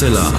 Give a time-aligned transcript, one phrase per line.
[0.00, 0.32] Hoaxilla.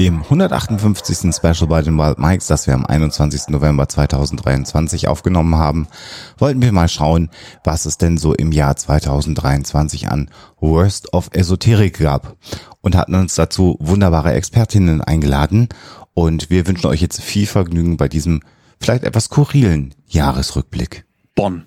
[0.00, 1.34] Dem 158.
[1.34, 3.48] Special bei den Wild Mikes, das wir am 21.
[3.48, 5.86] November 2023 aufgenommen haben,
[6.38, 7.28] wollten wir mal schauen,
[7.62, 12.36] was es denn so im Jahr 2023 an Worst of Esoterik gab
[12.80, 15.68] und hatten uns dazu wunderbare Expertinnen eingeladen
[16.14, 18.40] und wir wünschen euch jetzt viel Vergnügen bei diesem
[18.80, 21.04] vielleicht etwas skurrilen Jahresrückblick.
[21.36, 21.66] Bonn.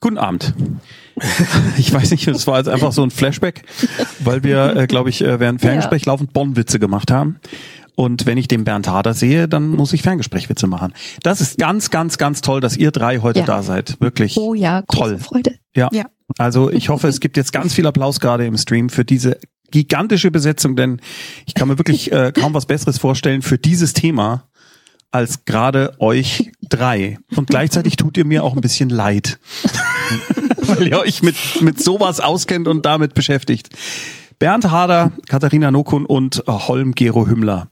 [0.00, 0.54] Guten Abend.
[1.78, 3.62] Ich weiß nicht, es war jetzt einfach so ein Flashback,
[4.20, 6.12] weil wir, äh, glaube ich, äh, während Ferngespräch ja.
[6.12, 7.40] laufend Bonn-Witze gemacht haben.
[7.94, 10.92] Und wenn ich den Bernd Hader sehe, dann muss ich Ferngesprächwitze machen.
[11.22, 13.46] Das ist ganz, ganz, ganz toll, dass ihr drei heute ja.
[13.46, 13.98] da seid.
[14.00, 14.36] Wirklich.
[14.36, 15.18] Oh ja, toll.
[15.18, 15.54] Freude.
[15.74, 15.88] Ja.
[15.92, 16.04] ja.
[16.36, 19.38] Also ich hoffe, es gibt jetzt ganz viel Applaus gerade im Stream für diese
[19.70, 21.00] gigantische Besetzung, denn
[21.46, 24.44] ich kann mir wirklich äh, kaum was Besseres vorstellen für dieses Thema
[25.16, 27.18] als gerade euch drei.
[27.34, 29.38] Und gleichzeitig tut ihr mir auch ein bisschen leid.
[30.62, 33.70] Weil ihr euch mit, mit sowas auskennt und damit beschäftigt.
[34.38, 37.68] Bernd Hader, Katharina Nokun und Holm Gero Hümmler.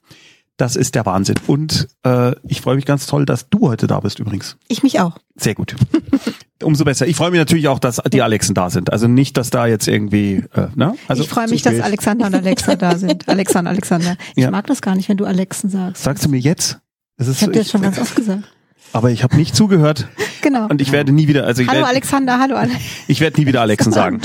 [0.57, 1.35] Das ist der Wahnsinn.
[1.49, 4.57] Und äh, ich freue mich ganz toll, dass du heute da bist übrigens.
[4.69, 5.19] Ich mich auch.
[5.35, 5.75] Sehr gut.
[6.63, 7.09] Umso besser.
[7.09, 8.93] Ich freue mich natürlich auch, dass die Alexen da sind.
[8.93, 10.45] Also nicht, dass da jetzt irgendwie.
[10.55, 10.95] Äh, ne?
[11.09, 13.29] also ich freue mich, dass Alexander und Alexa da sind.
[13.29, 14.17] Alexander, Alexander.
[14.37, 14.51] Ich ja.
[14.53, 16.05] mag das gar nicht, wenn du Alexen sagst.
[16.05, 16.79] Sagst du mir jetzt?
[17.17, 18.45] Das ist, ich habe dir das schon ganz oft gesagt.
[18.93, 20.09] Aber ich habe nicht zugehört.
[20.45, 20.67] Genau.
[20.67, 21.47] Und ich werde nie wieder.
[21.47, 22.77] Also ich hallo werd, Alexander, hallo Alex.
[23.09, 24.21] Ich werde nie wieder Alexen sagen.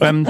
[0.00, 0.26] ähm,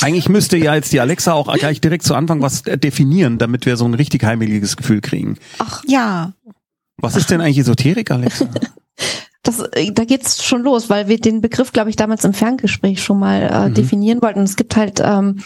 [0.00, 3.76] eigentlich müsste ja jetzt die Alexa auch gleich direkt zu Anfang was definieren, damit wir
[3.76, 5.36] so ein richtig heimeliges Gefühl kriegen.
[5.58, 6.32] Ach ja.
[6.96, 8.48] Was ist denn eigentlich Esoterik, Alexa?
[9.44, 13.02] Das, äh, da geht's schon los, weil wir den Begriff, glaube ich, damals im Ferngespräch
[13.02, 13.74] schon mal äh, mhm.
[13.74, 14.40] definieren wollten.
[14.40, 15.40] Es gibt halt ähm,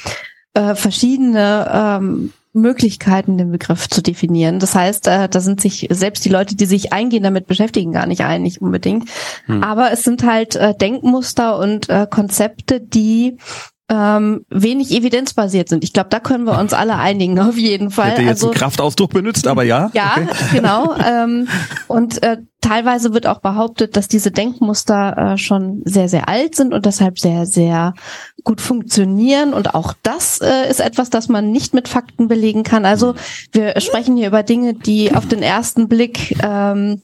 [0.53, 4.59] äh, verschiedene ähm, Möglichkeiten, den Begriff zu definieren.
[4.59, 8.07] Das heißt, äh, da sind sich selbst die Leute, die sich eingehen damit beschäftigen, gar
[8.07, 9.09] nicht einig unbedingt.
[9.47, 9.63] Hm.
[9.63, 13.39] Aber es sind halt äh, Denkmuster und äh, Konzepte, die
[13.89, 15.85] ähm, wenig evidenzbasiert sind.
[15.85, 18.11] Ich glaube, da können wir uns alle einigen, auf jeden Fall.
[18.11, 19.91] Hätte jetzt also, einen Kraftausdruck benutzt, aber ja.
[19.95, 20.45] Ja, okay.
[20.53, 20.95] genau.
[20.97, 21.47] Ähm,
[21.87, 26.75] und äh, teilweise wird auch behauptet, dass diese Denkmuster äh, schon sehr, sehr alt sind
[26.75, 27.95] und deshalb sehr, sehr
[28.43, 29.55] gut funktionieren.
[29.55, 32.85] Und auch das äh, ist etwas, das man nicht mit Fakten belegen kann.
[32.85, 33.15] Also
[33.53, 37.03] wir sprechen hier über Dinge, die auf den ersten Blick ähm,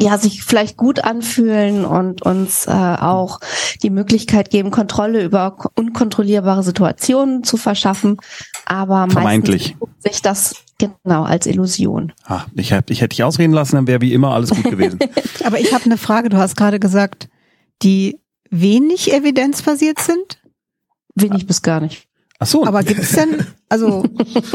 [0.00, 3.40] ja sich vielleicht gut anfühlen und uns äh, auch
[3.82, 8.16] die Möglichkeit geben, Kontrolle über unkontrollierbare Situationen zu verschaffen.
[8.64, 9.76] Aber Vermeintlich.
[9.78, 12.12] meistens sich das genau als Illusion.
[12.24, 14.98] Ah, ich, hätte ich hätte dich ausreden lassen, dann wäre wie immer alles gut gewesen.
[15.44, 16.30] Aber ich habe eine Frage.
[16.30, 17.28] Du hast gerade gesagt,
[17.82, 18.18] die
[18.50, 20.40] wenig evidenzbasiert sind?
[21.14, 22.08] Wenig bis gar nicht.
[22.38, 22.64] Ach so.
[22.64, 24.04] Aber gibt es denn, also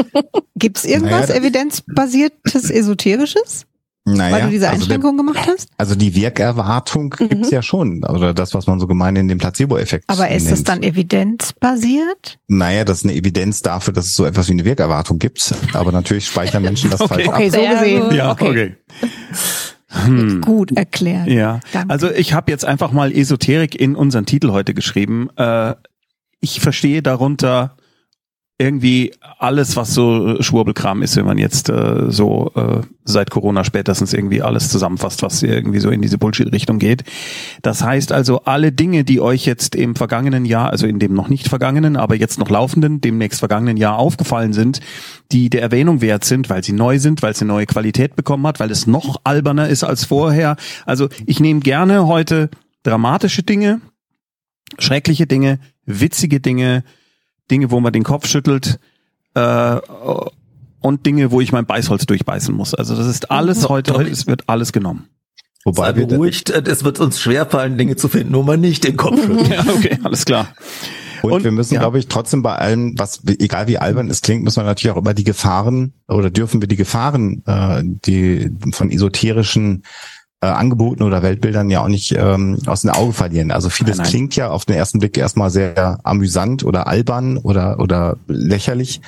[0.56, 3.66] gibt es irgendwas naja, evidenzbasiertes, esoterisches?
[4.08, 5.68] Naja, weil du diese Einschränkung also gemacht hast?
[5.78, 7.28] Also die Wirkerwartung mhm.
[7.28, 8.04] gibt's ja schon.
[8.04, 10.52] Oder das, was man so gemein in dem Placebo-Effekt Aber ist nennt.
[10.52, 12.38] das dann evidenzbasiert?
[12.46, 15.52] Naja, das ist eine Evidenz dafür, dass es so etwas wie eine Wirkerwartung gibt.
[15.72, 17.24] Aber natürlich speichern Menschen das okay.
[17.24, 17.40] falsch okay, ab.
[17.40, 18.14] Okay, so gesehen.
[18.14, 18.48] Ja, okay.
[18.48, 18.76] okay.
[19.88, 20.40] Hm.
[20.40, 21.26] Gut erklärt.
[21.26, 21.90] Ja, Danke.
[21.90, 25.30] also ich habe jetzt einfach mal Esoterik in unseren Titel heute geschrieben.
[25.36, 25.74] Äh,
[26.40, 27.76] ich verstehe darunter
[28.58, 34.14] irgendwie alles, was so Schwurbelkram ist, wenn man jetzt äh, so äh, seit Corona spätestens
[34.14, 37.04] irgendwie alles zusammenfasst, was irgendwie so in diese Bullshit-Richtung geht.
[37.60, 41.28] Das heißt also, alle Dinge, die euch jetzt im vergangenen Jahr, also in dem noch
[41.28, 44.80] nicht vergangenen, aber jetzt noch laufenden, demnächst vergangenen Jahr aufgefallen sind,
[45.32, 48.58] die der Erwähnung wert sind, weil sie neu sind, weil sie neue Qualität bekommen hat,
[48.58, 50.56] weil es noch alberner ist als vorher.
[50.86, 52.48] Also ich nehme gerne heute
[52.84, 53.82] dramatische Dinge,
[54.78, 56.84] schreckliche Dinge, witzige Dinge,
[57.50, 58.78] Dinge, wo man den Kopf schüttelt
[59.34, 59.80] äh,
[60.80, 62.74] und Dinge, wo ich mein Beißholz durchbeißen muss.
[62.74, 63.68] Also das ist alles mhm.
[63.68, 65.08] heute, heute es wird alles genommen.
[65.64, 69.20] Wobei Sei beruhigt, es wird uns schwerfallen, Dinge zu finden, wo man nicht den Kopf
[69.26, 69.48] schüttelt.
[69.48, 70.48] ja, okay, alles klar.
[71.22, 71.80] Und, und wir müssen, ja.
[71.80, 75.00] glaube ich, trotzdem bei allem, was egal wie albern es klingt, müssen wir natürlich auch
[75.00, 79.82] immer die Gefahren oder dürfen wir die Gefahren, äh, die von esoterischen
[80.40, 83.50] äh, Angeboten oder Weltbildern ja auch nicht ähm, aus den Augen verlieren.
[83.50, 84.10] Also vieles nein, nein.
[84.10, 89.00] klingt ja auf den ersten Blick erstmal sehr amüsant oder albern oder oder lächerlich,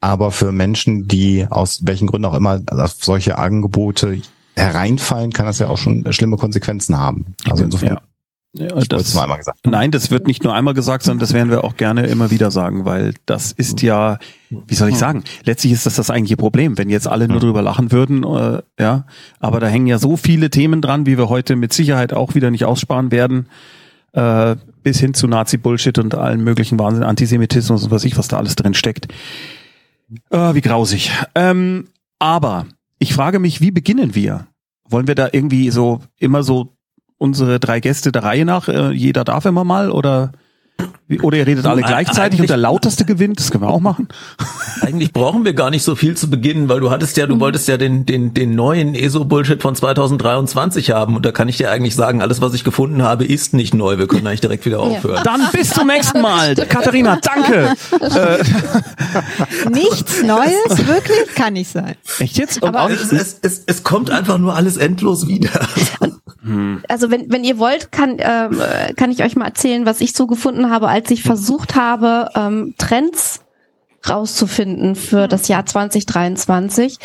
[0.00, 4.22] aber für Menschen, die aus welchen Gründen auch immer auf solche Angebote
[4.56, 7.34] hereinfallen, kann das ja auch schon schlimme Konsequenzen haben.
[7.48, 7.94] Also insofern.
[7.94, 8.00] Ja.
[8.54, 9.60] Ja, das, nur einmal gesagt.
[9.64, 12.50] Nein, das wird nicht nur einmal gesagt, sondern das werden wir auch gerne immer wieder
[12.50, 14.18] sagen, weil das ist ja,
[14.50, 17.62] wie soll ich sagen, letztlich ist das das eigentliche Problem, wenn jetzt alle nur drüber
[17.62, 19.06] lachen würden, äh, ja,
[19.40, 22.50] aber da hängen ja so viele Themen dran, wie wir heute mit Sicherheit auch wieder
[22.50, 23.46] nicht aussparen werden,
[24.12, 28.36] äh, bis hin zu Nazi-Bullshit und allen möglichen Wahnsinn, Antisemitismus und was ich, was da
[28.36, 29.08] alles drin steckt.
[30.28, 31.10] Äh, wie grausig.
[31.34, 31.88] Ähm,
[32.18, 32.66] aber
[32.98, 34.46] ich frage mich, wie beginnen wir?
[34.88, 36.76] Wollen wir da irgendwie so immer so
[37.22, 38.68] unsere drei Gäste der Reihe nach?
[38.68, 40.32] Äh, jeder darf immer mal oder?
[41.20, 44.08] Oder ihr redet alle gleichzeitig und der lauteste gewinnt, das können wir auch machen.
[44.80, 47.68] Eigentlich brauchen wir gar nicht so viel zu beginnen, weil du hattest ja, du wolltest
[47.68, 51.94] ja den, den, den neuen ESO-Bullshit von 2023 haben und da kann ich dir eigentlich
[51.94, 53.98] sagen, alles, was ich gefunden habe, ist nicht neu.
[53.98, 55.16] Wir können eigentlich direkt wieder aufhören.
[55.16, 55.22] Ja.
[55.22, 56.54] Dann bis zum nächsten Mal.
[56.68, 57.74] Katharina, danke.
[59.70, 61.34] Nichts Neues, wirklich?
[61.34, 61.96] Kann nicht sein.
[62.18, 62.62] Echt jetzt?
[62.62, 65.50] Aber es, es, es, es kommt einfach nur alles endlos wieder.
[66.88, 68.60] Also wenn, wenn ihr wollt, kann, ähm,
[68.96, 72.74] kann ich euch mal erzählen, was ich so gefunden habe, als ich versucht habe, ähm,
[72.78, 73.40] Trends
[74.08, 76.98] rauszufinden für das Jahr 2023.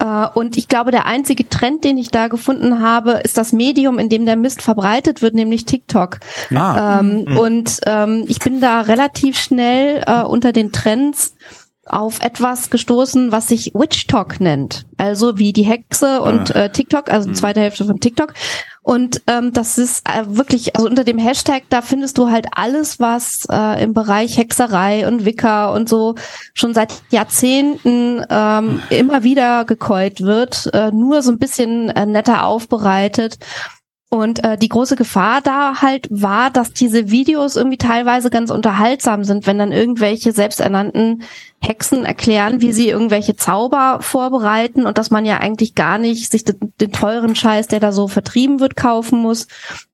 [0.00, 3.98] Äh, und ich glaube, der einzige Trend, den ich da gefunden habe, ist das Medium,
[3.98, 6.20] in dem der Mist verbreitet wird, nämlich TikTok.
[6.54, 7.00] Ah.
[7.00, 7.36] Ähm, Mhm.
[7.38, 11.34] Und ähm, ich bin da relativ schnell äh, unter den Trends
[11.84, 14.84] auf etwas gestoßen, was sich Witch Talk nennt.
[14.98, 16.64] Also wie die Hexe und Ah.
[16.64, 18.34] äh, TikTok, also die zweite Hälfte von TikTok.
[18.88, 22.98] Und ähm, das ist äh, wirklich, also unter dem Hashtag, da findest du halt alles,
[22.98, 26.14] was äh, im Bereich Hexerei und Wicca und so
[26.54, 32.46] schon seit Jahrzehnten ähm, immer wieder gekäut wird, äh, nur so ein bisschen äh, netter
[32.46, 33.36] aufbereitet.
[34.10, 39.22] Und äh, die große Gefahr da halt war, dass diese Videos irgendwie teilweise ganz unterhaltsam
[39.22, 41.24] sind, wenn dann irgendwelche selbsternannten
[41.60, 46.42] Hexen erklären, wie sie irgendwelche Zauber vorbereiten und dass man ja eigentlich gar nicht sich
[46.42, 49.46] den, den teuren Scheiß, der da so vertrieben wird, kaufen muss,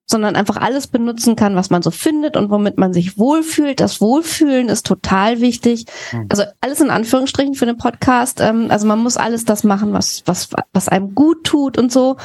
[0.07, 3.79] sondern einfach alles benutzen kann, was man so findet und womit man sich wohlfühlt.
[3.79, 5.85] Das Wohlfühlen ist total wichtig.
[6.29, 8.39] Also alles in Anführungsstrichen für den Podcast.
[8.39, 12.17] Ähm, also man muss alles das machen, was, was, was einem gut tut und so.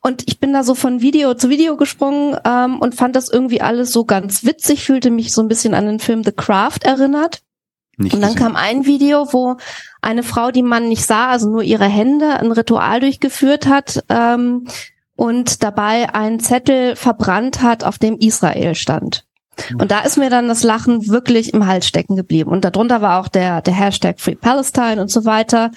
[0.00, 3.60] Und ich bin da so von Video zu Video gesprungen ähm, und fand das irgendwie
[3.60, 7.42] alles so ganz witzig, fühlte mich so ein bisschen an den Film The Craft erinnert.
[7.96, 8.46] Nicht Und dann gesehen.
[8.46, 9.56] kam ein Video, wo
[10.00, 14.66] eine Frau, die man nicht sah, also nur ihre Hände, ein Ritual durchgeführt hat ähm,
[15.20, 19.26] und dabei einen Zettel verbrannt hat, auf dem Israel stand.
[19.78, 22.50] Und da ist mir dann das Lachen wirklich im Hals stecken geblieben.
[22.50, 25.72] Und darunter war auch der, der Hashtag Free Palestine und so weiter.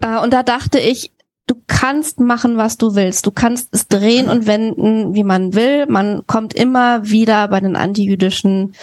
[0.00, 1.12] Äh, und da dachte ich,
[1.46, 3.26] du kannst machen, was du willst.
[3.26, 5.84] Du kannst es drehen und wenden, wie man will.
[5.86, 8.74] Man kommt immer wieder bei den antijüdischen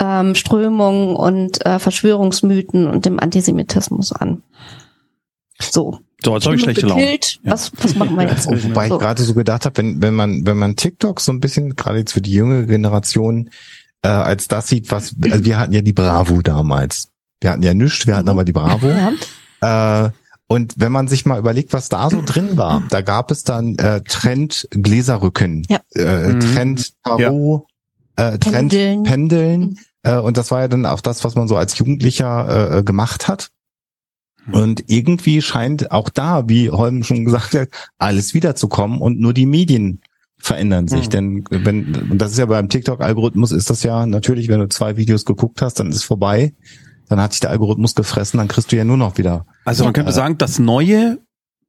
[0.00, 4.42] ähm, Strömungen und äh, Verschwörungsmythen und dem Antisemitismus an.
[5.60, 6.00] So.
[6.24, 7.18] So, jetzt habe ich schlechte Laune.
[7.42, 8.46] Was, was machen wir jetzt?
[8.64, 8.94] Wobei So.
[8.96, 11.98] ich gerade so gedacht habe, wenn, wenn man, wenn man TikTok so ein bisschen, gerade
[11.98, 13.50] jetzt für die jüngere Generation,
[14.02, 17.08] äh, als das sieht, was, also wir hatten ja die Bravo damals.
[17.40, 18.88] Wir hatten ja nichts, wir hatten aber die Bravo.
[19.62, 20.06] Ja.
[20.06, 20.10] Äh,
[20.46, 23.76] und wenn man sich mal überlegt, was da so drin war, da gab es dann
[23.78, 25.80] äh, Trend Gläserrücken, Ja.
[25.94, 26.40] äh, Mhm.
[26.40, 27.64] Trend Tarot,
[28.16, 28.40] äh, Trend
[28.70, 29.02] Pendeln.
[29.04, 29.78] Pendeln.
[30.02, 33.26] Äh, und das war ja dann auch das, was man so als Jugendlicher äh, gemacht
[33.26, 33.48] hat.
[34.52, 37.68] Und irgendwie scheint auch da, wie Holm schon gesagt hat,
[37.98, 40.00] alles wiederzukommen und nur die Medien
[40.38, 41.06] verändern sich.
[41.06, 41.10] Mhm.
[41.10, 44.96] Denn wenn, und das ist ja beim TikTok-Algorithmus ist das ja natürlich, wenn du zwei
[44.96, 46.52] Videos geguckt hast, dann ist es vorbei.
[47.08, 49.46] Dann hat sich der Algorithmus gefressen, dann kriegst du ja nur noch wieder.
[49.64, 50.14] Also man könnte Ja.
[50.14, 51.18] sagen, das Neue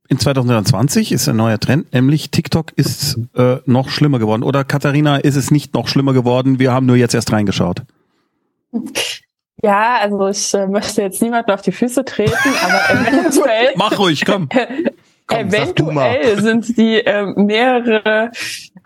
[0.08, 4.44] in 2020 ist ein neuer Trend, nämlich TikTok ist äh, noch schlimmer geworden.
[4.44, 6.60] Oder Katharina, ist es nicht noch schlimmer geworden?
[6.60, 7.84] Wir haben nur jetzt erst reingeschaut.
[9.64, 12.34] Ja, also ich äh, möchte jetzt niemanden auf die Füße treten,
[12.64, 14.50] aber eventuell, Mach ruhig, komm.
[15.28, 18.30] Komm, eventuell sind die äh, mehrere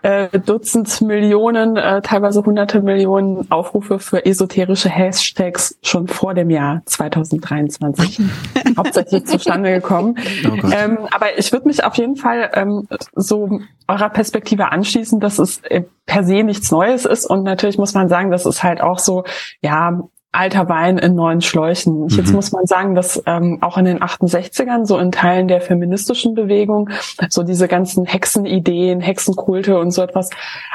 [0.02, 6.80] äh, Dutzend Millionen, äh, teilweise hunderte Millionen Aufrufe für esoterische Hashtags schon vor dem Jahr
[6.86, 8.20] 2023
[8.78, 10.18] hauptsächlich zustande gekommen.
[10.46, 10.66] Oh.
[10.72, 15.58] Ähm, aber ich würde mich auf jeden Fall ähm, so eurer Perspektive anschließen, dass es
[15.64, 17.26] äh, per se nichts Neues ist.
[17.26, 19.24] Und natürlich muss man sagen, das ist halt auch so,
[19.60, 20.00] ja,
[20.32, 22.08] alter Wein in neuen Schläuchen.
[22.08, 22.36] Jetzt Mhm.
[22.36, 26.90] muss man sagen, dass ähm, auch in den 68ern, so in Teilen der feministischen Bewegung,
[27.28, 30.30] so diese ganzen Hexenideen, Hexenkulte und so etwas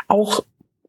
[0.08, 0.42] auch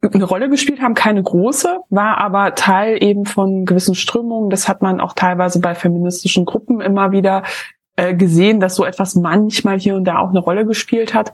[0.03, 4.51] eine Rolle gespielt haben, keine große, war aber Teil eben von gewissen Strömungen.
[4.51, 7.45] Das hat man auch teilweise bei feministischen Gruppen immer wieder
[7.97, 11.33] äh, gesehen, dass so etwas manchmal hier und da auch eine Rolle gespielt hat.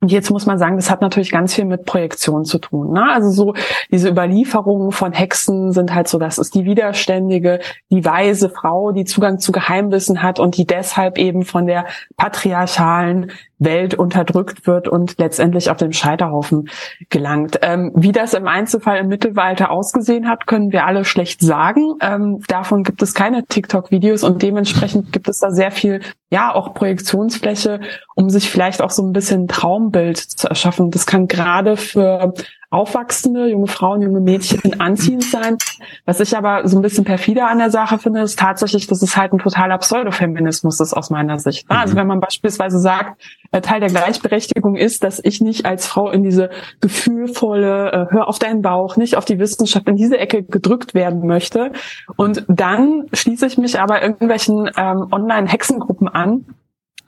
[0.00, 2.92] Und jetzt muss man sagen, das hat natürlich ganz viel mit Projektion zu tun.
[2.92, 3.04] Ne?
[3.10, 3.54] Also so
[3.90, 7.58] diese Überlieferungen von Hexen sind halt so, das ist die widerständige,
[7.90, 11.86] die weise Frau, die Zugang zu Geheimwissen hat und die deshalb eben von der
[12.16, 16.68] patriarchalen Welt unterdrückt wird und letztendlich auf den Scheiterhaufen
[17.10, 17.58] gelangt.
[17.62, 21.94] Ähm, wie das im Einzelfall im Mittelalter ausgesehen hat, können wir alle schlecht sagen.
[22.00, 26.00] Ähm, davon gibt es keine TikTok-Videos und dementsprechend gibt es da sehr viel,
[26.30, 27.80] ja, auch Projektionsfläche,
[28.14, 30.90] um sich vielleicht auch so ein bisschen ein Traumbild zu erschaffen.
[30.90, 32.34] Das kann gerade für
[32.70, 35.56] aufwachsende junge Frauen, junge Mädchen anziehend sein.
[36.04, 39.16] Was ich aber so ein bisschen perfider an der Sache finde, ist tatsächlich, dass es
[39.16, 41.64] halt ein totaler Pseudofeminismus ist aus meiner Sicht.
[41.70, 41.98] Also mhm.
[41.98, 43.22] wenn man beispielsweise sagt,
[43.52, 48.28] äh, Teil der Gleichberechtigung ist, dass ich nicht als Frau in diese gefühlvolle, äh, hör
[48.28, 51.72] auf deinen Bauch, nicht auf die Wissenschaft, in diese Ecke gedrückt werden möchte.
[52.16, 56.44] Und dann schließe ich mich aber irgendwelchen ähm, Online-Hexengruppen an,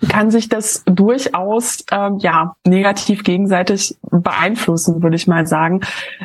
[0.09, 5.81] kann sich das durchaus ähm, ja negativ gegenseitig beeinflussen, würde ich mal sagen,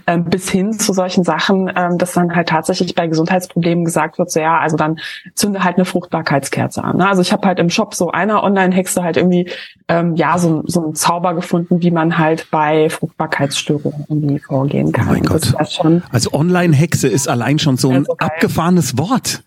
[0.08, 4.32] ähm, bis hin zu solchen Sachen, ähm, dass dann halt tatsächlich bei Gesundheitsproblemen gesagt wird,
[4.32, 5.00] so ja, also dann
[5.34, 6.98] zünde halt eine Fruchtbarkeitskerze an.
[6.98, 7.08] Ne?
[7.08, 9.50] Also ich habe halt im Shop so einer Online-Hexe halt irgendwie
[9.88, 15.08] ähm, ja so, so einen Zauber gefunden, wie man halt bei Fruchtbarkeitsstörungen irgendwie vorgehen kann.
[15.10, 15.54] Oh mein Gott.
[16.12, 19.44] also Online-Hexe ist allein schon so ein also abgefahrenes Wort.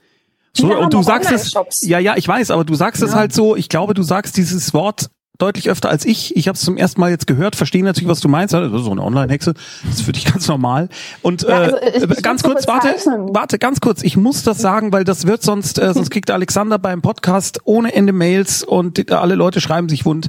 [0.58, 3.08] So, und du sagst es, ja, ja, ich weiß, aber du sagst ja.
[3.08, 6.36] es halt so, ich glaube, du sagst dieses Wort deutlich öfter als ich.
[6.36, 8.52] Ich habe es zum ersten Mal jetzt gehört, verstehe natürlich, was du meinst.
[8.52, 10.88] Das ist so eine Online-Hexe, das ist für dich ganz normal.
[11.22, 12.88] Und ja, also äh, ich, ganz kurz, warte,
[13.32, 14.02] warte, ganz kurz.
[14.02, 17.94] Ich muss das sagen, weil das wird sonst, äh, sonst kriegt Alexander beim Podcast ohne
[17.94, 20.26] Ende Mails und alle Leute schreiben sich wund.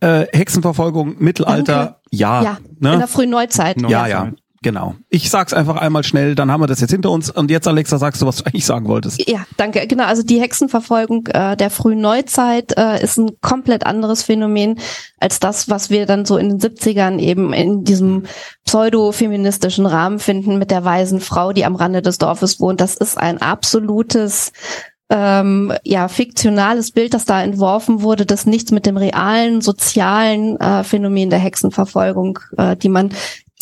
[0.00, 2.16] Äh, Hexenverfolgung, Mittelalter, okay.
[2.16, 2.42] ja.
[2.42, 2.94] Ja, ne?
[2.94, 3.80] in der frühen Neuzeit.
[3.88, 4.32] Ja, ja.
[4.62, 4.94] Genau.
[5.08, 7.30] Ich sag's einfach einmal schnell, dann haben wir das jetzt hinter uns.
[7.30, 9.28] Und jetzt, Alexa, sagst du, was du eigentlich sagen wolltest.
[9.28, 9.84] Ja, danke.
[9.88, 14.78] Genau, also die Hexenverfolgung äh, der frühen Neuzeit äh, ist ein komplett anderes Phänomen
[15.18, 18.24] als das, was wir dann so in den 70ern eben in diesem
[18.64, 22.80] pseudo-feministischen Rahmen finden mit der weisen Frau, die am Rande des Dorfes wohnt.
[22.80, 24.52] Das ist ein absolutes
[25.12, 30.84] ähm, ja fiktionales Bild, das da entworfen wurde, das nichts mit dem realen sozialen äh,
[30.84, 33.10] Phänomen der Hexenverfolgung, äh, die man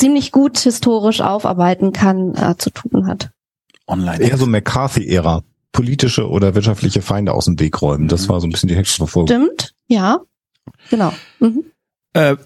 [0.00, 3.30] ziemlich gut historisch aufarbeiten kann, äh, zu tun hat.
[3.86, 4.22] Online.
[4.22, 5.42] Eher so McCarthy-Ära.
[5.72, 8.08] Politische oder wirtschaftliche Feinde aus dem Weg räumen.
[8.08, 9.28] Das war so ein bisschen die Hexenverfolgung.
[9.28, 10.18] Stimmt, ja.
[10.90, 11.12] Genau.
[11.38, 11.64] Mhm.
[12.12, 12.36] Äh,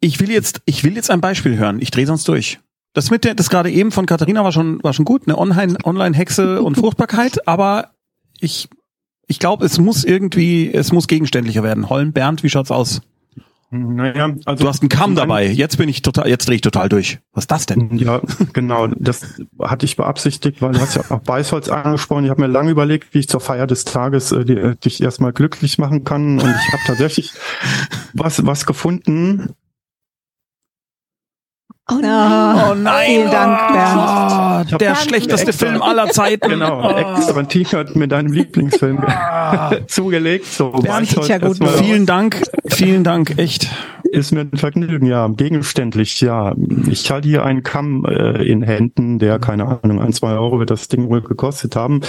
[0.00, 1.80] ich will jetzt, ich will jetzt ein Beispiel hören.
[1.80, 2.58] Ich drehe sonst durch.
[2.92, 5.78] Das mit der, das gerade eben von Katharina war schon, war schon gut, eine Online,
[5.84, 7.92] Online-Hexe und Fruchtbarkeit, aber
[8.40, 8.68] ich,
[9.26, 11.88] ich glaube, es muss irgendwie, es muss gegenständlicher werden.
[11.88, 13.00] Holm, Bernd, wie schaut's aus?
[13.72, 14.64] Naja, also.
[14.64, 15.46] Du hast einen Kamm dabei.
[15.46, 17.20] Jetzt bin ich total, jetzt drehe ich total durch.
[17.32, 17.96] Was ist das denn?
[17.96, 18.20] Ja,
[18.52, 18.88] genau.
[18.88, 22.24] Das hatte ich beabsichtigt, weil du hast ja auch Beißholz angesprochen.
[22.24, 25.00] Ich habe mir lange überlegt, wie ich zur Feier des Tages äh, die, äh, dich
[25.00, 26.40] erstmal glücklich machen kann.
[26.40, 27.32] Und ich habe tatsächlich
[28.12, 29.54] was, was gefunden,
[31.90, 32.70] Oh nein.
[32.70, 33.06] Oh nein.
[33.06, 34.72] Vielen Dank, Bernd.
[34.72, 36.48] Oh, der schlechteste Film aller Zeiten.
[36.48, 36.82] Genau.
[36.82, 36.96] Oh.
[36.96, 39.74] Extra T-Shirt mit deinem Lieblingsfilm oh.
[39.86, 40.46] zugelegt.
[40.46, 41.58] So, Bernd ja gut.
[41.78, 42.42] Vielen Dank.
[42.66, 43.36] Vielen Dank.
[43.38, 43.68] Echt.
[44.12, 45.28] Ist mir ein Vergnügen, ja.
[45.28, 46.54] Gegenständlich, ja.
[46.88, 50.70] Ich halte hier einen Kamm äh, in Händen, der, keine Ahnung, ein, zwei Euro wird
[50.70, 52.00] das Ding wohl gekostet haben.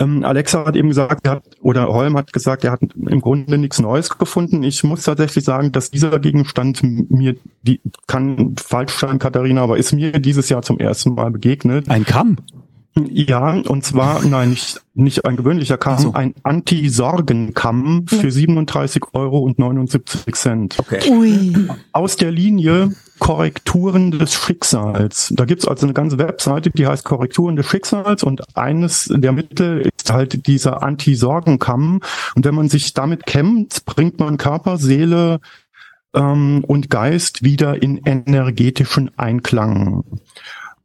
[0.00, 3.58] Ähm, Alexa hat eben gesagt, er hat, oder Holm hat gesagt, er hat im Grunde
[3.58, 4.62] nichts Neues gefunden.
[4.64, 9.92] Ich muss tatsächlich sagen, dass dieser Gegenstand mir, die kann falsch sein, Katharina, aber ist
[9.92, 11.88] mir dieses Jahr zum ersten Mal begegnet.
[11.88, 12.38] Ein Kamm?
[12.96, 16.12] Ja, und zwar, nein, nicht, nicht ein gewöhnlicher Kamm, so.
[16.12, 20.78] ein Anti-Sorgen-Kamm für 37 Euro und 79 Cent.
[20.78, 21.00] Okay.
[21.10, 21.68] Ui.
[21.92, 25.32] Aus der Linie Korrekturen des Schicksals.
[25.34, 29.90] Da gibt's also eine ganze Webseite, die heißt Korrekturen des Schicksals und eines der Mittel
[29.96, 32.00] ist halt dieser Anti-Sorgen-Kamm.
[32.34, 35.40] Und wenn man sich damit kämmt, bringt man Körper, Seele,
[36.14, 40.04] ähm, und Geist wieder in energetischen Einklang.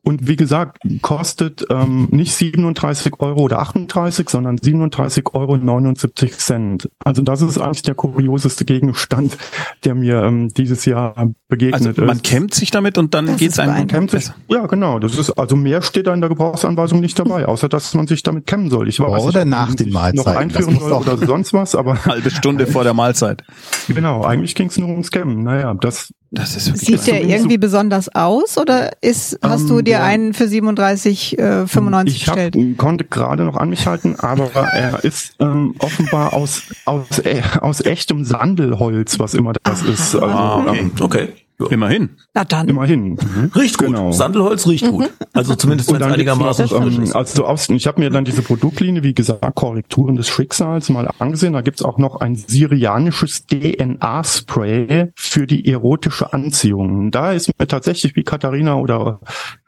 [0.10, 6.90] Und wie gesagt, kostet ähm, nicht 37 Euro oder 38, sondern 37 Euro 79 Cent.
[6.98, 9.38] Also das ist eigentlich der kurioseste Gegenstand,
[9.84, 11.14] der mir ähm, dieses Jahr
[11.48, 12.24] begegnet also man ist.
[12.24, 14.98] kämmt sich damit und dann geht es einem kämmt sich, Ja, genau.
[14.98, 18.24] Das ist also mehr steht da in der Gebrauchsanweisung nicht dabei, außer dass man sich
[18.24, 18.90] damit kämmen soll.
[18.90, 20.34] Ich weiß oder nach den Mahlzeiten.
[20.34, 23.44] Noch einführen soll oder sonst was, aber halbe Stunde vor der Mahlzeit.
[23.88, 24.24] Genau.
[24.24, 25.44] Eigentlich ging es nur ums Kämmen.
[25.44, 29.68] Naja, das das ist wirklich Sieht der irgendwie so, besonders aus oder ist, hast ähm,
[29.68, 32.56] du dir ja, einen für 37, äh, 95 ich bestellt?
[32.56, 37.42] Ich konnte gerade noch an mich halten, aber er ist ähm, offenbar aus, aus, äh,
[37.62, 40.16] aus echtem Sandelholz, was immer das ah, ist.
[40.16, 40.80] Also, ah, okay.
[40.80, 41.30] Ähm, okay.
[41.60, 41.68] Ja.
[41.68, 42.12] Immerhin.
[42.34, 42.70] Na dann.
[42.70, 43.12] Immerhin.
[43.12, 43.52] Mhm.
[43.54, 43.88] Riecht gut.
[43.88, 44.12] Genau.
[44.12, 44.92] Sandelholz riecht mhm.
[44.92, 45.10] gut.
[45.34, 49.04] Also zumindest wenn es einigermaßen noch, ähm, also aus, Ich habe mir dann diese Produktlinie,
[49.04, 51.54] wie gesagt, Korrekturen des Schicksals mal angesehen.
[51.54, 57.12] Da gibt's auch noch ein syrianisches DNA-Spray für die erotische Anziehung.
[57.12, 59.20] Da ist mir tatsächlich, wie Katharina oder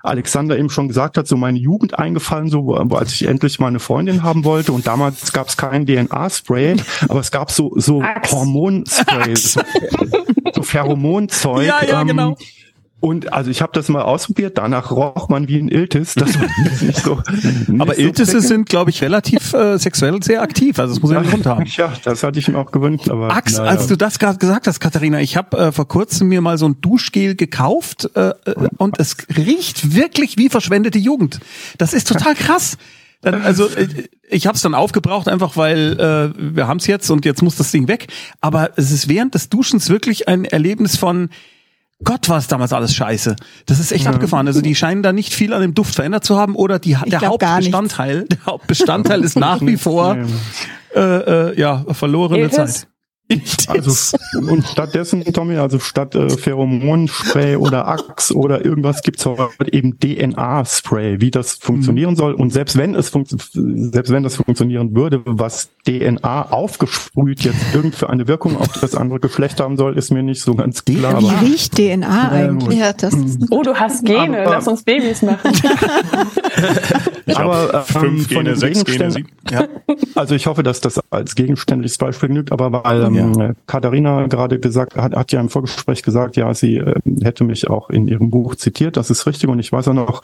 [0.03, 3.79] Alexander eben schon gesagt hat, so meine Jugend eingefallen, so als ich endlich mal eine
[3.79, 4.71] Freundin haben wollte.
[4.71, 9.61] Und damals gab's kein DNA-Spray, aber es gab so, so Hormonsprays, so,
[10.55, 11.67] so Pheromonzeug.
[11.67, 12.37] Ja, ja, ähm, genau.
[13.01, 16.13] Und also ich habe das mal ausprobiert, danach roch man wie ein Iltis.
[16.13, 16.47] Das war
[16.81, 17.19] nicht so.
[17.67, 18.47] Nicht Aber so Iltisse prickelnd.
[18.47, 20.77] sind, glaube ich, relativ äh, sexuell sehr aktiv.
[20.77, 21.65] Also das muss ja einen Grund haben.
[21.75, 23.09] Ja, das hatte ich mir auch gewünscht.
[23.09, 23.71] Aber Ax, naja.
[23.71, 26.67] als du das gerade gesagt hast, Katharina, ich habe äh, vor kurzem mir mal so
[26.67, 28.33] ein Duschgel gekauft äh, äh,
[28.77, 31.39] und es riecht wirklich wie verschwendete Jugend.
[31.79, 32.77] Das ist total krass.
[33.21, 33.87] Dann, also äh,
[34.29, 37.55] ich habe es dann aufgebraucht, einfach weil äh, wir haben es jetzt und jetzt muss
[37.55, 38.07] das Ding weg.
[38.41, 41.29] Aber es ist während des Duschens wirklich ein Erlebnis von
[42.03, 43.35] Gott, war es damals alles scheiße.
[43.65, 44.47] Das ist echt abgefahren.
[44.47, 47.19] Also die scheinen da nicht viel an dem Duft verändert zu haben oder die, der
[47.19, 47.43] glaub.
[47.43, 50.17] Hauptbestandteil, der Hauptbestandteil ist nach wie vor
[50.95, 52.55] äh, äh, ja verlorene Iltis?
[52.55, 52.87] Zeit.
[53.67, 59.97] Also und stattdessen, Tommy, also statt äh, Pheromonspray oder Axe oder irgendwas gibt's heute eben
[59.99, 62.33] DNA-Spray, wie das funktionieren soll.
[62.33, 68.09] Und selbst wenn es selbst wenn das funktionieren würde, was DNA aufgesprüht jetzt irgend für
[68.09, 71.19] eine Wirkung auf das andere Geschlecht haben soll, ist mir nicht so ganz klar.
[71.21, 72.79] Wie Aber riecht DNA eigentlich?
[72.79, 75.51] Ja, das ist Oh, du hast Gene, Aber- lass uns Babys machen.
[77.35, 79.29] aber ähm, von den Gegenständen, sieben.
[79.49, 79.65] Ja.
[80.15, 84.95] Also ich hoffe, dass das als gegenständliches Beispiel genügt, aber weil ähm, Katharina gerade gesagt
[84.95, 88.55] hat, hat ja im Vorgespräch gesagt, ja, sie äh, hätte mich auch in ihrem Buch
[88.55, 90.21] zitiert, das ist richtig und ich weiß auch noch,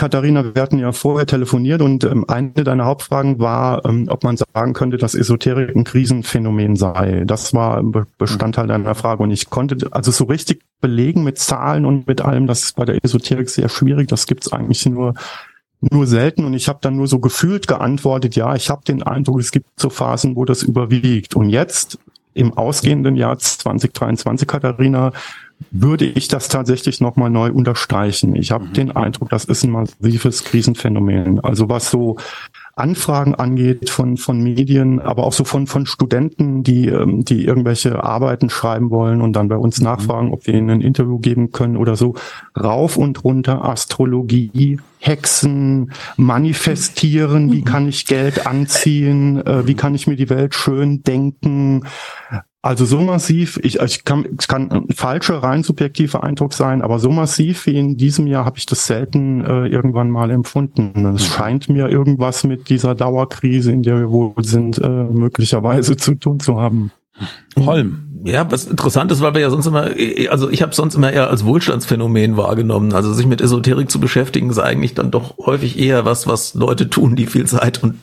[0.00, 4.38] Katharina, wir hatten ja vorher telefoniert und ähm, eine deiner Hauptfragen war, ähm, ob man
[4.38, 7.24] sagen könnte, dass Esoterik ein Krisenphänomen sei.
[7.26, 11.84] Das war Be Bestandteil deiner Frage und ich konnte also so richtig belegen mit Zahlen
[11.84, 14.08] und mit allem, das ist bei der Esoterik sehr schwierig.
[14.08, 15.12] Das gibt's eigentlich nur
[15.82, 19.38] nur selten und ich habe dann nur so gefühlt geantwortet, ja, ich habe den Eindruck,
[19.40, 21.36] es gibt so Phasen, wo das überwiegt.
[21.36, 21.98] Und jetzt
[22.32, 25.12] im ausgehenden Jahr 2023, Katharina,
[25.70, 28.34] würde ich das tatsächlich nochmal neu unterstreichen.
[28.34, 31.40] Ich habe den Eindruck, das ist ein massives Krisenphänomen.
[31.40, 32.16] Also was so
[32.80, 38.02] Anfragen angeht von, von Medien, aber auch so von, von Studenten, die, ähm, die irgendwelche
[38.02, 41.76] Arbeiten schreiben wollen und dann bei uns nachfragen, ob wir ihnen ein Interview geben können
[41.76, 42.14] oder so.
[42.58, 50.06] Rauf und runter Astrologie, Hexen, manifestieren, wie kann ich Geld anziehen, äh, wie kann ich
[50.06, 51.84] mir die Welt schön denken.
[52.62, 56.98] Also so massiv, ich, ich kann, es kann ein falscher, rein subjektiver Eindruck sein, aber
[56.98, 61.06] so massiv wie in diesem Jahr habe ich das selten äh, irgendwann mal empfunden.
[61.14, 66.16] Es scheint mir irgendwas mit dieser Dauerkrise, in der wir wohl sind, äh, möglicherweise zu
[66.16, 66.92] tun zu haben.
[67.56, 68.06] Holm.
[68.24, 69.88] Ja, was interessant ist, weil wir ja sonst immer,
[70.28, 72.92] also ich habe sonst immer eher als Wohlstandsphänomen wahrgenommen.
[72.92, 76.90] Also sich mit Esoterik zu beschäftigen, ist eigentlich dann doch häufig eher was, was Leute
[76.90, 77.94] tun, die viel Zeit und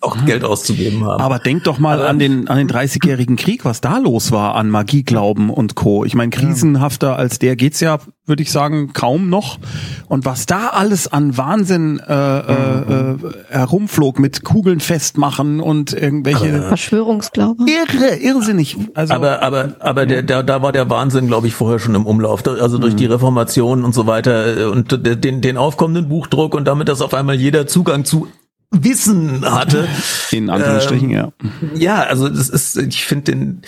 [0.00, 1.20] auch Geld auszugeben haben.
[1.20, 4.70] Aber denk doch mal an den, an den 30-jährigen Krieg, was da los war an
[4.70, 6.04] Magieglauben und Co.
[6.04, 9.58] Ich meine, krisenhafter als der geht's ja, würde ich sagen, kaum noch.
[10.06, 13.16] Und was da alles an Wahnsinn äh, äh, äh,
[13.48, 17.64] herumflog mit Kugeln festmachen und irgendwelche Verschwörungsglaube.
[17.66, 18.76] irre, irrsinnig.
[18.94, 22.06] Also aber aber aber der, der da war der Wahnsinn, glaube ich, vorher schon im
[22.06, 22.46] Umlauf.
[22.46, 26.88] Also durch die Reformation und so weiter äh, und den den aufkommenden Buchdruck und damit,
[26.88, 28.28] dass auf einmal jeder Zugang zu
[28.70, 29.88] Wissen hatte.
[30.30, 31.32] in Anführungsstrichen, Ähm, ja.
[31.74, 33.62] Ja, also das ist, ich finde den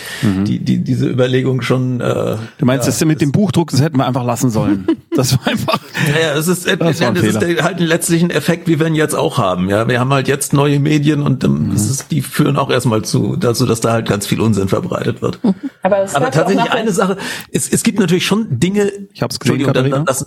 [0.44, 2.00] die die diese Überlegung schon.
[2.00, 4.86] Äh, Du meinst, ja, das mit dem Buchdruck, das hätten wir einfach lassen sollen.
[5.12, 5.78] Das war einfach.
[6.08, 8.86] Ja, ja, es ist, äh, Das das ist der, halt letztlich ein Effekt, wie wir
[8.86, 9.68] ihn jetzt auch haben.
[9.68, 13.02] Ja, wir haben halt jetzt neue Medien und ähm, es ist, die führen auch erstmal
[13.02, 15.40] zu dazu, dass da halt ganz viel Unsinn verbreitet wird.
[15.82, 17.16] Aber, es Aber tatsächlich eine Sache,
[17.52, 18.92] es, es gibt natürlich schon Dinge.
[19.12, 20.26] Ich hab's gesehen, Entschuldigung, dann, dann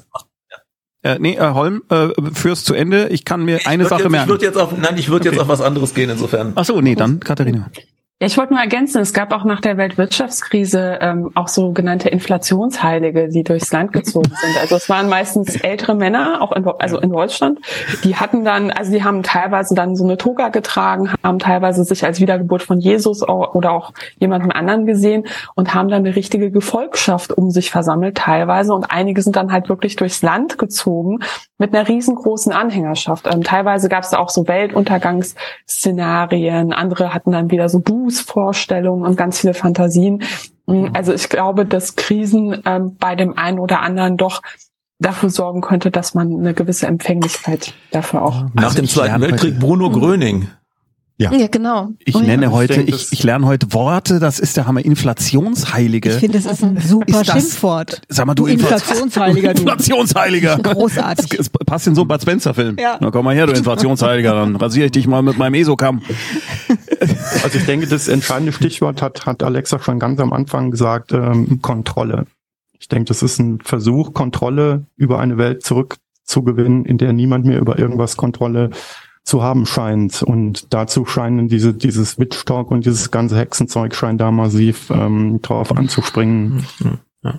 [1.04, 3.10] Äh, nee, äh, Holm, äh, führ's zu Ende.
[3.10, 4.30] Ich kann mir eine ich Sache jetzt, ich merken.
[4.30, 5.36] würde jetzt auf, nein, ich würde Okay.
[5.36, 6.54] jetzt auf was anderes gehen insofern.
[6.56, 7.70] Ach so, nee, dann Katharina.
[8.24, 13.28] Ja, ich wollte nur ergänzen, es gab auch nach der Weltwirtschaftskrise ähm, auch sogenannte Inflationsheilige,
[13.28, 14.58] die durchs Land gezogen sind.
[14.62, 17.60] Also es waren meistens ältere Männer, auch in, also in Deutschland,
[18.06, 22.06] die hatten dann, also die haben teilweise dann so eine Toga getragen, haben teilweise sich
[22.06, 27.34] als Wiedergeburt von Jesus oder auch jemandem anderen gesehen und haben dann eine richtige Gefolgschaft
[27.34, 31.20] um sich versammelt teilweise und einige sind dann halt wirklich durchs Land gezogen
[31.58, 33.28] mit einer riesengroßen Anhängerschaft.
[33.30, 37.80] Ähm, teilweise gab es auch so Weltuntergangsszenarien, andere hatten dann wieder so
[38.14, 40.24] Bußvorstellungen und ganz viele Fantasien.
[40.66, 44.42] Mm, Also ich glaube, dass Krisen ähm, bei dem einen oder anderen doch
[45.00, 48.46] dafür sorgen könnte, dass man eine gewisse Empfänglichkeit dafür auch.
[48.54, 50.48] Nach Also dem ich Zweiten Weltkrieg Bruno Gröning.
[51.18, 51.32] Ja.
[51.32, 51.90] Ja, genau.
[52.00, 52.26] Ich Oh ja.
[52.26, 54.84] nenne heute, ich, das- ich lerne heute Worte, das ist der Hammer.
[54.84, 56.10] Inflationsheilige.
[56.10, 58.02] Ich finde, das ist ein super Ist das- Schimpfwort.
[58.10, 59.62] Sag mal, du, Inflationsheiliger, du.
[59.62, 60.58] Inflationsheiliger.
[60.64, 61.40] Großartig.
[61.40, 62.78] Es passt in so einen Bud Spencer-Film.
[62.80, 62.98] Ja.
[63.00, 66.02] Na komm mal her, du Inflationsheiliger, dann rasiere ich dich mal mit meinem ESO-Kamm.
[67.44, 71.62] Also ich denke, das entscheidende Stichwort hat, hat Alexa schon ganz am Anfang gesagt, ähm,
[71.62, 72.26] Kontrolle.
[72.80, 77.60] Ich denke, das ist ein Versuch, Kontrolle über eine Welt zurückzugewinnen, in der niemand mehr
[77.60, 78.72] über irgendwas Kontrolle
[79.24, 80.22] zu haben scheint.
[80.22, 85.76] Und dazu scheinen diese, dieses Witch-Talk und dieses ganze Hexenzeug scheint da massiv ähm, drauf
[85.76, 86.66] anzuspringen.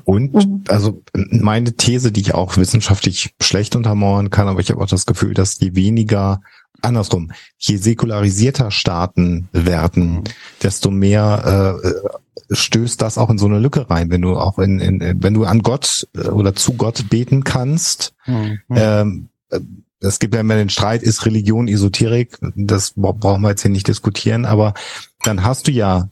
[0.05, 4.89] Und also meine These, die ich auch wissenschaftlich schlecht untermauern kann, aber ich habe auch
[4.89, 6.41] das Gefühl, dass je weniger
[6.85, 10.25] andersrum, je säkularisierter Staaten werden, mhm.
[10.63, 14.81] desto mehr äh, stößt das auch in so eine Lücke rein, wenn du auch in,
[14.81, 18.15] in wenn du an Gott äh, oder zu Gott beten kannst.
[18.27, 18.59] Mhm.
[18.71, 19.61] Ähm, äh,
[20.01, 22.39] es gibt ja immer den Streit, ist Religion Esoterik?
[22.57, 24.75] Das brauchen wir jetzt hier nicht diskutieren, aber
[25.23, 26.11] dann hast du ja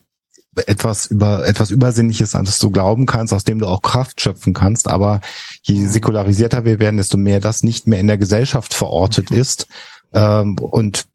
[0.54, 4.52] etwas über etwas Übersinnliches, an das du glauben kannst, aus dem du auch Kraft schöpfen
[4.52, 4.88] kannst.
[4.88, 5.20] Aber
[5.62, 9.66] je säkularisierter wir werden, desto mehr das nicht mehr in der Gesellschaft verortet ist.
[10.12, 11.06] Ähm, und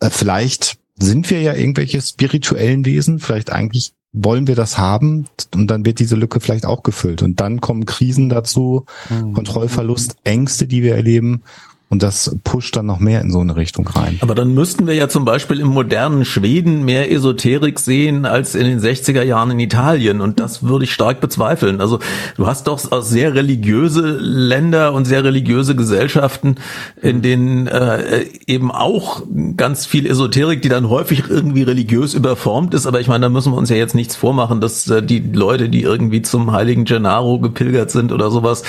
[0.00, 5.70] äh, vielleicht sind wir ja irgendwelche spirituellen Wesen, vielleicht eigentlich wollen wir das haben und
[5.70, 7.22] dann wird diese Lücke vielleicht auch gefüllt.
[7.22, 9.34] Und dann kommen Krisen dazu, mhm.
[9.34, 11.42] Kontrollverlust, Ängste, die wir erleben
[11.88, 14.18] und das pusht dann noch mehr in so eine Richtung rein.
[14.20, 18.66] Aber dann müssten wir ja zum Beispiel im modernen Schweden mehr Esoterik sehen als in
[18.66, 20.20] den 60er Jahren in Italien.
[20.20, 21.80] Und das würde ich stark bezweifeln.
[21.80, 22.00] Also
[22.36, 26.56] du hast doch sehr religiöse Länder und sehr religiöse Gesellschaften,
[27.00, 29.22] in denen äh, eben auch
[29.56, 32.86] ganz viel Esoterik, die dann häufig irgendwie religiös überformt ist.
[32.86, 35.68] Aber ich meine, da müssen wir uns ja jetzt nichts vormachen, dass äh, die Leute,
[35.68, 38.64] die irgendwie zum heiligen Gennaro gepilgert sind oder sowas,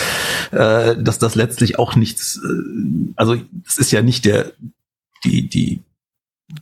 [0.51, 4.53] äh, dass das letztlich auch nichts äh, also es ist ja nicht der,
[5.23, 5.83] die, die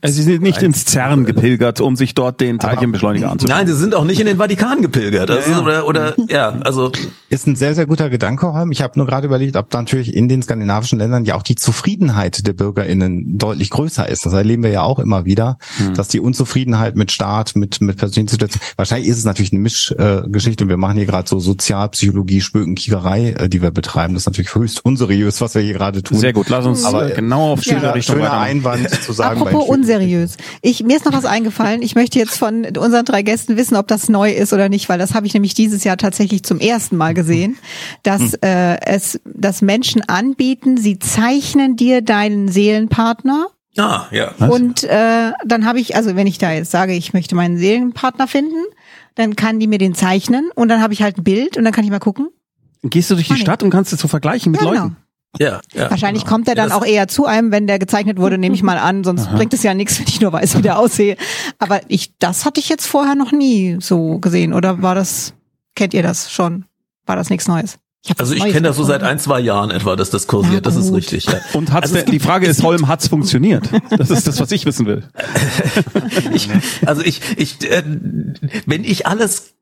[0.00, 3.58] also sie sind nicht ins CERN gepilgert, um sich dort den Teilchenbeschleuniger anzuschauen.
[3.58, 5.30] Nein, sie sind auch nicht in den Vatikan gepilgert.
[5.30, 5.62] Also, ja, ja.
[5.62, 6.90] Oder, oder ja, also
[7.28, 8.72] ist ein sehr sehr guter Gedanke, Holm.
[8.72, 12.48] Ich habe nur gerade überlegt, ob natürlich in den skandinavischen Ländern ja auch die Zufriedenheit
[12.48, 14.26] der BürgerInnen deutlich größer ist.
[14.26, 15.94] Das erleben wir ja auch immer wieder, hm.
[15.94, 18.66] dass die Unzufriedenheit mit Staat, mit mit persönlichen Situationen.
[18.74, 20.64] Wahrscheinlich ist es natürlich eine Mischgeschichte.
[20.64, 24.14] Äh, wir machen hier gerade so Sozialpsychologie, Spökenkiegerei, äh, die wir betreiben.
[24.14, 26.18] Das ist natürlich höchst unseriös, was wir hier gerade tun.
[26.18, 26.48] Sehr gut.
[26.48, 27.92] Lass uns Aber, genau auf ja.
[27.92, 29.40] Richtung schöner Einwand zu sagen.
[29.40, 30.36] Apropos unseriös.
[30.62, 31.82] Ich, mir ist noch was eingefallen.
[31.82, 34.98] Ich möchte jetzt von unseren drei Gästen wissen, ob das neu ist oder nicht, weil
[34.98, 37.56] das habe ich nämlich dieses Jahr tatsächlich zum ersten Mal gesehen,
[38.02, 38.38] dass hm.
[38.42, 43.48] äh, es, dass Menschen anbieten, sie zeichnen dir deinen Seelenpartner.
[43.76, 44.32] Ah, ja.
[44.38, 44.50] Was?
[44.50, 48.26] Und äh, dann habe ich, also wenn ich da jetzt sage, ich möchte meinen Seelenpartner
[48.26, 48.64] finden,
[49.14, 51.72] dann kann die mir den zeichnen und dann habe ich halt ein Bild und dann
[51.72, 52.28] kann ich mal gucken.
[52.82, 54.82] Gehst du durch die Stadt und kannst es so vergleichen mit ja, genau.
[54.84, 54.96] Leuten?
[55.38, 56.34] Ja, ja, Wahrscheinlich genau.
[56.34, 58.78] kommt er dann ja, auch eher zu einem, wenn der gezeichnet wurde, nehme ich mal
[58.78, 59.36] an, sonst Aha.
[59.36, 61.16] bringt es ja nichts, wenn ich nur weiß, wie der aussehe.
[61.58, 64.52] Aber ich, das hatte ich jetzt vorher noch nie so gesehen.
[64.52, 65.34] Oder war das,
[65.74, 66.64] kennt ihr das schon?
[67.06, 67.78] War das nichts Neues?
[68.08, 70.76] Ich also ich kenne das so seit ein, zwei Jahren etwa, dass das kursiert, das
[70.76, 71.26] ist richtig.
[71.26, 71.40] Ja.
[71.54, 73.68] Und hat's also, die Frage ist, Holm, hat's funktioniert?
[73.90, 75.02] Das ist das, was ich wissen will.
[76.32, 76.48] ich,
[76.84, 77.82] also ich, ich, äh,
[78.66, 79.55] wenn ich alles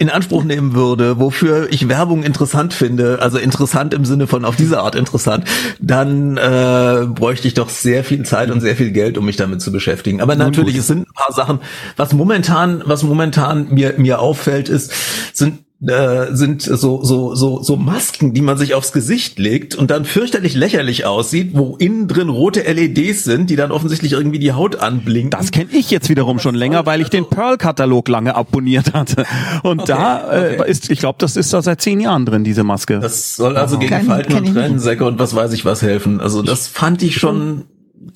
[0.00, 4.56] in Anspruch nehmen würde, wofür ich Werbung interessant finde, also interessant im Sinne von auf
[4.56, 5.44] diese Art interessant,
[5.78, 9.60] dann äh, bräuchte ich doch sehr viel Zeit und sehr viel Geld, um mich damit
[9.60, 10.22] zu beschäftigen.
[10.22, 11.60] Aber natürlich, es sind ein paar Sachen,
[11.98, 14.90] was momentan, was momentan mir mir auffällt, ist,
[15.36, 19.90] sind äh, sind so, so, so, so Masken, die man sich aufs Gesicht legt und
[19.90, 24.52] dann fürchterlich lächerlich aussieht, wo innen drin rote LEDs sind, die dann offensichtlich irgendwie die
[24.52, 25.30] Haut anblinken.
[25.30, 29.24] Das kenne ich jetzt wiederum schon länger, weil ich den Pearl-Katalog lange abonniert hatte.
[29.62, 30.70] Und okay, da äh, okay.
[30.70, 33.00] ist, ich glaube, das ist da seit zehn Jahren drin, diese Maske.
[33.00, 36.20] Das soll also gegen Kein, Falten und Tränensäcke und was weiß ich was helfen.
[36.20, 37.64] Also das fand ich schon.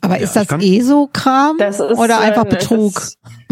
[0.02, 1.56] Aber ja, ist das eh so Kram
[1.96, 3.02] oder einfach äh, Betrug?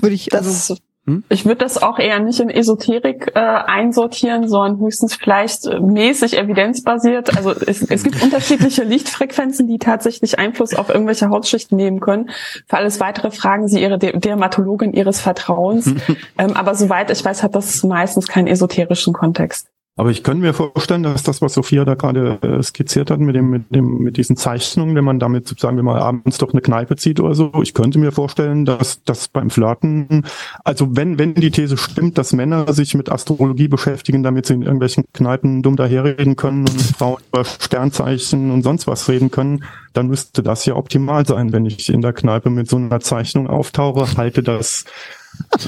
[0.00, 1.24] Würde ich also hm?
[1.28, 6.38] Ich würde das auch eher nicht in Esoterik äh, einsortieren, sondern höchstens vielleicht äh, mäßig
[6.38, 7.36] evidenzbasiert.
[7.36, 12.30] Also es, es gibt unterschiedliche Lichtfrequenzen, die tatsächlich Einfluss auf irgendwelche Hautschichten nehmen können.
[12.68, 15.92] Für alles weitere fragen Sie Ihre Dermatologin Ihres Vertrauens.
[16.38, 19.71] ähm, aber soweit ich weiß, hat das meistens keinen esoterischen Kontext.
[19.94, 23.36] Aber ich könnte mir vorstellen, dass das, was Sophia da gerade äh, skizziert hat, mit
[23.36, 26.62] dem, mit dem, mit diesen Zeichnungen, wenn man damit, sagen wir mal, abends doch eine
[26.62, 30.24] Kneipe zieht oder so, ich könnte mir vorstellen, dass das beim Flirten,
[30.64, 34.62] also wenn, wenn die These stimmt, dass Männer sich mit Astrologie beschäftigen, damit sie in
[34.62, 40.06] irgendwelchen Kneipen dumm daherreden können und Frauen über Sternzeichen und sonst was reden können, dann
[40.06, 44.16] müsste das ja optimal sein, wenn ich in der Kneipe mit so einer Zeichnung auftauche,
[44.16, 44.86] halte das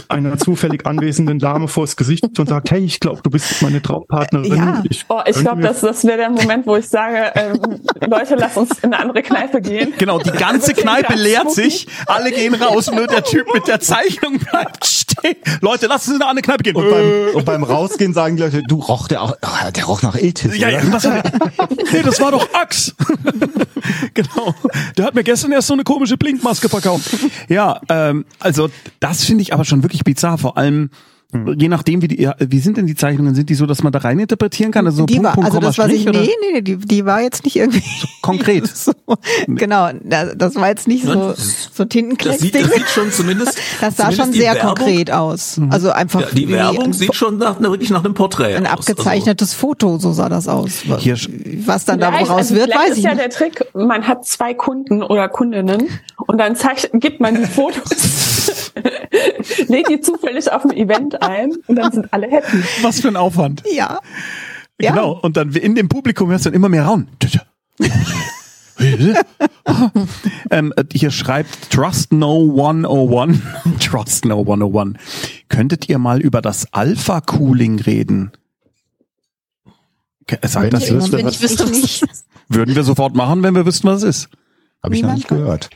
[0.09, 4.57] einer zufällig anwesenden Dame vors Gesicht und sagt, hey, ich glaube, du bist meine Traumpartnerin.
[4.57, 4.83] Ja.
[4.88, 8.57] Ich, oh, ich glaube, das, das wäre der Moment, wo ich sage, ähm, Leute, lass
[8.57, 9.92] uns in eine andere Kneipe gehen.
[9.98, 14.38] Genau, die ganze Kneipe leert sich, alle gehen raus, nur der Typ mit der Zeichnung
[14.38, 15.37] bleibt stehen.
[15.61, 16.77] Leute, lass uns in eine andere Kneipe gehen.
[16.77, 20.03] Und beim, und beim Rausgehen sagen die Leute, du roch der auch, oh, der roch
[20.03, 20.57] nach Iltis.
[20.59, 22.94] Ja, ja, was, nee, das war doch Ax.
[24.14, 24.55] genau.
[24.96, 27.09] Der hat mir gestern erst so eine komische Blinkmaske verkauft.
[27.48, 28.68] Ja, ähm, also
[29.00, 30.37] das finde ich aber schon wirklich bizarr.
[30.38, 30.90] Vor allem,
[31.57, 33.35] je nachdem, wie die, ja, wie sind denn die Zeichnungen?
[33.35, 34.87] Sind die so, dass man da rein interpretieren kann?
[34.87, 36.21] Also so die Punkt, war, Punkt, also Komma, das, was ich, Strich, oder?
[36.21, 37.83] nee, nee, nee, die, die war jetzt nicht irgendwie
[38.23, 38.69] konkret.
[38.77, 38.93] so,
[39.49, 42.64] genau, das, das war jetzt nicht so, so Das sieht, das Tintenklecks-Ding.
[42.67, 43.59] sieht schon zumindest.
[43.81, 45.61] Das sah zumindest schon sehr Werbung, konkret aus.
[45.71, 48.55] Also einfach Ja, die wie Werbung ein, sieht schon nach, na, wirklich nach einem Porträt
[48.55, 48.87] ein aus.
[48.88, 50.83] abgezeichnetes Foto, so sah das aus.
[50.99, 51.17] Hier-
[51.67, 53.23] Was dann daraus also wird, weiß ist ich ja nicht.
[53.23, 55.88] der Trick, man hat zwei Kunden oder Kundinnen
[56.29, 58.63] und dann zeigt, gibt man die Fotos,
[59.69, 62.63] lädt die zufällig auf dem Event ein und dann sind alle happy.
[62.83, 63.63] Was für ein Aufwand.
[63.73, 63.99] Ja.
[64.81, 64.91] Ja.
[64.91, 65.13] Genau.
[65.21, 67.09] Und dann in dem Publikum hörst du dann immer mehr Raun.
[70.51, 73.39] ähm, hier schreibt Trust No 101.
[73.81, 74.99] Trust No 101.
[75.49, 78.33] Könntet ihr mal über das Alpha Cooling reden?
[80.27, 82.05] Ke- Sagt Wenn das wüsste, was- ich wüsste, was nicht.
[82.49, 84.29] Würden wir sofort machen, wenn wir wüssten, was es ist.
[84.83, 85.71] Habe ich noch nicht gehört.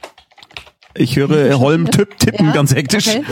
[0.98, 3.08] Ich höre Holm tipp, tippen Ja, ganz hektisch.
[3.08, 3.24] okay.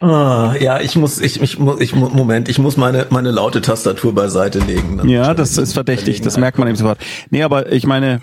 [0.00, 4.14] Ah, ja, ich muss, ich, ich, muss, ich, Moment, ich muss meine, meine laute Tastatur
[4.14, 5.08] beiseite legen.
[5.08, 6.20] Ja, das ist verdächtig.
[6.20, 6.98] Das merkt man eben sofort.
[7.30, 8.20] Nee, aber ich meine,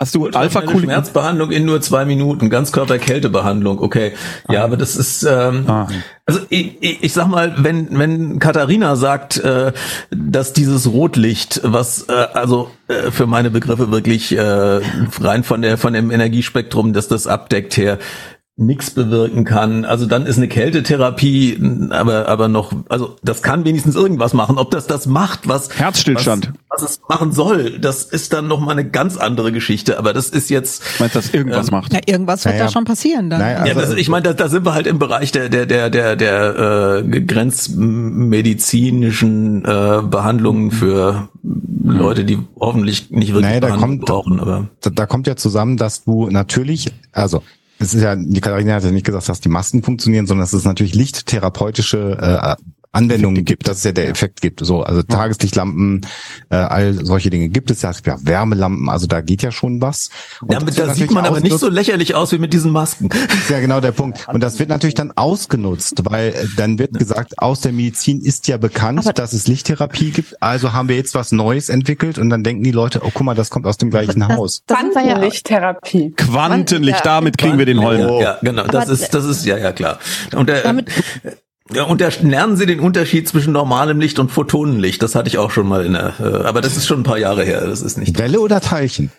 [0.00, 0.84] hast du Alpha Cooling?
[0.84, 4.12] Schmerzbehandlung in nur zwei Minuten, Ganzkörperkältebehandlung, okay.
[4.50, 5.86] Ja, aber das ist, ähm, Ah.
[6.26, 9.72] also ich, ich, ich sag mal, wenn wenn Katharina sagt, äh,
[10.10, 14.80] dass dieses Rotlicht, was äh, also äh, für meine Begriffe wirklich äh,
[15.20, 17.98] rein von der von dem Energiespektrum, dass das abdeckt her
[18.60, 19.84] nichts bewirken kann.
[19.86, 21.58] Also dann ist eine Kältetherapie,
[21.90, 24.58] aber aber noch, also das kann wenigstens irgendwas machen.
[24.58, 26.52] Ob das das macht, was Herzstillstand.
[26.68, 29.98] was, was es machen soll, das ist dann noch mal eine ganz andere Geschichte.
[29.98, 31.92] Aber das ist jetzt Meinst du, dass irgendwas Ähm, macht?
[31.92, 32.66] Na, irgendwas wird Naja.
[32.66, 33.40] da schon passieren dann.
[33.40, 35.64] Naja, ja, Also- das, ich meine, da, da sind wir halt im Bereich der der
[35.66, 41.28] der der der äh, grenzmedizinischen äh, Behandlungen für
[41.82, 44.40] Leute, die hoffentlich nicht wirklich Naja, da kommt- brauchen.
[44.40, 47.42] Aber da, da kommt ja zusammen, dass du natürlich, also
[47.80, 50.52] es ist ja, die Katharina hat ja nicht gesagt, dass die Masken funktionieren, sondern es
[50.64, 52.56] natürlich lichttherapeutische äh,
[52.92, 54.64] Anwendungen gibt, dass es ja der Effekt gibt.
[54.64, 56.00] So, also Tageslichtlampen,
[56.50, 57.90] äh, all solche Dinge gibt es ja.
[57.90, 60.10] Es gibt ja Wärmelampen, also da geht ja schon was.
[60.40, 63.08] Und ja, da sieht man aber nicht so lächerlich aus wie mit diesen Masken.
[63.08, 64.26] Das ist ja genau der Punkt.
[64.28, 68.48] Und das wird natürlich dann ausgenutzt, weil äh, dann wird gesagt, aus der Medizin ist
[68.48, 70.42] ja bekannt, Aber- dass es Lichttherapie gibt.
[70.42, 73.34] Also haben wir jetzt was Neues entwickelt und dann denken die Leute, oh guck mal,
[73.34, 74.62] das kommt aus dem gleichen Haus.
[74.66, 76.10] Das ja, Quantenlichttherapie.
[76.16, 78.00] Quantenlicht, Ja, damit kriegen wir den Holm.
[78.00, 78.64] Ja, ja, genau.
[78.66, 79.98] Das Aber- ist, das ist, ja, ja, klar.
[80.34, 80.88] Und der, Damit-
[81.74, 85.02] ja, und da lernen Sie den Unterschied zwischen normalem Licht und Photonenlicht.
[85.02, 87.18] Das hatte ich auch schon mal in der, äh, aber das ist schon ein paar
[87.18, 87.66] Jahre her.
[87.66, 88.18] Das ist nicht.
[88.18, 89.10] Welle oder Teilchen?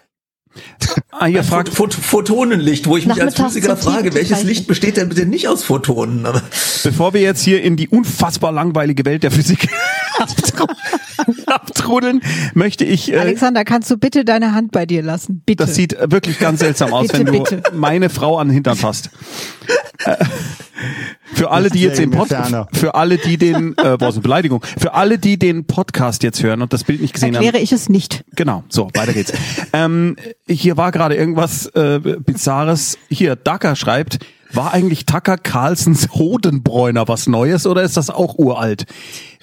[1.11, 4.43] Ah, ihr fragt, Phot Photonenlicht, wo ich mich als Physiker frage, welches.
[4.43, 6.25] Licht besteht denn bitte nicht aus Photonen?
[6.25, 6.41] Aber
[6.83, 9.69] bevor wir jetzt hier in die unfassbar langweilige Welt der Physik
[11.45, 12.21] abtrudeln,
[12.53, 15.41] möchte ich, äh, Alexander, kannst du bitte deine Hand bei dir lassen?
[15.45, 15.65] Bitte.
[15.65, 17.63] das sieht wirklich ganz seltsam aus, Bitte, wenn du bitte.
[17.73, 19.09] meine Frau an den Hintern fasst.
[20.03, 20.15] Äh,
[21.33, 24.63] Für alle, die jetzt den Podcast, für alle, die den, äh, boah, so eine Beleidigung,
[24.79, 27.71] für alle, die den Podcast jetzt hören und das Bild nicht gesehen haben, Erkläre ich
[27.71, 28.23] es nicht.
[28.35, 29.31] Genau, so, weiter geht's.
[29.73, 30.15] ähm,
[30.47, 32.97] hier war gerade irgendwas äh, Bizarres.
[33.09, 34.17] Hier, Dacker schreibt,
[34.53, 38.85] war eigentlich Tucker Carlsons Hodenbräuner was Neues oder ist das auch uralt?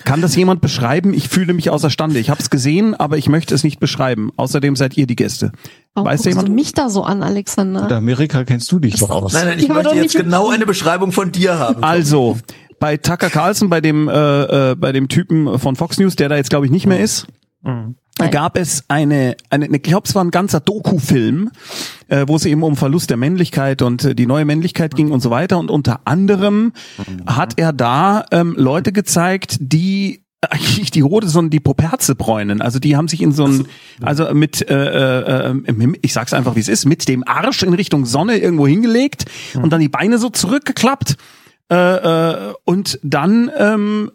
[0.04, 1.12] Kann das jemand beschreiben?
[1.14, 2.18] Ich fühle mich außerstande.
[2.18, 4.30] Ich habe es gesehen, aber ich möchte es nicht beschreiben.
[4.36, 5.52] Außerdem seid ihr die Gäste.
[5.94, 6.48] warum Weiß guckst jemand?
[6.48, 7.86] du mich da so an, Alexander?
[7.86, 9.32] In Amerika kennst du dich doch aus.
[9.32, 11.82] nein, nein, ich aber möchte doch jetzt nicht- genau eine Beschreibung von dir haben.
[11.82, 12.38] Also,
[12.78, 16.36] bei Tucker Carlson, bei dem, äh, äh, bei dem Typen von Fox News, der da
[16.36, 17.26] jetzt glaube ich nicht mehr ist,
[18.26, 18.30] Nein.
[18.30, 21.50] gab es eine, eine ich glaube, es war ein ganzer Doku-Film,
[22.08, 25.20] äh, wo es eben um Verlust der Männlichkeit und äh, die neue Männlichkeit ging und
[25.20, 25.58] so weiter.
[25.58, 26.72] Und unter anderem
[27.26, 32.60] hat er da ähm, Leute gezeigt, die eigentlich die Rode, sondern die Poperze bräunen.
[32.60, 33.66] Also die haben sich in so ein,
[34.00, 37.74] also mit, äh, äh, äh, ich sag's einfach wie es ist, mit dem Arsch in
[37.74, 41.16] Richtung Sonne irgendwo hingelegt und dann die Beine so zurückgeklappt
[41.70, 44.10] äh, äh, und dann ähm,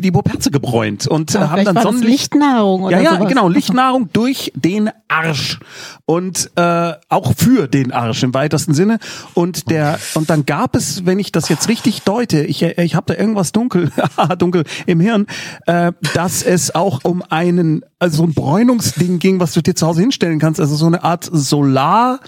[0.00, 3.28] die Poperze gebräunt und äh, Aber haben dann Sonnenlicht Lichtnahrung oder ja, ja, sowas.
[3.28, 5.60] genau, Lichtnahrung durch den Arsch
[6.06, 8.98] und äh, auch für den Arsch im weitesten Sinne.
[9.34, 13.12] Und der und dann gab es, wenn ich das jetzt richtig deute, ich ich habe
[13.12, 15.26] da irgendwas dunkel, haha, dunkel im Hirn,
[15.66, 19.86] äh, dass es auch um einen also so ein Bräunungsding ging, was du dir zu
[19.86, 22.20] Hause hinstellen kannst, also so eine Art Solar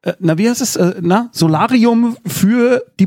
[0.00, 3.06] äh, na wie heißt es, äh, na Solarium für die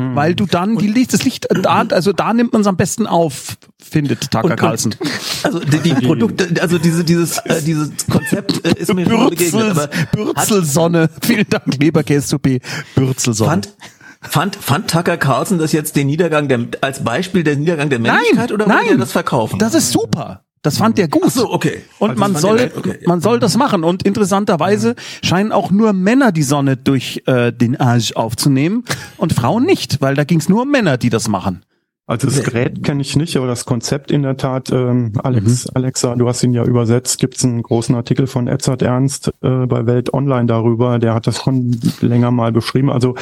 [0.00, 0.16] Poperze.
[0.16, 3.06] Weil du dann die Licht, das Licht da, also da nimmt man es am besten
[3.06, 4.94] auf, findet Tucker Carlson.
[5.42, 9.30] Also die, die Produkte, also diese, dieses, äh, dieses Konzept äh, ist mir schon mal
[9.30, 9.70] begegnet.
[9.70, 11.08] Aber Bürzelsonne.
[11.22, 12.58] Vielen Dank, Leberkäse-Suppe.
[12.94, 13.48] Bürzelsonne.
[13.48, 13.74] fand,
[14.20, 18.52] fand, fand Tucker Carlson das jetzt den Niedergang der, als Beispiel der Niedergang der Männlichkeit
[18.52, 18.92] oder wollte nein.
[18.92, 19.58] er das verkaufen?
[19.58, 20.44] das ist super.
[20.62, 21.22] Das fand der gut.
[21.26, 21.82] Ach so, okay.
[21.98, 22.98] Und Also man soll, okay.
[23.06, 23.82] man soll das machen.
[23.82, 28.84] Und interessanterweise scheinen auch nur Männer die Sonne durch äh, den Arsch aufzunehmen
[29.16, 31.62] und Frauen nicht, weil da ging es nur um Männer, die das machen.
[32.10, 36.16] Also das Gerät kenne ich nicht, aber das Konzept in der Tat, ähm, Alex, Alexa,
[36.16, 39.86] du hast ihn ja übersetzt, gibt es einen großen Artikel von Edzard Ernst äh, bei
[39.86, 42.90] Welt Online darüber, der hat das schon länger mal beschrieben.
[42.90, 43.14] Also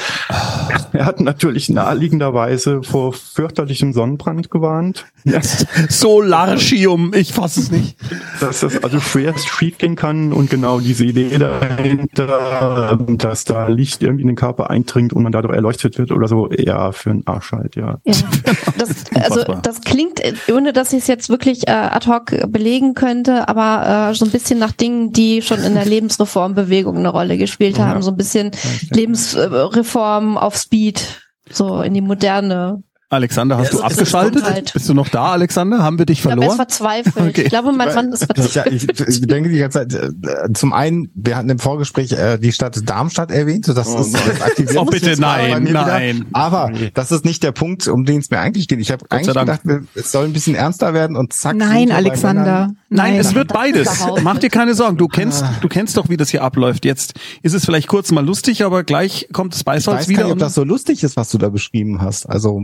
[0.95, 5.05] er hat natürlich naheliegenderweise vor fürchterlichem Sonnenbrand gewarnt,
[5.91, 7.99] Solarchium, ich fasse es nicht.
[8.41, 14.03] dass das also schief gehen kann und genau diese Idee dahinter, ähm, dass da Licht
[14.03, 17.27] irgendwie in den Körper eindringt und man dadurch erleuchtet wird oder so, ja, für einen
[17.27, 17.99] Arsch halt, ja.
[18.07, 18.15] Ja.
[18.79, 23.49] Das, also das klingt, ohne dass ich es jetzt wirklich äh, ad hoc belegen könnte,
[23.49, 27.79] aber äh, so ein bisschen nach Dingen, die schon in der Lebensreformbewegung eine Rolle gespielt
[27.79, 28.03] haben.
[28.03, 28.53] So ein bisschen
[28.91, 32.83] Lebensreform auf Speed, so in die moderne.
[33.11, 34.45] Alexander, hast Ja, du es- es abgeschaltet?
[34.45, 34.73] halt.
[34.75, 35.79] Bist du noch da, Alexander?
[35.83, 36.69] Haben wir dich Ich glaube, er ist verloren?
[36.69, 37.17] verzweifelt.
[37.29, 37.43] Okay.
[37.43, 39.09] Ich glaube, mein Mann ist Ja, ich, verzweifelt.
[39.09, 42.79] ich denke die ganze Zeit, äh, zum einen, wir hatten im Vorgespräch äh, die Stadt
[42.89, 45.87] Darmstadt erwähnt, so das ist das Oh, bitte, nein, mir wieder.
[45.87, 46.27] nein.
[46.35, 48.79] Aber das ist nicht der Punkt, um den es mir eigentlich geht.
[48.79, 49.47] Ich habe eigentlich sei Dank.
[49.47, 51.57] gedacht, wir- es soll ein bisschen ernster werden und zack.
[51.57, 52.43] Nein, Alexander.
[52.43, 52.77] Männern.
[52.91, 53.89] Nein, es wird beides.
[54.23, 54.99] Mach dir keine Sorgen.
[54.99, 55.55] Du kennst, Ah.
[55.63, 56.85] du kennst doch, wie das hier abläuft.
[56.85, 60.09] Jetzt ist es vielleicht kurz mal lustig, aber gleich kommt das Ich weiß Beißholz gar
[60.09, 60.25] wieder.
[60.25, 62.27] nicht, ob das so lustig ist, was du da beschrieben hast.
[62.29, 62.63] Also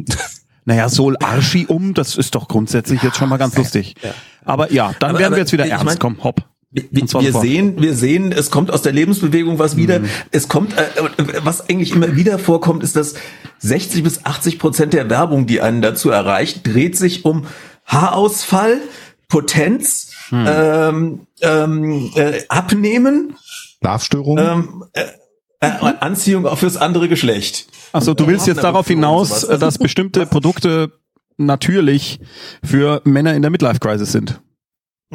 [0.64, 3.94] naja, Sol Archi um, das ist doch grundsätzlich jetzt schon mal ganz lustig.
[4.44, 5.84] Aber ja, dann Aber- werden wir jetzt wieder ernst.
[5.84, 6.42] mein- Komm, hopp.
[6.76, 10.00] Wir, wir sehen, wir sehen, es kommt aus der Lebensbewegung was wieder.
[10.00, 10.08] Mhm.
[10.32, 10.82] Es kommt, äh,
[11.44, 13.14] was eigentlich immer wieder vorkommt, ist, dass
[13.60, 17.46] 60 bis 80 Prozent der Werbung, die einen dazu erreicht, dreht sich um
[17.86, 18.78] Haarausfall,
[19.28, 20.44] Potenz, Hm.
[20.48, 23.36] ähm, ähm, äh, Abnehmen,
[23.80, 24.44] Schlafstörungen.
[24.44, 25.04] ähm, äh,
[25.60, 27.66] äh, Anziehung auch fürs andere Geschlecht.
[27.92, 30.92] Achso, du willst jetzt darauf hinaus, äh, dass bestimmte Produkte
[31.36, 32.20] natürlich
[32.64, 34.40] für Männer in der Midlife-Crisis sind.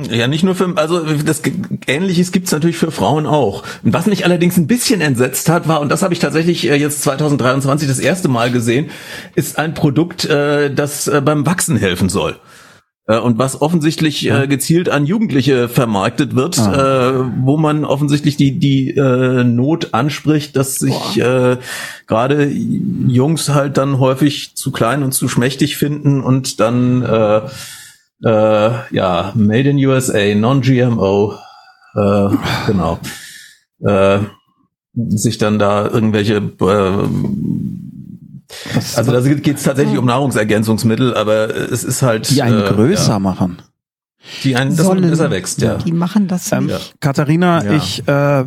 [0.09, 1.41] Ja, nicht nur für, also das
[1.87, 3.63] Ähnliches gibt's natürlich für Frauen auch.
[3.83, 7.01] Was mich allerdings ein bisschen entsetzt hat, war, und das habe ich tatsächlich äh, jetzt
[7.01, 8.91] 2023 das erste Mal gesehen,
[9.35, 12.37] ist ein Produkt, äh, das äh, beim Wachsen helfen soll.
[13.09, 17.09] Äh, Und was offensichtlich äh, gezielt an Jugendliche vermarktet wird, Ah.
[17.09, 21.57] äh, wo man offensichtlich die, die äh, Not anspricht, dass sich äh,
[22.05, 27.41] gerade Jungs halt dann häufig zu klein und zu schmächtig finden und dann äh,
[28.23, 31.33] äh, ja, Made in USA, Non-GMO,
[31.95, 32.27] äh,
[32.67, 32.99] genau.
[33.83, 34.19] Äh,
[34.93, 37.07] sich dann da irgendwelche, äh,
[38.95, 43.11] also da geht es tatsächlich um Nahrungsergänzungsmittel, aber es ist halt Die einen äh, größer
[43.13, 43.61] ja, machen.
[44.43, 45.09] die einen, dass man Sollen.
[45.09, 45.75] besser wächst, ja.
[45.75, 46.95] Die machen das Ähm, nicht.
[46.99, 47.71] Katharina, Ja.
[47.73, 48.45] ich, äh,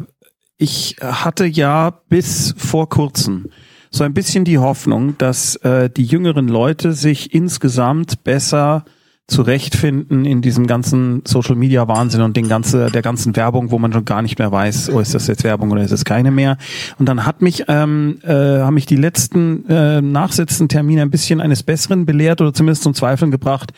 [0.59, 3.47] ich hatte ja bis vor kurzem
[3.91, 8.85] so ein bisschen die Hoffnung, dass äh, die jüngeren Leute sich insgesamt besser
[9.29, 13.93] zurechtfinden in diesem ganzen Social Media Wahnsinn und den ganze, der ganzen Werbung, wo man
[13.93, 16.59] schon gar nicht mehr weiß, oh, ist das jetzt Werbung oder ist es keine mehr.
[16.99, 21.63] Und dann hat mich, ähm, äh, haben mich die letzten äh, Nachsitzentermine ein bisschen eines
[21.63, 23.73] Besseren belehrt oder zumindest zum Zweifeln gebracht,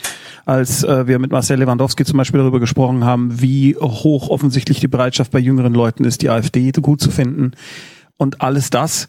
[0.44, 4.88] als äh, wir mit Marcel Lewandowski zum Beispiel darüber gesprochen haben, wie hoch offensichtlich die
[4.88, 7.52] Bereitschaft bei jüngeren Leuten ist, die AfD gut zu finden
[8.16, 9.08] und alles das.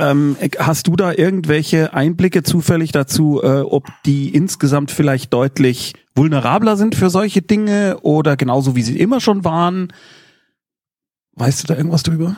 [0.00, 6.76] Ähm, hast du da irgendwelche Einblicke zufällig dazu, äh, ob die insgesamt vielleicht deutlich vulnerabler
[6.76, 9.92] sind für solche Dinge oder genauso wie sie immer schon waren?
[11.32, 12.36] Weißt du da irgendwas drüber?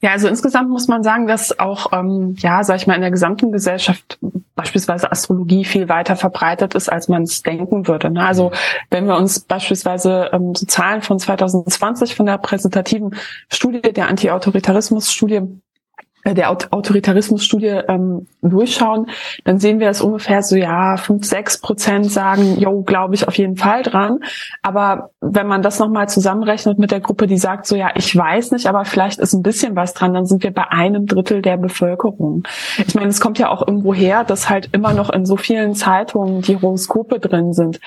[0.00, 3.12] Ja, also insgesamt muss man sagen, dass auch, ähm, ja, sag ich mal, in der
[3.12, 4.18] gesamten Gesellschaft
[4.56, 8.10] beispielsweise Astrologie viel weiter verbreitet ist, als man es denken würde.
[8.10, 8.24] Ne?
[8.24, 8.52] Also
[8.90, 13.14] wenn wir uns beispielsweise ähm, so Zahlen von 2020 von der präsentativen
[13.48, 15.42] Studie, der Anti-Autoritarismus-Studie,
[16.24, 19.06] der Aut- Autoritarismus-Studie ähm, durchschauen,
[19.44, 23.36] dann sehen wir, dass ungefähr so, ja, fünf, sechs Prozent sagen, jo, glaube ich auf
[23.38, 24.20] jeden Fall dran.
[24.62, 28.52] Aber wenn man das nochmal zusammenrechnet mit der Gruppe, die sagt so, ja, ich weiß
[28.52, 31.56] nicht, aber vielleicht ist ein bisschen was dran, dann sind wir bei einem Drittel der
[31.56, 32.44] Bevölkerung.
[32.86, 35.74] Ich meine, es kommt ja auch irgendwo her, dass halt immer noch in so vielen
[35.74, 37.80] Zeitungen die Horoskope drin sind.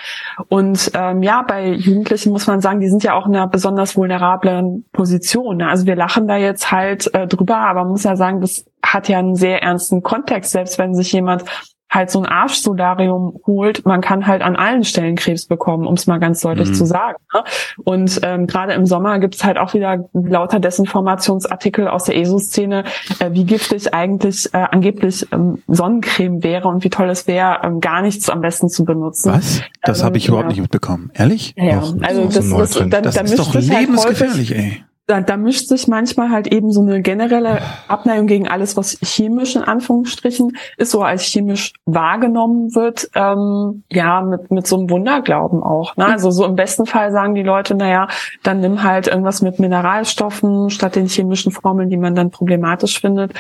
[0.49, 3.95] Und ähm, ja, bei Jugendlichen muss man sagen, die sind ja auch in einer besonders
[3.95, 5.57] vulnerablen Position.
[5.57, 5.69] Ne?
[5.69, 9.07] Also wir lachen da jetzt halt äh, drüber, aber man muss ja sagen, das hat
[9.09, 11.43] ja einen sehr ernsten Kontext, selbst wenn sich jemand
[11.87, 16.07] halt so ein Arschsolarium holt, man kann halt an allen Stellen Krebs bekommen, um es
[16.07, 16.73] mal ganz deutlich Mhm.
[16.73, 17.15] zu sagen.
[17.33, 17.43] Ne?
[17.85, 22.83] Und ähm, gerade im Sommer gibt's halt auch wieder lauter Desinformationsartikel aus der ESO-Szene,
[23.19, 27.79] äh, wie giftig eigentlich äh, angeblich ähm, Sonnencreme wäre und wie toll es wäre, ähm,
[27.79, 29.31] gar nichts am besten zu benutzen.
[29.31, 29.61] Was?
[29.81, 30.49] Das Also, habe ich überhaupt ja.
[30.49, 31.11] nicht mitbekommen.
[31.13, 31.53] Ehrlich?
[31.55, 33.79] Ja, Doch, also das das, ist das, dann, Das dann ist doch sich halt häufig,
[33.87, 34.83] lebensgefährlich, ey.
[35.07, 39.55] Da, da mischt sich manchmal halt eben so eine generelle Abneigung gegen alles, was chemisch
[39.55, 45.61] in Anführungsstrichen ist, so als chemisch wahrgenommen wird, ähm, ja, mit, mit so einem Wunderglauben
[45.61, 45.95] auch.
[45.95, 46.07] Ne?
[46.07, 48.07] Also so im besten Fall sagen die Leute, naja,
[48.41, 53.33] dann nimm halt irgendwas mit Mineralstoffen statt den chemischen Formeln, die man dann problematisch findet.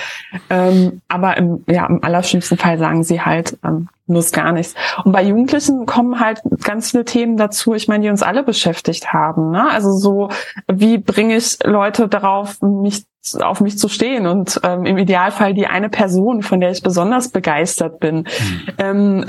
[0.51, 4.75] Ähm, aber im, ja, im allerschlimmsten Fall sagen sie halt, ähm, nutzt gar nichts.
[5.03, 9.13] Und bei Jugendlichen kommen halt ganz viele Themen dazu, ich meine, die uns alle beschäftigt
[9.13, 9.51] haben.
[9.51, 9.69] Ne?
[9.69, 10.29] Also so,
[10.71, 13.05] wie bringe ich Leute darauf, mich
[13.39, 17.29] auf mich zu stehen und ähm, im Idealfall die eine Person, von der ich besonders
[17.29, 18.17] begeistert bin.
[18.17, 18.25] Mhm.
[18.77, 19.25] Ähm,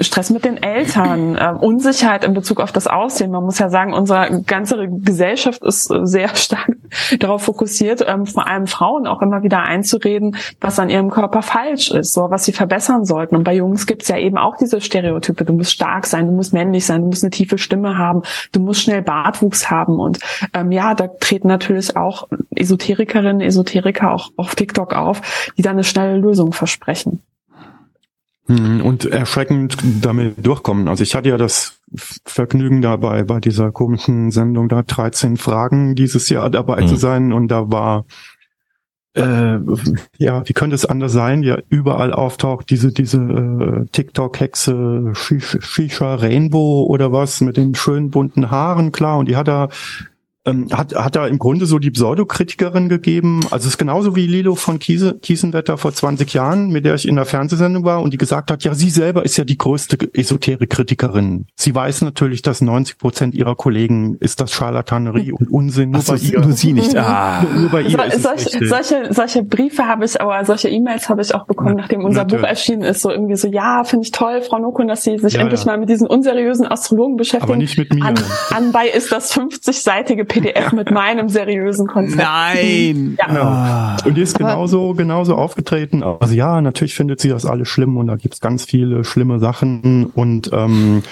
[0.00, 3.30] Stress mit den Eltern, äh, Unsicherheit in Bezug auf das Aussehen.
[3.30, 6.76] Man muss ja sagen, unsere ganze Gesellschaft ist äh, sehr stark
[7.18, 11.90] darauf fokussiert, ähm, vor allem Frauen auch immer wieder einzureden, was an ihrem Körper falsch
[11.90, 13.36] ist, so was sie verbessern sollten.
[13.36, 15.44] Und bei Jungs gibt es ja eben auch diese Stereotype.
[15.44, 18.22] Du musst stark sein, du musst männlich sein, du musst eine tiefe Stimme haben,
[18.52, 19.98] du musst schnell Bartwuchs haben.
[19.98, 20.20] Und
[20.54, 25.84] ähm, ja, da treten natürlich auch Esoterikerinnen, Esoteriker auch auf TikTok auf, die dann eine
[25.84, 27.22] schnelle Lösung versprechen.
[28.48, 30.88] Mhm, und erschreckend damit durchkommen.
[30.88, 31.80] Also ich hatte ja das
[32.24, 36.86] Vergnügen dabei, bei dieser komischen Sendung da 13 Fragen dieses Jahr dabei mhm.
[36.88, 38.06] zu sein und da war
[39.14, 39.58] äh,
[40.16, 41.42] ja, wie könnte es anders sein?
[41.42, 48.50] Ja, überall auftaucht diese diese äh, TikTok-Hexe Shisha Rainbow oder was mit den schönen bunten
[48.50, 49.18] Haaren, klar.
[49.18, 49.68] Und die hat da
[50.48, 53.40] ähm, hat, hat da im Grunde so die Pseudokritikerin gegeben.
[53.50, 57.06] Also es ist genauso wie Lilo von Kiese, Kiesenwetter vor 20 Jahren, mit der ich
[57.06, 59.98] in der Fernsehsendung war und die gesagt hat, ja, sie selber ist ja die größte
[60.12, 61.46] Esoterik-Kritikerin.
[61.54, 65.90] Sie weiß natürlich, dass 90 Prozent ihrer Kollegen ist das Scharlatanerie und Unsinn.
[65.90, 66.40] Nur Ach, bei ihr.
[66.40, 66.96] Nur sie nicht.
[66.96, 67.42] Ah.
[67.42, 71.22] Nur, nur bei ihr so, solche, solche, solche Briefe habe ich, aber solche E-Mails habe
[71.22, 72.42] ich auch bekommen, nachdem unser natürlich.
[72.42, 73.02] Buch erschienen ist.
[73.02, 75.72] So irgendwie so, ja, finde ich toll, Frau Nokun, dass Sie sich ja, endlich ja.
[75.72, 77.52] mal mit diesen unseriösen Astrologen beschäftigen.
[77.52, 78.04] Aber nicht mit mir.
[78.04, 78.14] An,
[78.54, 80.37] anbei ist das 50-seitige PDF
[80.72, 82.22] mit meinem seriösen Konzept.
[82.22, 83.16] Nein.
[83.18, 83.96] Ja.
[83.96, 84.08] Genau.
[84.08, 86.02] Und die ist genauso, genauso aufgetreten.
[86.02, 90.06] Also ja, natürlich findet sie das alles schlimm und da gibt's ganz viele schlimme Sachen
[90.06, 91.02] und ähm,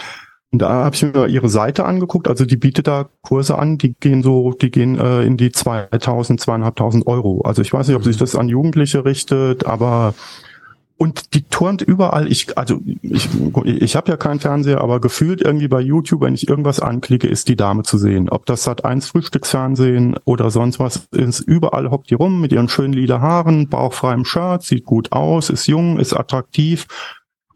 [0.52, 2.28] und da habe ich mir ihre Seite angeguckt.
[2.28, 6.40] Also die bietet da Kurse an, die gehen so, die gehen äh, in die 2000,
[6.40, 7.42] 2500 Euro.
[7.42, 10.14] Also ich weiß nicht, ob sich das an Jugendliche richtet, aber
[10.98, 12.30] und die turnt überall.
[12.30, 13.28] Ich, also ich,
[13.64, 17.48] ich habe ja keinen Fernseher, aber gefühlt irgendwie bei YouTube, wenn ich irgendwas anklicke, ist
[17.48, 18.28] die Dame zu sehen.
[18.30, 22.68] Ob das hat eins Frühstücksfernsehen oder sonst was ist, überall hockt die rum mit ihren
[22.68, 26.86] schönen lila Haaren, bauchfreiem Shirt, sieht gut aus, ist jung, ist attraktiv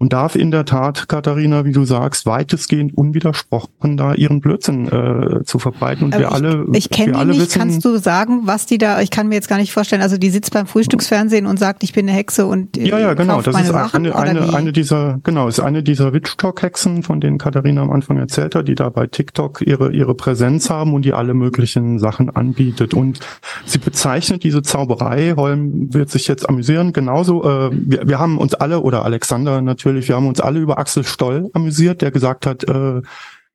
[0.01, 5.45] und darf in der Tat, Katharina, wie du sagst, weitestgehend unwidersprochen da ihren Blödsinn äh,
[5.45, 6.07] zu verbreiten.
[6.07, 7.41] Und Aber wir ich, alle, ich kenne die nicht.
[7.41, 9.03] Wissen, Kannst du sagen, was die da?
[9.03, 10.01] Ich kann mir jetzt gar nicht vorstellen.
[10.01, 13.13] Also die sitzt beim Frühstücksfernsehen und sagt, ich bin eine Hexe und äh, ja, ja,
[13.13, 13.43] genau.
[13.43, 17.83] Das ist Sachen, eine, eine, eine dieser, genau, ist eine dieser Witchtalk-Hexen, von denen Katharina
[17.83, 21.35] am Anfang erzählt hat, die da bei TikTok ihre ihre Präsenz haben und die alle
[21.35, 22.95] möglichen Sachen anbietet.
[22.95, 23.21] Und
[23.67, 25.35] sie bezeichnet diese Zauberei.
[25.37, 26.95] Holm wird sich jetzt amüsieren.
[26.95, 27.45] Genauso.
[27.45, 30.79] Äh, wir, wir haben uns alle oder Alexander natürlich natürlich, wir haben uns alle über
[30.79, 33.03] Axel Stoll amüsiert, der gesagt hat, äh,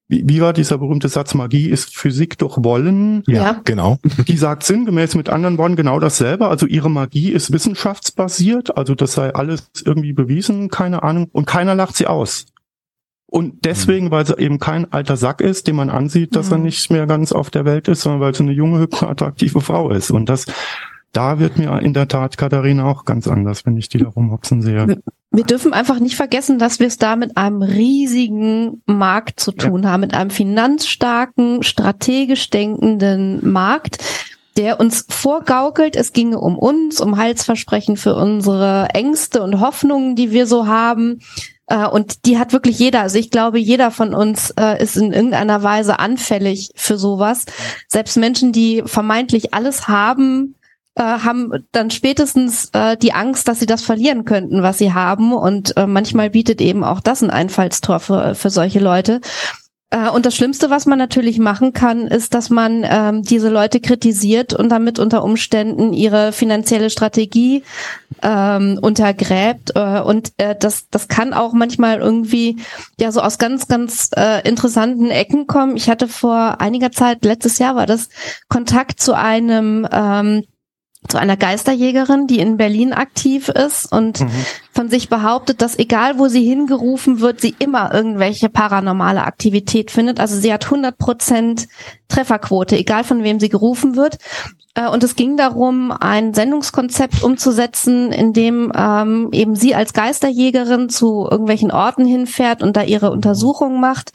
[0.08, 3.24] wie, wie war dieser berühmte Satz, Magie ist Physik durch Wollen?
[3.26, 3.98] Ja, ja, genau.
[4.28, 6.48] Die sagt sinngemäß mit anderen Worten genau dasselbe.
[6.48, 11.30] Also ihre Magie ist wissenschaftsbasiert, also das sei alles irgendwie bewiesen, keine Ahnung.
[11.32, 12.46] Und keiner lacht sie aus.
[13.26, 16.54] Und deswegen, weil sie eben kein alter Sack ist, den man ansieht, dass mhm.
[16.54, 19.62] er nicht mehr ganz auf der Welt ist, sondern weil sie eine junge, hübsche, attraktive
[19.62, 20.12] Frau ist.
[20.12, 20.46] Und das,
[21.16, 24.62] da wird mir in der Tat Katharina auch ganz anders, wenn ich die da rumhopsen
[24.62, 25.02] sehe.
[25.32, 29.84] Wir dürfen einfach nicht vergessen, dass wir es da mit einem riesigen Markt zu tun
[29.84, 29.90] ja.
[29.90, 33.98] haben, mit einem finanzstarken, strategisch denkenden Markt,
[34.58, 40.32] der uns vorgaukelt, es ginge um uns, um Heilsversprechen für unsere Ängste und Hoffnungen, die
[40.32, 41.20] wir so haben.
[41.68, 43.02] Äh, und die hat wirklich jeder.
[43.02, 47.46] Also ich glaube, jeder von uns äh, ist in irgendeiner Weise anfällig für sowas.
[47.88, 50.56] Selbst Menschen, die vermeintlich alles haben,
[50.96, 55.34] äh, haben dann spätestens äh, die Angst, dass sie das verlieren könnten, was sie haben.
[55.34, 59.22] Und äh, manchmal bietet eben auch das ein Einfallstor für, für solche Leute.
[59.92, 63.80] Äh, und das Schlimmste, was man natürlich machen kann, ist, dass man ähm, diese Leute
[63.80, 67.64] kritisiert und damit unter Umständen ihre finanzielle Strategie
[68.22, 69.74] ähm, untergräbt.
[69.76, 72.58] Äh, und äh, das, das kann auch manchmal irgendwie
[73.00, 75.78] ja so aus ganz, ganz äh, interessanten Ecken kommen.
[75.78, 78.10] Ich hatte vor einiger Zeit, letztes Jahr war das,
[78.50, 80.44] Kontakt zu einem ähm,
[81.08, 84.30] zu einer Geisterjägerin, die in Berlin aktiv ist und mhm.
[84.72, 90.20] von sich behauptet, dass egal wo sie hingerufen wird, sie immer irgendwelche paranormale Aktivität findet.
[90.20, 91.68] Also sie hat 100 Prozent
[92.08, 94.18] Trefferquote, egal von wem sie gerufen wird.
[94.76, 100.90] Äh, und es ging darum, ein Sendungskonzept umzusetzen, in dem ähm, eben sie als Geisterjägerin
[100.90, 104.12] zu irgendwelchen Orten hinfährt und da ihre Untersuchungen macht.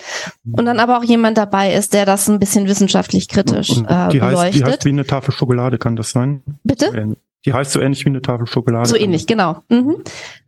[0.50, 4.20] Und dann aber auch jemand dabei ist, der das ein bisschen wissenschaftlich kritisch äh, die,
[4.20, 4.54] heißt, beleuchtet.
[4.54, 6.42] die heißt wie eine Tafel Schokolade, kann das sein?
[6.62, 7.16] Bitte?
[7.46, 8.88] Die heißt so ähnlich wie eine Tafel Schokolade.
[8.88, 9.62] So ähnlich, genau.
[9.70, 10.02] Mhm.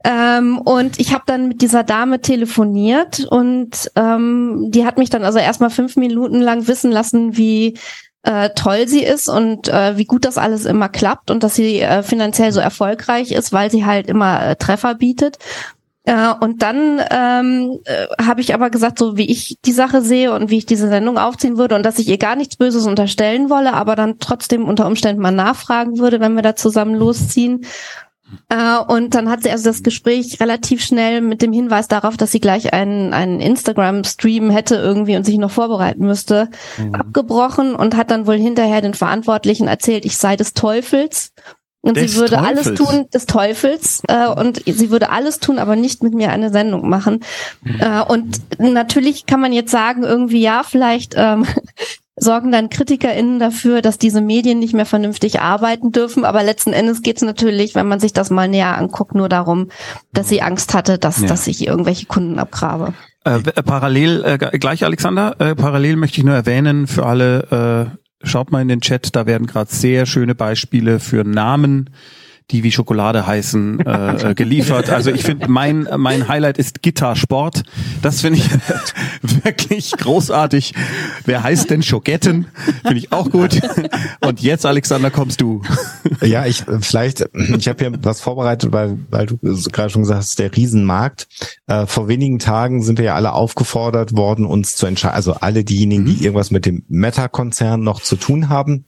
[0.04, 5.24] Ähm, und ich habe dann mit dieser Dame telefoniert und ähm, die hat mich dann
[5.24, 7.78] also erstmal fünf Minuten lang wissen lassen, wie
[8.24, 11.80] äh, toll sie ist und äh, wie gut das alles immer klappt und dass sie
[11.80, 15.38] äh, finanziell so erfolgreich ist, weil sie halt immer äh, Treffer bietet.
[16.04, 20.32] Äh, und dann ähm, äh, habe ich aber gesagt, so wie ich die Sache sehe
[20.34, 23.50] und wie ich diese Sendung aufziehen würde und dass ich ihr gar nichts Böses unterstellen
[23.50, 27.64] wolle, aber dann trotzdem unter Umständen mal nachfragen würde, wenn wir da zusammen losziehen.
[28.48, 32.32] Äh, und dann hat sie also das Gespräch relativ schnell mit dem Hinweis darauf, dass
[32.32, 36.48] sie gleich einen, einen Instagram-Stream hätte irgendwie und sich noch vorbereiten müsste,
[36.78, 36.94] Mhm.
[36.94, 41.32] abgebrochen und hat dann wohl hinterher den Verantwortlichen erzählt, ich sei des Teufels.
[41.84, 42.78] Und Des sie würde alles Teufels?
[42.78, 46.88] tun des Teufels äh, und sie würde alles tun, aber nicht mit mir eine Sendung
[46.88, 47.20] machen.
[47.80, 51.44] Äh, und natürlich kann man jetzt sagen, irgendwie ja, vielleicht ähm,
[52.16, 56.24] sorgen dann KritikerInnen dafür, dass diese Medien nicht mehr vernünftig arbeiten dürfen.
[56.24, 59.68] Aber letzten Endes geht es natürlich, wenn man sich das mal näher anguckt, nur darum,
[60.12, 61.26] dass sie Angst hatte, dass, Ja.
[61.26, 62.94] dass ich irgendwelche Kunden abgrabe.
[63.24, 67.96] Äh, äh, parallel, äh, gleich Alexander, äh, parallel möchte ich nur erwähnen für alle, äh,
[68.22, 71.90] schaut mal in den Chat, da werden gerade sehr schöne Beispiele für Namen,
[72.52, 74.90] die wie Schokolade heißen, äh, äh, geliefert.
[74.90, 77.62] Also ich finde, mein, mein Highlight ist Gitarsport.
[78.02, 78.48] Das finde ich
[79.44, 80.74] wirklich großartig.
[81.24, 82.46] Wer heißt denn Schogetten?
[82.82, 83.60] Finde ich auch gut.
[84.20, 85.62] Und jetzt, Alexander, kommst du.
[86.20, 90.20] Ja, ich äh, vielleicht, ich habe hier was vorbereitet, weil, weil du gerade schon gesagt
[90.20, 91.26] hast, der Riesenmarkt.
[91.66, 95.64] Äh, vor wenigen Tagen sind wir ja alle aufgefordert worden, uns zu entscheiden, also alle
[95.64, 98.86] diejenigen, die irgendwas mit dem Meta-Konzern noch zu tun haben,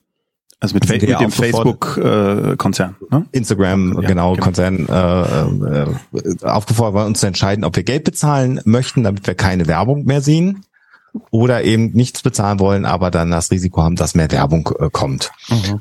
[0.64, 1.30] Also mit, Sind mit dem?
[1.30, 2.96] Facebook-Konzern.
[3.10, 3.26] ne?
[3.32, 4.42] Instagram, Ja, genau, genau.
[4.42, 9.66] Konzern äh, äh, aufgefordert uns zu entscheiden, ob wir Geld bezahlen möchten, damit wir keine
[9.66, 10.64] Werbung mehr sehen.
[11.30, 15.30] Oder eben nichts bezahlen wollen, aber dann das Risiko haben, dass mehr Werbung äh, kommt.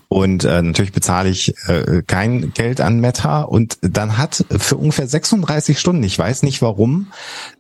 [0.08, 3.42] Und äh, natürlich bezahle ich äh, kein Geld an Meta.
[3.42, 7.08] Und dann hat für ungefähr 36 Stunden, ich weiß nicht warum,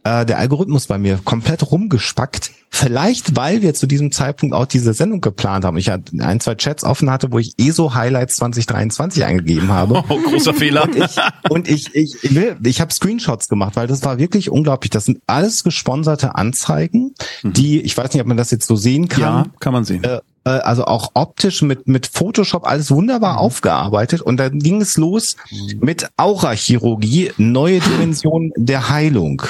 [0.03, 2.51] äh, der Algorithmus bei mir komplett rumgespackt.
[2.69, 5.77] Vielleicht, weil wir zu diesem Zeitpunkt auch diese Sendung geplant haben.
[5.77, 10.03] Ich hatte ein, zwei Chats offen hatte, wo ich ESO Highlights 2023 eingegeben habe.
[10.13, 10.87] Oh, großer Fehler.
[11.49, 14.89] Und ich, ich, ich will, ich habe Screenshots gemacht, weil das war wirklich unglaublich.
[14.89, 19.07] Das sind alles gesponserte Anzeigen, die, ich weiß nicht, ob man das jetzt so sehen
[19.07, 19.21] kann.
[19.21, 20.03] ja, kann man sehen.
[20.03, 24.21] Äh, äh, also auch optisch mit, mit Photoshop alles wunderbar aufgearbeitet.
[24.21, 25.35] Und dann ging es los
[25.79, 29.43] mit Aurachirurgie, neue Dimension der Heilung.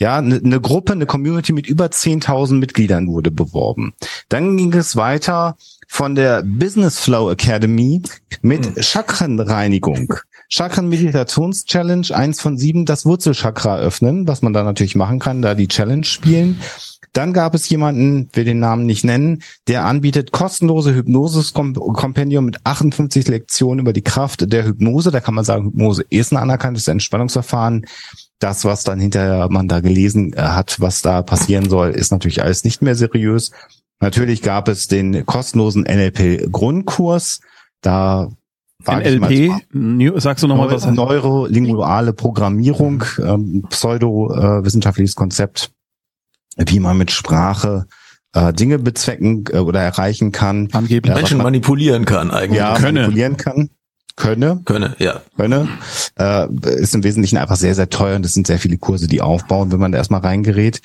[0.00, 3.94] Ja, eine ne Gruppe, eine Community mit über 10.000 Mitgliedern wurde beworben.
[4.28, 8.02] Dann ging es weiter von der Business Flow Academy
[8.42, 10.14] mit Chakrenreinigung.
[10.48, 15.68] Chakren-Meditations-Challenge, eins von sieben, das Wurzelchakra öffnen, was man da natürlich machen kann, da die
[15.68, 16.60] Challenge spielen.
[17.14, 23.28] Dann gab es jemanden, will den Namen nicht nennen, der anbietet kostenlose Hypnosis-Kompendium mit 58
[23.28, 25.12] Lektionen über die Kraft der Hypnose.
[25.12, 27.86] Da kann man sagen, Hypnose ist ein anerkanntes Entspannungsverfahren.
[28.40, 32.42] Das, was dann hinterher man da gelesen äh, hat, was da passieren soll, ist natürlich
[32.42, 33.52] alles nicht mehr seriös.
[34.00, 37.40] Natürlich gab es den kostenlosen NLP-Grundkurs.
[37.80, 38.28] Da
[38.84, 40.84] mal NLP, New- sagst du nochmal was?
[40.86, 45.70] Neurolinguale Programmierung, ähm, pseudo-wissenschaftliches Konzept,
[46.56, 47.86] wie man mit Sprache
[48.32, 50.68] äh, Dinge bezwecken äh, oder erreichen kann.
[50.72, 51.08] Angeblich.
[51.08, 52.58] Ja, was Menschen man- manipulieren kann eigentlich.
[52.58, 53.02] Ja, Könne.
[53.02, 53.70] manipulieren kann.
[54.16, 55.22] Könne, Könne, ja.
[55.36, 55.66] könne.
[56.16, 56.46] Äh,
[56.76, 59.72] ist im Wesentlichen einfach sehr, sehr teuer und es sind sehr viele Kurse, die aufbauen,
[59.72, 60.80] wenn man da erstmal reingerät.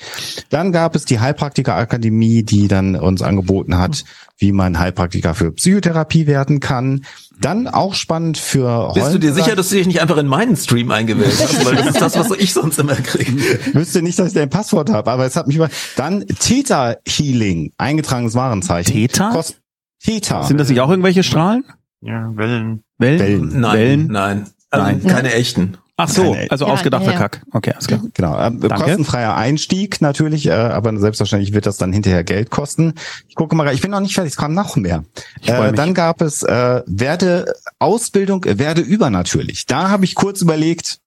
[0.48, 4.04] Dann gab es die Heilpraktiker-Akademie, die dann uns angeboten hat,
[4.38, 7.04] wie man Heilpraktiker für Psychotherapie werden kann.
[7.40, 10.56] Dann auch spannend für Bist du dir sicher, dass du dich nicht einfach in meinen
[10.56, 11.64] Stream eingewählt hast?
[11.64, 13.32] Weil das ist das, was ich sonst immer kriege.
[13.72, 15.70] wüsste nicht, dass ich dein Passwort habe, aber es hat mich über.
[15.96, 18.92] Dann Theta Healing, eingetragenes Warenzeichen.
[18.92, 19.30] Theta?
[19.30, 19.60] Kost
[20.02, 20.42] Theta.
[20.42, 21.64] Sind das nicht auch irgendwelche Strahlen?
[22.02, 22.82] Ja, Wellen.
[22.98, 23.18] Wellen?
[23.20, 23.60] Wellen.
[23.60, 24.06] Nein, Wellen?
[24.08, 24.46] nein.
[24.70, 25.06] Also Nein.
[25.06, 25.78] Keine echten.
[26.02, 27.18] Ach so, Keine- also Ja, ausgedachter ja, ja.
[27.18, 27.42] Kack.
[27.52, 28.00] Okay, alles klar.
[28.14, 32.94] Genau, ähm, kostenfreier Einstieg natürlich, äh, aber selbstverständlich wird das dann hinterher Geld kosten.
[33.28, 35.04] Ich gucke mal, ich bin noch nicht fertig, es kam noch mehr.
[35.44, 39.66] Äh, dann gab es äh, Werde Ausbildung, äh, Werde übernatürlich.
[39.66, 40.98] Da habe ich kurz überlegt,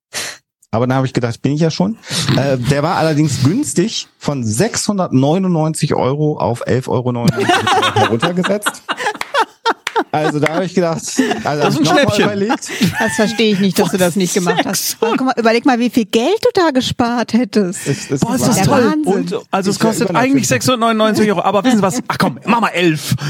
[0.71, 1.97] aber da habe ich gedacht, bin ich ja schon.
[2.37, 8.83] Äh, der war allerdings günstig von 699 Euro auf 11,99 Euro heruntergesetzt.
[10.13, 12.23] Also da habe ich gedacht, also Das ist ein hab ich noch mal Schnäppchen.
[12.25, 12.69] überlegt.
[12.99, 14.97] Das verstehe ich nicht, dass du das nicht gemacht hast.
[15.01, 17.87] Aber guck mal, überleg mal, wie viel Geld du da gespart hättest.
[17.87, 18.85] Es, es Boah, ist das toll.
[18.85, 19.05] Wahnsinn.
[19.11, 21.99] Und, also es Ich kostet eigentlich 699 Euro, aber wissen Sie was?
[22.07, 23.15] Ach komm, mach mal elf.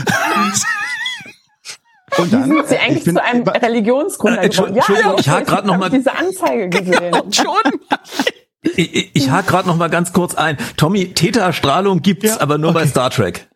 [2.17, 4.75] Und dann, Sind Sie äh, eigentlich ich bin, zu einem Religionsgründer Äh, geworden?
[4.75, 7.15] Entschuldigung, ich hake hab grad noch mal- diese Anzeige gesehen.
[7.31, 7.55] Schon?
[8.77, 10.55] Ich, ich, ich hake gerade noch mal ganz kurz ein.
[10.77, 12.89] Tommy, Theta-Strahlung gibt's, Ja, aber nur bei okay.
[12.91, 13.49] Star Trek.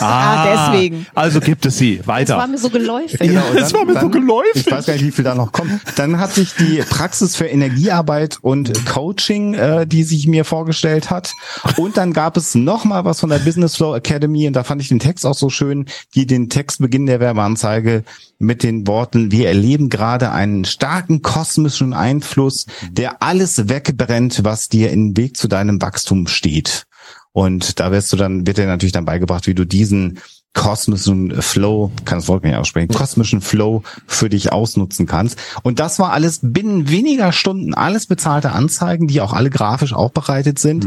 [0.00, 1.06] Ah, deswegen.
[1.14, 1.98] Also gibt es sie.
[1.98, 2.46] Das war Weiter.
[2.46, 3.18] mir so geläufig.
[3.18, 4.66] Genau, und das war mir so geläufig.
[4.66, 5.72] Ich weiß gar nicht, wie viel da noch kommt.
[5.96, 11.32] Dann hatte ich die Praxis für Energiearbeit und Coaching, äh, die sich mir vorgestellt hat.
[11.76, 14.80] Und dann gab es noch mal was von der Business Flow Academy und da fand
[14.82, 18.04] ich den Text auch so schön, die den Textbeginn der Werbeanzeige
[18.38, 24.90] mit den Worten, wir erleben gerade einen starken kosmischen Einfluss, der alles wegbrennt, was dir
[24.90, 26.84] im Weg zu deinem Wachstum steht.
[27.32, 30.18] Und da wirst du dann, wird dir natürlich dann beigebracht, wie du diesen
[30.54, 35.38] kosmischen Flow, kann das Wort nicht aussprechen, kosmischen Flow für dich ausnutzen kannst.
[35.62, 40.58] Und das war alles binnen weniger Stunden, alles bezahlte Anzeigen, die auch alle grafisch aufbereitet
[40.58, 40.86] sind.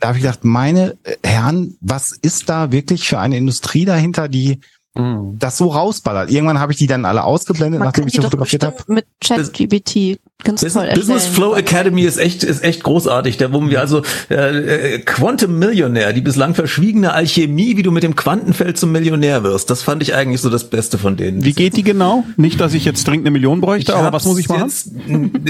[0.00, 4.60] Da habe ich gedacht, meine Herren, was ist da wirklich für eine Industrie dahinter, die
[4.94, 6.30] das so rausballert?
[6.30, 8.76] Irgendwann habe ich die dann alle ausgeblendet, Man nachdem ich die so fotografiert habe.
[8.88, 10.94] mit ChatGPT ganz Business, toll.
[10.94, 13.36] Business Flow Academy ist echt, ist echt großartig.
[13.36, 18.02] Da wo wir also äh, äh, Quantum Millionär, die bislang verschwiegene Alchemie, wie du mit
[18.02, 21.44] dem Quantenfeld zum Millionär wirst, das fand ich eigentlich so das Beste von denen.
[21.44, 22.24] Wie geht die genau?
[22.36, 24.64] Nicht, dass ich jetzt dringend eine Million bräuchte, aber was muss ich machen?
[24.64, 24.90] Jetzt,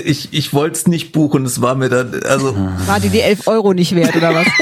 [0.05, 3.47] ich ich wollte es nicht buchen, es war mir dann, also War dir die 11
[3.47, 4.47] Euro nicht wert, oder was?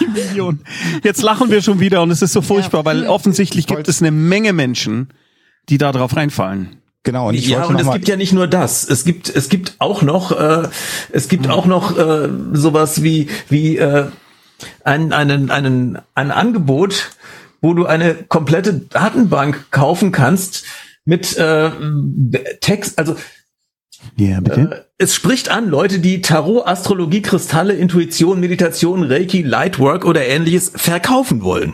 [0.00, 0.60] Die Million.
[1.02, 4.10] Jetzt lachen wir schon wieder und es ist so furchtbar, weil offensichtlich gibt es eine
[4.10, 5.08] Menge Menschen,
[5.68, 6.77] die da drauf reinfallen.
[7.08, 8.86] Genau, und ich ja, und es gibt ja nicht nur das.
[8.86, 10.68] Es gibt, es gibt auch noch, äh,
[11.10, 14.08] es gibt auch noch äh, sowas wie wie äh,
[14.84, 17.12] ein, einen, einen, ein Angebot,
[17.62, 20.64] wo du eine komplette Datenbank kaufen kannst
[21.06, 21.70] mit äh,
[22.60, 23.16] Text, also
[24.16, 24.60] Ja, bitte.
[24.70, 30.72] äh, es spricht an Leute, die Tarot, Astrologie, Kristalle, Intuition, Meditation, Reiki, Lightwork oder ähnliches
[30.76, 31.72] verkaufen wollen.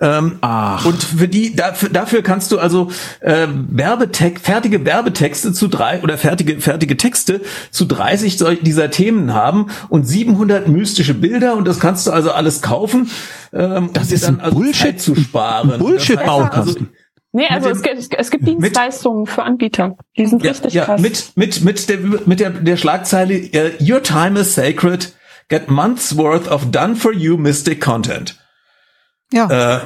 [0.00, 0.84] Ähm, Ach.
[0.86, 2.90] Und für die dafür, dafür kannst du also
[3.20, 9.34] äh, Werbetext, fertige Werbetexte zu drei oder fertige fertige Texte zu 30 solch- dieser Themen
[9.34, 13.10] haben und 700 mystische Bilder und das kannst du also alles kaufen.
[13.52, 15.78] Ähm, Das um dir ist ein Bullshit- Zeit zu sparen.
[15.78, 16.54] Bullshit-Baukasten.
[16.54, 16.86] Das heißt also,
[17.34, 19.96] Nee, also dem- es gibt, es gibt Dienstleistungen für Anbieter.
[20.18, 21.00] Die sind ja, richtig ja, krass.
[21.00, 25.12] mit mit mit der mit der der Schlagzeile äh, Your time is sacred.
[25.48, 28.36] Get months worth of done for you mystic content.
[29.32, 29.76] Ja.
[29.76, 29.80] Äh,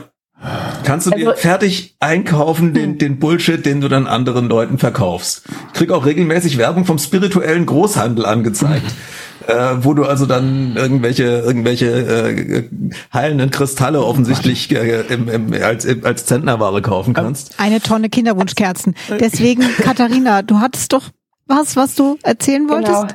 [0.84, 5.44] kannst du dir Also- fertig einkaufen den den Bullshit, den du dann anderen Leuten verkaufst.
[5.68, 8.86] Ich krieg auch regelmäßig Werbung vom spirituellen Großhandel angezeigt.
[9.46, 12.64] Äh, wo du also dann irgendwelche irgendwelche äh,
[13.14, 17.54] heilenden Kristalle offensichtlich äh, im, im, als als Zentnerware kaufen kannst.
[17.60, 18.96] Eine Tonne Kinderwunschkerzen.
[19.20, 21.10] Deswegen, Katharina, du hattest doch
[21.46, 23.06] was, was du erzählen Genau.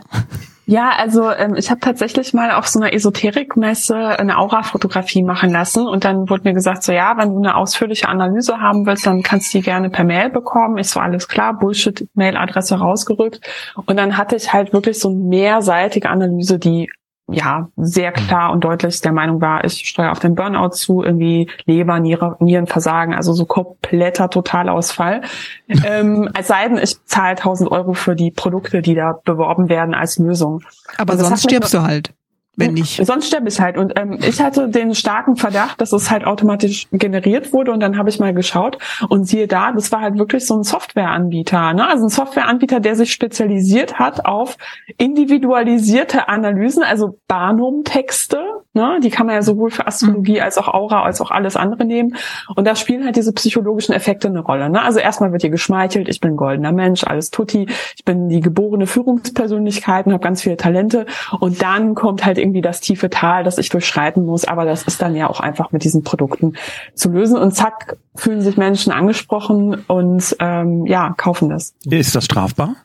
[0.71, 5.85] Ja, also ähm, ich habe tatsächlich mal auf so einer Esoterikmesse eine Aura-Fotografie machen lassen
[5.85, 9.21] und dann wurde mir gesagt, so ja, wenn du eine ausführliche Analyse haben willst, dann
[9.21, 10.77] kannst du die gerne per Mail bekommen.
[10.77, 13.41] Ich so, alles klar, Bullshit-Mail-Adresse rausgerückt
[13.85, 16.89] und dann hatte ich halt wirklich so eine mehrseitige Analyse, die
[17.33, 21.49] ja sehr klar und deutlich der Meinung war, ich steuere auf den Burnout zu, irgendwie
[21.65, 25.21] Leber, Niere, Nierenversagen, also so kompletter Totalausfall.
[25.85, 29.93] ähm, es sei denn, ich zahle 1000 Euro für die Produkte, die da beworben werden
[29.93, 30.61] als Lösung.
[30.97, 32.13] Aber das sonst stirbst du halt,
[32.57, 33.05] wenn nicht.
[33.05, 33.77] Sonst sterbe ich halt.
[33.77, 37.71] Und ähm, ich hatte den starken Verdacht, dass es halt automatisch generiert wurde.
[37.71, 38.77] Und dann habe ich mal geschaut
[39.07, 41.73] und siehe da, das war halt wirklich so ein Softwareanbieter.
[41.73, 41.87] Ne?
[41.87, 44.57] Also ein Softwareanbieter, der sich spezialisiert hat auf
[44.97, 48.43] individualisierte Analysen, also Barnum-Texte.
[48.73, 48.99] Ne?
[49.01, 52.17] Die kann man ja sowohl für Astrologie als auch Aura als auch alles andere nehmen.
[52.55, 54.69] Und da spielen halt diese psychologischen Effekte eine Rolle.
[54.69, 54.81] Ne?
[54.81, 58.41] Also erstmal wird hier geschmeichelt, ich bin ein goldener Mensch, alles tutti, ich bin die
[58.41, 61.05] geborene Führungspersönlichkeit und habe ganz viele Talente.
[61.39, 64.45] Und dann kommt halt irgendwie das tiefe Tal, das ich durchschreiten muss.
[64.45, 66.53] Aber das ist dann ja auch einfach mit diesen Produkten
[66.95, 67.37] zu lösen.
[67.37, 71.73] Und zack, fühlen sich Menschen angesprochen und ähm, ja, kaufen das.
[71.89, 72.75] Ist das strafbar?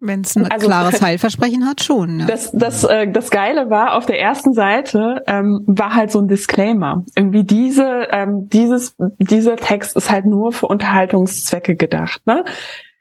[0.00, 2.20] Wenn es ein Also- klares Heilversprechen hat, schon.
[2.20, 2.26] Ja.
[2.26, 6.28] Das, das, äh, das Geile war, auf der ersten Seite ähm, war halt so ein
[6.28, 7.04] Disclaimer.
[7.16, 12.20] Irgendwie diese, ähm, dieses, dieser Text ist halt nur für Unterhaltungszwecke gedacht.
[12.26, 12.44] Ne?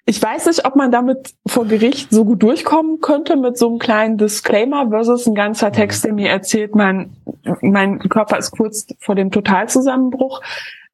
[0.05, 3.79] Ich weiß nicht, ob man damit vor Gericht so gut durchkommen könnte mit so einem
[3.79, 7.15] kleinen Disclaimer versus ein ganzer Text, der mir erzählt, mein,
[7.61, 10.41] mein Körper ist kurz vor dem Totalzusammenbruch.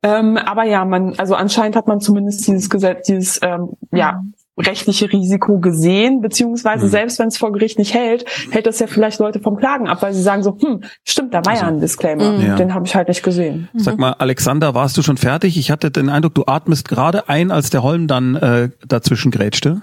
[0.04, 4.24] Ähm, aber ja, man, also anscheinend hat man zumindest dieses Gesetz, dieses ähm, ja
[4.60, 6.90] rechtliche Risiko gesehen, beziehungsweise mhm.
[6.90, 10.02] selbst wenn es vor Gericht nicht hält, hält das ja vielleicht Leute vom Klagen ab,
[10.02, 12.56] weil sie sagen so, hm, stimmt, da war also, ja ein Disclaimer, mhm.
[12.58, 13.70] den habe ich halt nicht gesehen.
[13.74, 15.58] Sag mal, Alexander, warst du schon fertig?
[15.58, 19.82] Ich hatte den Eindruck, du atmest gerade ein, als der Holm dann äh, dazwischen grätschte.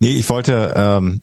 [0.00, 1.22] Nee, ich wollte, ähm,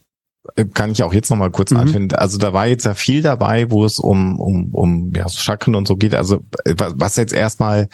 [0.74, 1.80] kann ich auch jetzt nochmal kurz mhm.
[1.80, 2.18] anfinden.
[2.18, 5.74] Also da war jetzt ja viel dabei, wo es um, um, um ja, so Chakren
[5.74, 6.14] und so geht.
[6.14, 7.88] Also was jetzt erstmal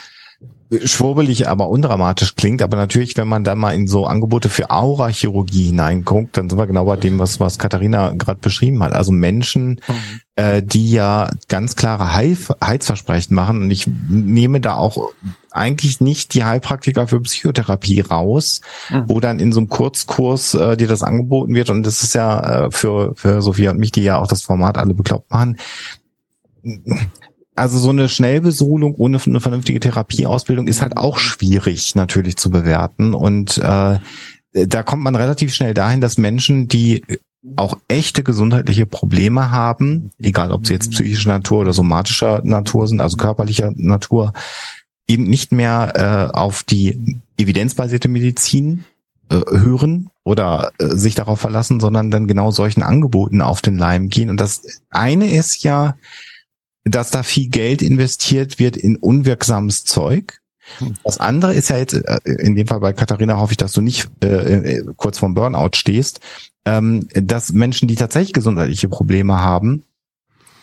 [0.84, 2.60] schwurbelig, aber undramatisch klingt.
[2.60, 6.66] Aber natürlich, wenn man dann mal in so Angebote für Aurachirurgie hineinguckt, dann sind wir
[6.66, 8.92] genau bei dem, was, was Katharina gerade beschrieben hat.
[8.92, 10.20] Also Menschen, mhm.
[10.34, 13.62] äh, die ja ganz klare Heil Heilsversprechen machen.
[13.62, 15.10] Und ich nehme da auch
[15.52, 18.60] eigentlich nicht die Heilpraktiker für Psychotherapie raus,
[18.90, 19.04] mhm.
[19.06, 21.70] wo dann in so einem Kurzkurs äh, dir das angeboten wird.
[21.70, 24.78] Und das ist ja äh, für, für Sophia und mich, die ja auch das Format
[24.78, 25.58] alle bekloppt machen
[27.56, 33.14] also so eine Schnellbesuhlung ohne eine vernünftige Therapieausbildung ist halt auch schwierig natürlich zu bewerten.
[33.14, 33.98] Und äh,
[34.52, 37.02] da kommt man relativ schnell dahin, dass Menschen, die
[37.56, 43.00] auch echte gesundheitliche Probleme haben, egal ob sie jetzt psychischer Natur oder somatischer Natur sind,
[43.00, 44.32] also körperlicher Natur,
[45.06, 45.92] eben nicht mehr
[46.32, 48.84] äh, auf die evidenzbasierte Medizin
[49.28, 54.08] äh, hören oder äh, sich darauf verlassen, sondern dann genau solchen Angeboten auf den Leim
[54.08, 54.30] gehen.
[54.30, 55.96] Und das eine ist ja,
[56.86, 60.40] dass da viel Geld investiert wird in unwirksames Zeug.
[61.04, 63.80] Das andere ist ja jetzt, äh, in dem Fall bei Katharina hoffe ich, dass du
[63.80, 66.20] nicht äh, äh, kurz vorm Burnout stehst,
[66.64, 69.84] ähm, dass Menschen, die tatsächlich gesundheitliche Probleme haben,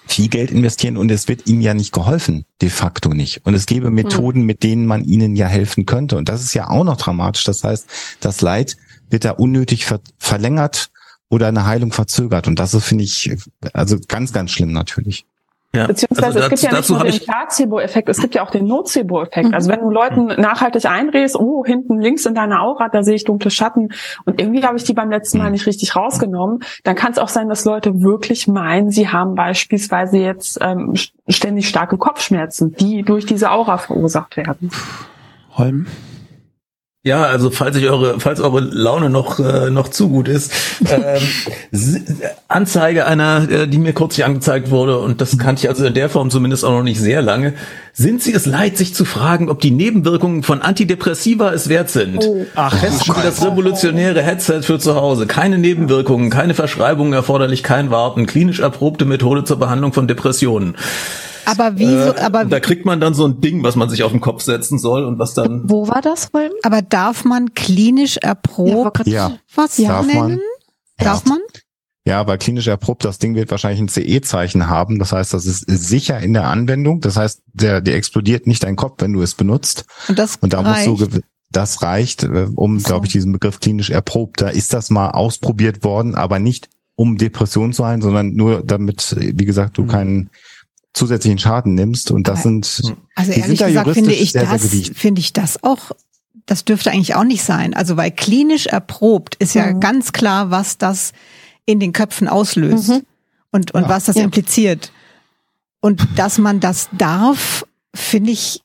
[0.05, 3.45] viel Geld investieren und es wird ihnen ja nicht geholfen, de facto nicht.
[3.45, 6.17] Und es gäbe Methoden, mit denen man ihnen ja helfen könnte.
[6.17, 7.45] Und das ist ja auch noch dramatisch.
[7.45, 7.87] Das heißt,
[8.19, 8.75] das Leid
[9.09, 10.89] wird da unnötig ver verlängert
[11.29, 12.47] oder eine Heilung verzögert.
[12.47, 13.33] Und das ist, finde ich,
[13.71, 15.25] also ganz, ganz schlimm natürlich.
[15.75, 15.87] Ja.
[15.87, 19.47] Beziehungsweise also es gibt ja nicht nur den Placebo-Effekt, es gibt ja auch den Nocebo-Effekt.
[19.47, 19.53] Mhm.
[19.55, 23.23] Also wenn du Leuten nachhaltig einredest, oh, hinten links in deiner Aura, da sehe ich
[23.23, 23.89] dunkle Schatten
[24.25, 25.53] und irgendwie habe ich die beim letzten Mal mhm.
[25.53, 30.17] nicht richtig rausgenommen, dann kann es auch sein, dass Leute wirklich meinen, sie haben beispielsweise
[30.17, 30.93] jetzt ähm,
[31.27, 34.69] ständig starke Kopfschmerzen, die durch diese Aura verursacht werden.
[35.57, 35.87] Holm?
[37.05, 40.53] Ja, also falls ich eure, falls eure Laune noch äh, noch zu gut ist,
[40.89, 41.21] ähm,
[42.47, 46.07] Anzeige einer, äh, die mir kürzlich angezeigt wurde und das kannte ich also in der
[46.07, 47.55] Form zumindest auch noch nicht sehr lange.
[47.91, 52.19] Sind Sie es leid, sich zu fragen, ob die Nebenwirkungen von Antidepressiva es wert sind?
[52.23, 52.45] Oh.
[52.55, 55.27] Ach, testen Sie das revolutionäre Headset für zu Hause.
[55.27, 58.27] Keine Nebenwirkungen, keine Verschreibungen erforderlich, kein Warten.
[58.27, 60.77] Klinisch erprobte Methode zur Behandlung von Depressionen.
[61.45, 62.45] Aber wieso, äh, aber.
[62.45, 65.03] Da kriegt man dann so ein Ding, was man sich auf den Kopf setzen soll
[65.05, 65.69] und was dann.
[65.69, 66.51] Wo war das, Holm?
[66.63, 69.89] Aber darf man klinisch erprobt ja, was ja.
[69.89, 70.19] darf nennen?
[70.19, 70.39] Man,
[70.97, 71.39] darf man?
[72.05, 74.99] Ja, weil klinisch erprobt, das Ding wird wahrscheinlich ein CE-Zeichen haben.
[74.99, 76.99] Das heißt, das ist sicher in der Anwendung.
[76.99, 79.85] Das heißt, der, der explodiert nicht dein Kopf, wenn du es benutzt.
[80.09, 80.87] Und das Und da reicht.
[80.87, 82.87] musst du, das reicht, äh, um, so.
[82.87, 84.41] glaube ich, diesen Begriff klinisch erprobt.
[84.41, 89.15] Da ist das mal ausprobiert worden, aber nicht um Depression zu sein, sondern nur damit,
[89.17, 89.87] wie gesagt, du mhm.
[89.87, 90.29] keinen
[90.93, 92.11] zusätzlichen Schaden nimmst.
[92.11, 92.81] Und das sind,
[93.15, 95.91] also ehrlich sind gesagt, finde ich sehr, das, finde ich das auch,
[96.45, 97.73] das dürfte eigentlich auch nicht sein.
[97.73, 99.79] Also weil klinisch erprobt ist ja mhm.
[99.79, 101.13] ganz klar, was das
[101.65, 103.05] in den Köpfen auslöst mhm.
[103.51, 103.89] und, und ja.
[103.89, 104.23] was das ja.
[104.23, 104.91] impliziert.
[105.79, 108.62] Und dass man das darf, finde ich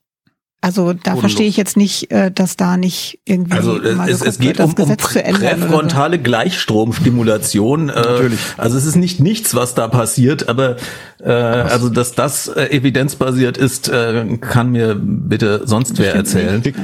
[0.61, 1.20] also da Bodenlos.
[1.20, 4.96] verstehe ich jetzt nicht, äh, dass da nicht irgendwie also es, es geht um, um
[4.96, 6.22] präfrontale so.
[6.24, 7.88] Gleichstromstimulation.
[7.88, 8.40] Äh, Natürlich.
[8.56, 10.76] Also es ist nicht nichts, was da passiert, aber
[11.20, 16.62] äh, also dass das äh, evidenzbasiert ist, äh, kann mir bitte sonst wer erzählen.
[16.62, 16.76] Schick,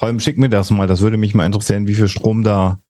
[0.00, 0.88] Holm, schick mir das mal.
[0.88, 2.80] Das würde mich mal interessieren, wie viel Strom da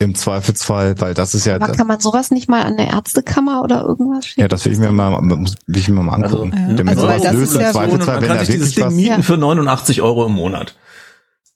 [0.00, 1.56] im Zweifelsfall, weil das ist ja.
[1.56, 4.40] Aber kann man sowas nicht mal an der Ärztekammer oder irgendwas schicken?
[4.40, 6.54] Ja, das will ich mir mal, will ich mir mal angucken.
[6.54, 6.88] Also, ja.
[6.88, 10.26] Also, sowas löst, im Zweifelsfall, man wenn kann sich dieses Ding mieten für 89 Euro
[10.26, 10.74] im Monat.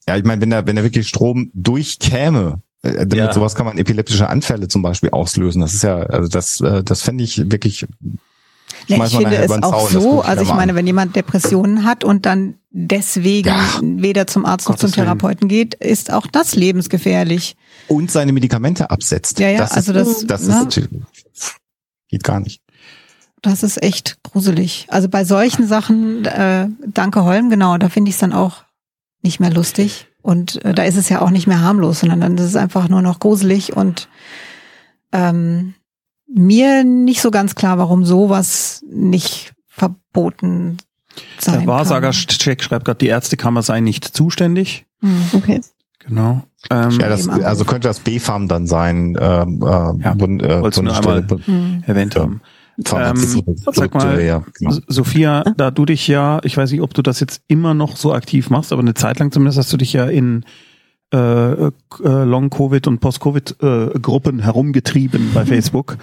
[0.07, 3.32] Ja, ich meine, wenn da, wenn da wirklich Strom durchkäme, äh, damit ja.
[3.32, 5.62] sowas kann man epileptische Anfälle zum Beispiel auslösen.
[5.62, 7.86] Das ist ja, also das, äh, das fände ich wirklich
[8.86, 12.26] ja, ich finde es auch Zaun, so, also ich meine, wenn jemand Depressionen hat und
[12.26, 13.80] dann deswegen ja.
[13.82, 17.57] weder zum Arzt noch zum Therapeuten geht, ist auch das lebensgefährlich.
[17.89, 19.39] Und seine Medikamente absetzt.
[19.39, 21.57] Ja, ja, das also ist, das, das ist,
[22.09, 22.62] geht gar nicht.
[23.43, 24.87] Das ist echt gruselig.
[24.89, 28.64] Also bei solchen Sachen, äh, danke Holm, genau, da finde ich es dann auch
[29.22, 30.09] nicht mehr lustig.
[30.22, 32.89] Und äh, da ist es ja auch nicht mehr harmlos, sondern dann ist es einfach
[32.89, 34.09] nur noch gruselig und
[35.12, 35.74] ähm,
[36.26, 40.78] mir nicht so ganz klar, warum sowas nicht verboten
[41.39, 44.87] sein Der Wahrsager-Check schreibt gerade, die Ärztekammer sei nicht zuständig.
[45.01, 45.61] Hm, okay.
[46.07, 46.43] Genau.
[46.71, 49.17] Ähm, ja, das, also könnte das B-Farm dann sein.
[49.21, 51.85] Ähm, äh, ja, Bund, äh, Bundesstelle, hm.
[51.87, 52.41] erwähnt haben.
[52.93, 54.77] Ähm, sag mal, ja, genau.
[54.89, 58.13] Sophia, da du dich ja, ich weiß nicht, ob du das jetzt immer noch so
[58.13, 60.45] aktiv machst, aber eine Zeit lang zumindest hast du dich ja in
[61.13, 61.71] äh, äh,
[62.03, 65.99] Long-Covid und Post-Covid-Gruppen herumgetrieben bei Facebook,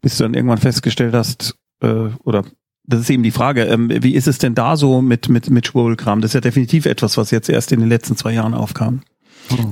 [0.00, 2.44] bis du dann irgendwann festgestellt hast, äh, oder
[2.84, 5.66] das ist eben die Frage, ähm, wie ist es denn da so mit, mit, mit
[5.66, 6.20] Schwurbelkram?
[6.20, 9.02] Das ist ja definitiv etwas, was jetzt erst in den letzten zwei Jahren aufkam.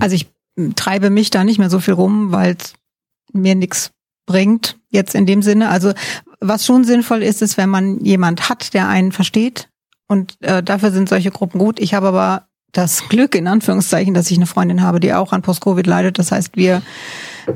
[0.01, 0.27] Also ich
[0.74, 2.74] treibe mich da nicht mehr so viel rum, weil es
[3.33, 3.93] mir nichts
[4.27, 5.68] bringt, jetzt in dem Sinne.
[5.68, 5.93] Also
[6.41, 9.68] was schon sinnvoll ist, ist, wenn man jemand hat, der einen versteht.
[10.09, 11.81] Und äh, dafür sind solche Gruppen gut.
[11.81, 15.43] Ich habe aber das Glück, in Anführungszeichen, dass ich eine Freundin habe, die auch an
[15.43, 16.18] Post-Covid leidet.
[16.18, 16.83] Das heißt, wir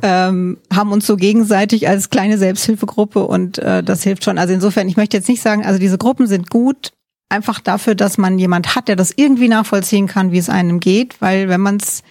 [0.02, 4.38] ähm, haben uns so gegenseitig als kleine Selbsthilfegruppe und äh, das hilft schon.
[4.38, 6.92] Also insofern, ich möchte jetzt nicht sagen, also diese Gruppen sind gut,
[7.30, 11.20] einfach dafür, dass man jemand hat, der das irgendwie nachvollziehen kann, wie es einem geht,
[11.20, 12.02] weil wenn man es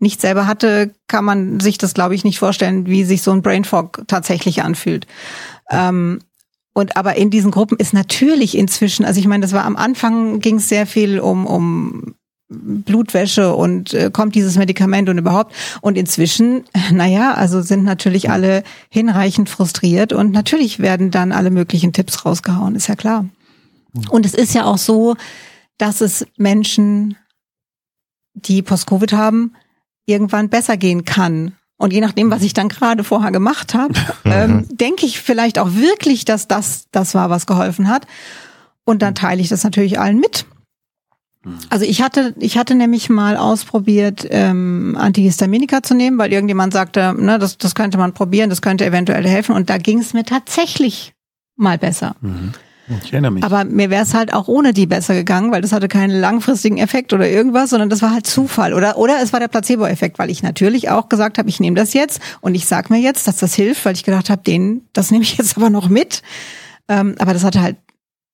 [0.00, 3.42] nicht selber hatte, kann man sich das, glaube ich, nicht vorstellen, wie sich so ein
[3.42, 5.06] Brain Fog tatsächlich anfühlt.
[5.70, 6.18] Ähm,
[6.74, 10.40] und aber in diesen Gruppen ist natürlich inzwischen, also ich meine, das war am Anfang
[10.40, 12.14] ging es sehr viel um, um
[12.48, 15.54] Blutwäsche und äh, kommt dieses Medikament und überhaupt.
[15.80, 21.92] Und inzwischen, naja, also sind natürlich alle hinreichend frustriert und natürlich werden dann alle möglichen
[21.92, 23.26] Tipps rausgehauen, ist ja klar.
[24.10, 25.16] Und es ist ja auch so,
[25.78, 27.16] dass es Menschen,
[28.34, 29.54] die Post-Covid haben,
[30.06, 31.52] irgendwann besser gehen kann.
[31.76, 35.74] Und je nachdem, was ich dann gerade vorher gemacht habe, ähm, denke ich vielleicht auch
[35.74, 38.06] wirklich, dass das das war, was geholfen hat.
[38.84, 40.46] Und dann teile ich das natürlich allen mit.
[41.68, 47.14] Also ich hatte, ich hatte nämlich mal ausprobiert, ähm, Antihistaminika zu nehmen, weil irgendjemand sagte,
[47.14, 49.54] ne, das, das könnte man probieren, das könnte eventuell helfen.
[49.54, 51.12] Und da ging es mir tatsächlich
[51.56, 52.16] mal besser.
[52.20, 52.52] Mhm.
[53.02, 53.42] Ich erinnere mich.
[53.44, 56.78] Aber mir wäre es halt auch ohne die besser gegangen, weil das hatte keinen langfristigen
[56.78, 58.74] Effekt oder irgendwas, sondern das war halt Zufall.
[58.74, 61.94] Oder, oder es war der Placebo-Effekt, weil ich natürlich auch gesagt habe, ich nehme das
[61.94, 65.10] jetzt und ich sag mir jetzt, dass das hilft, weil ich gedacht habe, den, das
[65.10, 66.22] nehme ich jetzt aber noch mit.
[66.88, 67.76] Ähm, aber das hatte halt,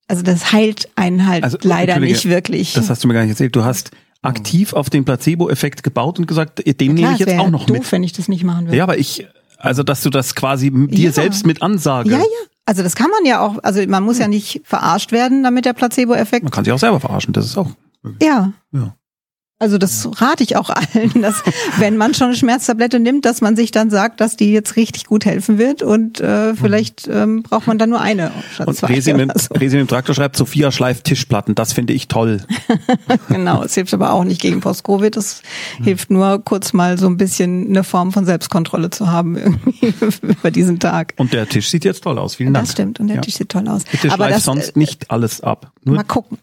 [0.07, 2.73] also das heilt einen halt Also, leider nicht wirklich.
[2.73, 3.55] Das hast du mir gar nicht erzählt.
[3.55, 3.91] Du hast
[4.21, 7.77] aktiv auf den Placebo-Effekt gebaut und gesagt, den nehme Klar, ich jetzt auch noch doof,
[7.77, 7.91] mit.
[7.93, 8.77] wenn ich das nicht machen würde.
[8.77, 9.25] Ja, aber ich,
[9.57, 11.11] also dass du das quasi dir Ja.
[11.11, 12.09] selbst mit Ansage.
[12.11, 12.23] ja, ja.
[12.65, 15.73] Also das kann man ja auch, also man muss ja nicht verarscht werden, damit der
[15.73, 16.43] Placebo-Effekt.
[16.43, 17.71] Man kann sich auch selber verarschen, das ist auch.
[18.21, 18.53] Ja.
[18.71, 18.95] Ja.
[19.61, 21.43] Also das rate ich auch allen, dass
[21.77, 25.05] wenn man schon eine Schmerztablette nimmt, dass man sich dann sagt, dass die jetzt richtig
[25.05, 28.87] gut helfen wird und äh, vielleicht ähm, braucht man dann nur eine statt Und zwei.
[28.87, 29.53] Resi mit, so.
[29.53, 32.41] Resi mit dem Traktor schreibt, Sophia schleift Tischplatten, das finde ich toll.
[33.29, 35.15] Genau, es hilft aber auch nicht gegen Post-Covid.
[35.15, 35.41] Es
[35.83, 40.49] hilft nur kurz mal so ein bisschen eine Form von Selbstkontrolle zu haben irgendwie über
[40.49, 41.13] diesen Tag.
[41.17, 42.65] Und der Tisch sieht jetzt toll aus, vielen Dank.
[42.65, 43.21] Das stimmt und der Ja.
[43.21, 43.83] Tisch sieht toll aus.
[43.83, 45.71] Bitte aber schleif das, sonst äh, nicht alles ab.
[45.83, 46.39] Nur Mal gucken.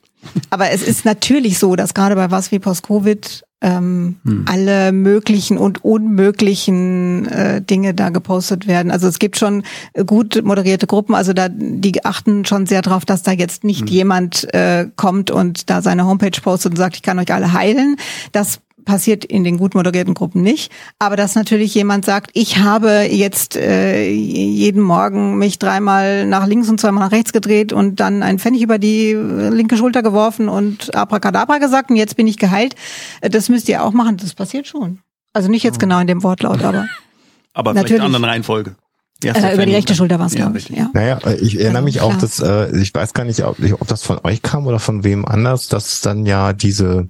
[0.50, 4.44] Aber es ist natürlich so, dass gerade bei was wie Post-Covid ähm, Hm.
[4.48, 8.92] alle möglichen und unmöglichen äh, Dinge da gepostet werden.
[8.92, 9.64] Also es gibt schon
[10.06, 13.86] gut moderierte Gruppen, also da die achten schon sehr drauf, dass da jetzt nicht Hm.
[13.88, 17.96] jemand äh, kommt und da seine Homepage postet und sagt, ich kann euch alle heilen.
[18.30, 20.72] Das passiert in den gut moderierten Gruppen nicht.
[20.98, 26.70] Aber dass natürlich jemand sagt, ich habe jetzt äh, jeden Morgen mich dreimal nach links
[26.70, 30.48] und zweimal nach rechts gedreht und dann ein Pfennig über die äh, linke Schulter geworfen
[30.48, 32.74] und Abracadabra gesagt und jetzt bin ich geheilt.
[33.20, 34.16] Äh, Das müsst ihr auch machen.
[34.16, 35.00] Das passiert schon.
[35.34, 36.86] Also nicht jetzt genau in dem Wortlaut, aber
[37.52, 37.90] aber vielleicht natürlich.
[37.90, 38.76] in einer anderen Reihenfolge.
[39.22, 40.68] Der äh, über die rechte Schulter war es, Ja, glaube ich.
[40.70, 40.90] Ja.
[40.94, 43.86] Naja, äh, ich erinnere Also, mich auch, dass, äh, ich weiß gar nicht, ob, ob
[43.86, 47.08] das von euch kam oder von wem anders, dass es dann ja diese,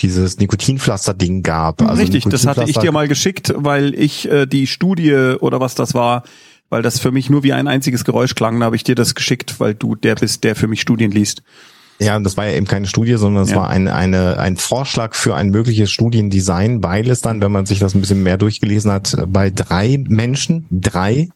[0.00, 1.82] dieses Nikotinpflaster-Ding gab.
[1.82, 5.74] Also Richtig, das hatte ich dir mal geschickt, weil ich äh, die Studie oder was
[5.74, 6.22] das war,
[6.68, 9.14] weil das für mich nur wie ein einziges Geräusch klang, da habe ich dir das
[9.14, 11.42] geschickt, weil du der bist, der für mich Studien liest.
[11.98, 13.56] Ja, das war ja eben keine Studie, sondern es Ja.
[13.56, 17.78] war ein, eine, ein Vorschlag für ein mögliches Studiendesign, weil es dann, wenn man sich
[17.78, 21.28] das ein bisschen mehr durchgelesen hat, bei drei Menschen, drei,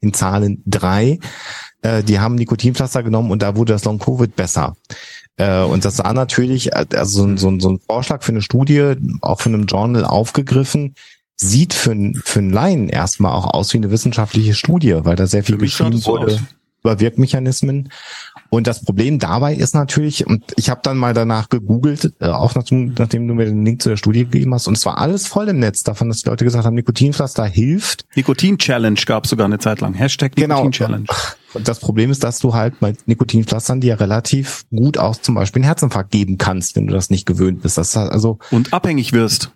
[0.00, 1.18] in Zahlen drei,
[1.82, 4.74] äh, die haben Nikotinpflaster genommen und da wurde das Long-Covid besser.
[5.38, 9.40] Äh, und das war natürlich, also so, ein- so, ein- Vorschlag für eine Studie, auch
[9.40, 10.94] von einem Journal aufgegriffen,
[11.36, 15.26] sieht für, einen- für einen Laien erstmal auch aus wie eine wissenschaftliche Studie, weil da
[15.26, 16.32] sehr viel geschrieben wurde
[16.82, 17.90] über Wirkmechanismen.
[18.50, 22.54] Und das Problem dabei ist natürlich, und ich habe dann mal danach gegoogelt, äh, auch
[22.54, 25.26] nachdem, nachdem du mir den Link zu der Studie gegeben hast, und es war alles
[25.26, 28.06] voll im Netz davon, dass die Leute gesagt haben, Nikotinpflaster hilft.
[28.16, 29.92] Nikotin-Challenge gab es sogar eine Zeit lang.
[29.92, 30.56] Hashtag Genau.
[30.56, 31.04] Nikotin-Challenge.
[31.54, 35.60] Und das Problem ist, dass du halt mit Nikotinpflastern dir relativ gut auch zum Beispiel
[35.60, 37.76] einen Herzinfarkt geben kannst, wenn du das nicht gewöhnt bist.
[37.76, 39.50] Das ist also Und abhängig wirst.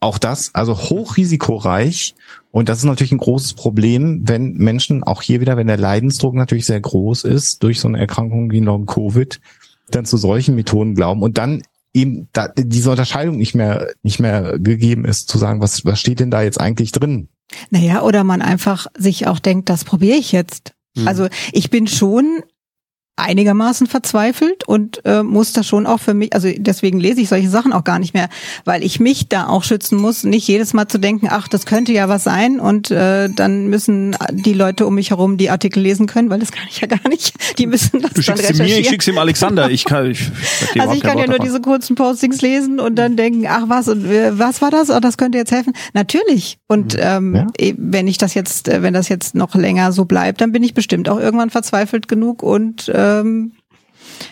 [0.00, 2.14] auch das, also hochrisikoreich.
[2.54, 6.36] Und das ist natürlich ein großes Problem, wenn Menschen, auch hier wieder, wenn der Leidensdruck
[6.36, 9.40] natürlich sehr groß ist, durch so eine Erkrankung wie Long-Covid,
[9.90, 14.60] dann zu solchen Methoden glauben und dann eben da, diese Unterscheidung nicht mehr, nicht mehr
[14.60, 17.28] gegeben ist, zu sagen, was, was steht denn da jetzt eigentlich drin?
[17.70, 20.74] Naja, oder man einfach sich auch denkt, das probiere ich jetzt.
[20.96, 21.08] Hm.
[21.08, 22.44] Also ich bin schon
[23.16, 27.48] einigermaßen verzweifelt und äh, muss da schon auch für mich, also deswegen lese ich solche
[27.48, 28.28] Sachen auch gar nicht mehr,
[28.64, 31.92] weil ich mich da auch schützen muss, nicht jedes Mal zu denken, ach, das könnte
[31.92, 36.06] ja was sein und äh, dann müssen die Leute um mich herum die Artikel lesen
[36.06, 37.34] können, weil das kann ich ja gar nicht.
[37.58, 39.70] Die müssen das Du schickst sie mir, ich schick's ihm Alexander.
[39.70, 40.30] Ich kann, ich,
[40.74, 41.46] ich also ich kann ja nur davon.
[41.46, 44.90] diese kurzen Postings lesen und dann denken, ach was und äh, was war das?
[44.90, 45.72] Oh, das könnte jetzt helfen.
[45.92, 46.58] Natürlich.
[46.66, 47.00] Und mhm.
[47.00, 47.46] ähm, ja.
[47.58, 50.64] Eh, wenn ich das jetzt, äh, wenn das jetzt noch länger so bleibt, dann bin
[50.64, 53.52] ich bestimmt auch irgendwann verzweifelt genug und äh, ähm,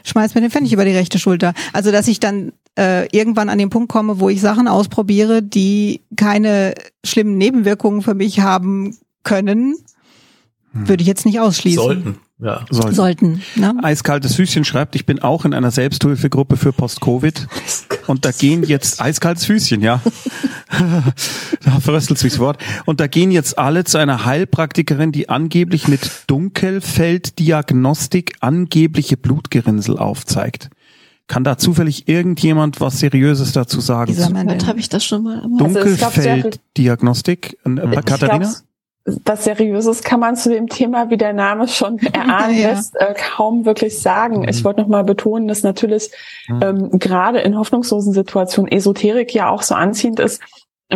[0.05, 1.55] schmeiß mir den Pfennig über die rechte Schulter.
[1.73, 6.01] Also dass ich dann äh, irgendwann an den Punkt komme, wo ich Sachen ausprobiere, die
[6.17, 9.77] keine schlimmen Nebenwirkungen für mich haben können,
[10.73, 10.89] hm.
[10.89, 11.83] würde ich jetzt nicht ausschließen.
[11.83, 12.19] Sollten.
[12.39, 12.65] Ja.
[12.71, 12.95] Sollten.
[12.95, 13.75] Sollten ne?
[13.83, 17.47] Eiskaltes Füßchen schreibt, ich bin auch in einer Selbsthilfegruppe für Post-Covid.
[18.09, 20.01] Und da gehen jetzt, eiskaltes Füßchen, ja.
[21.65, 22.61] da fröstelt sich's Wort.
[22.85, 30.71] Und da gehen jetzt alle zu einer Heilpraktikerin, die angeblich mit Dunkelfelddiagnostik angebliche Blutgerinnsel aufzeigt.
[31.29, 34.17] Kann da zufällig irgendjemand was Seriöses dazu sagen?
[34.17, 35.47] Gehört habe ich das schon mal.
[35.57, 38.53] Dunkelfelddiagnostik, äh, Katharina?
[39.05, 42.71] Was Seriöses kann man zu dem Thema, wie der Name schon erahnen ja.
[42.71, 44.41] lässt, äh, kaum wirklich sagen.
[44.41, 44.49] Mhm.
[44.49, 46.11] Ich wollte noch mal betonen, dass natürlich
[46.49, 46.61] mhm.
[46.63, 50.41] ähm, gerade in hoffnungslosen Situationen Esoterik ja auch so anziehend ist,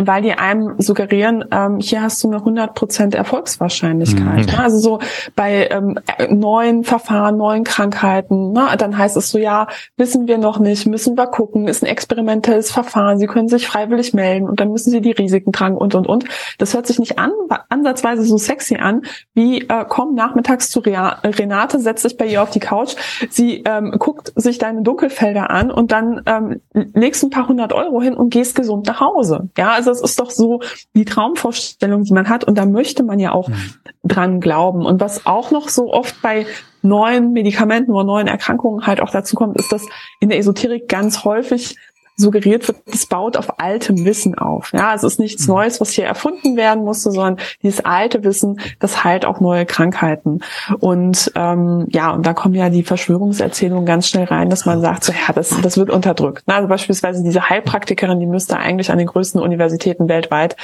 [0.01, 4.45] weil die einem suggerieren, ähm, hier hast du eine 100% Erfolgswahrscheinlichkeit.
[4.47, 4.51] Mhm.
[4.51, 4.59] Ne?
[4.63, 4.99] Also so
[5.35, 8.67] bei ähm, neuen Verfahren, neuen Krankheiten, ne?
[8.77, 9.67] dann heißt es so, ja,
[9.97, 14.13] wissen wir noch nicht, müssen wir gucken, ist ein experimentelles Verfahren, Sie können sich freiwillig
[14.13, 16.25] melden und dann müssen Sie die Risiken tragen und, und, und.
[16.57, 17.31] Das hört sich nicht an,
[17.69, 22.49] ansatzweise so sexy an, wie äh, komm nachmittags zu Renate, setz dich bei ihr auf
[22.49, 22.95] die Couch,
[23.29, 28.01] sie ähm, guckt sich deine Dunkelfelder an und dann ähm, legst ein paar hundert Euro
[28.01, 29.49] hin und gehst gesund nach Hause.
[29.57, 30.61] Ja, also das ist doch so
[30.95, 32.43] die Traumvorstellung, die man hat.
[32.43, 33.73] Und da möchte man ja auch mhm.
[34.03, 34.85] dran glauben.
[34.85, 36.45] Und was auch noch so oft bei
[36.81, 39.85] neuen Medikamenten oder neuen Erkrankungen halt auch dazu kommt, ist, dass
[40.19, 41.75] in der Esoterik ganz häufig
[42.17, 44.73] suggeriert wird, das baut auf altem Wissen auf.
[44.73, 45.53] Ja, es ist nichts mhm.
[45.53, 50.39] Neues, was hier erfunden werden musste, sondern dieses alte Wissen, das heilt auch neue Krankheiten.
[50.79, 55.03] Und ähm, ja, und da kommen ja die Verschwörungserzählungen ganz schnell rein, dass man sagt,
[55.03, 56.43] so ja, das, das wird unterdrückt.
[56.47, 60.57] Na, also beispielsweise diese Heilpraktikerin, die müsste eigentlich an den größten Universitäten weltweit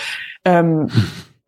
[0.45, 0.89] ähm,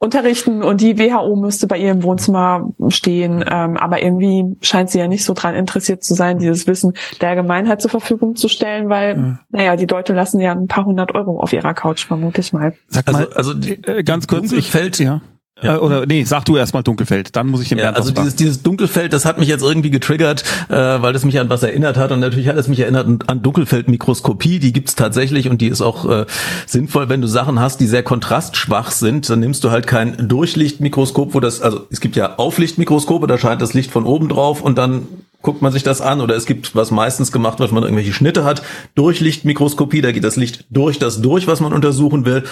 [0.06, 3.44] unterrichten und die WHO müsste bei ihr im Wohnzimmer stehen.
[3.48, 7.30] Ähm, aber irgendwie scheint sie ja nicht so dran interessiert zu sein, dieses Wissen der
[7.30, 9.40] Allgemeinheit zur Verfügung zu stellen, weil, mhm.
[9.50, 12.74] naja, die Leute lassen ja ein paar hundert Euro auf ihrer Couch, vermute ich mal.
[12.88, 15.22] Sag mal, also, also äh, ganz kurz, ich fällt, ja.
[15.62, 15.76] Ja.
[15.76, 18.62] Äh, oder nee, sag du erstmal Dunkelfeld, dann muss ich dem ja, Also dieses, dieses
[18.62, 22.12] Dunkelfeld, das hat mich jetzt irgendwie getriggert, äh, weil das mich an was erinnert hat
[22.12, 26.10] und natürlich hat es mich erinnert an Dunkelfeldmikroskopie, die gibt's tatsächlich und die ist auch
[26.10, 26.26] äh,
[26.66, 31.34] sinnvoll, wenn du Sachen hast, die sehr kontrastschwach sind, dann nimmst du halt kein Durchlichtmikroskop,
[31.34, 34.78] wo das, also es gibt ja Auflichtmikroskope, da scheint das Licht von oben drauf und
[34.78, 35.08] dann
[35.46, 38.12] guckt man sich das an oder es gibt, was meistens gemacht wird, wenn man irgendwelche
[38.12, 38.64] Schnitte hat,
[38.96, 42.44] Durchlichtmikroskopie, da geht das Licht durch das durch, was man untersuchen will.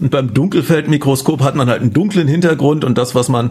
[0.00, 3.50] Und beim Dunkelfeldmikroskop hat man halt einen dunklen Hintergrund und das, was man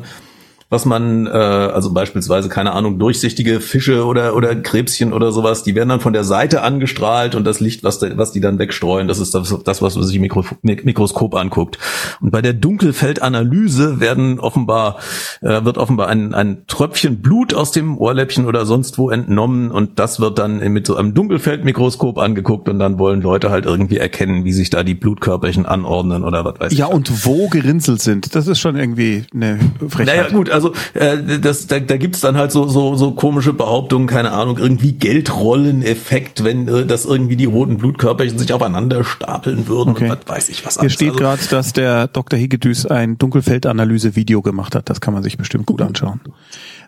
[0.70, 5.76] was man, äh, also beispielsweise, keine Ahnung, durchsichtige Fische oder, oder Krebschen oder sowas, die
[5.76, 9.20] werden dann von der Seite angestrahlt und das Licht, was, was die dann wegstreuen, das
[9.20, 11.78] ist das, das was man sich im Mikro, Mikroskop anguckt.
[12.20, 14.97] Und bei der Dunkelfeldanalyse werden offenbar,
[15.41, 19.99] äh, wird offenbar ein, ein Tröpfchen Blut aus dem Ohrläppchen oder sonst wo entnommen und
[19.99, 24.43] das wird dann mit so einem Dunkelfeldmikroskop angeguckt und dann wollen Leute halt irgendwie erkennen,
[24.43, 26.80] wie sich da die Blutkörperchen anordnen oder was weiß ich.
[26.80, 28.36] Ja, und wo gerinselt sind.
[28.36, 30.18] Das ist schon irgendwie eine Frechheit.
[30.18, 34.08] Naja, gut, also äh, das, da, da gibt's dann halt so, so, so komische Behauptungen,
[34.08, 39.91] keine Ahnung, irgendwie Geldrolleneffekt, wenn äh, das irgendwie die roten Blutkörperchen sich aufeinander stapeln würden
[39.91, 40.10] okay.
[40.10, 40.80] und was weiß ich was.
[40.80, 42.39] Hier steht also, gerade, dass der Dr.
[42.39, 44.89] Higedüs ein Dunkelfeldanalyse-Video gemacht hat.
[44.89, 46.22] Das kann man sich bestimmt gut anschauen.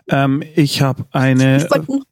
[0.08, 1.66] Ähm, ich habe eine.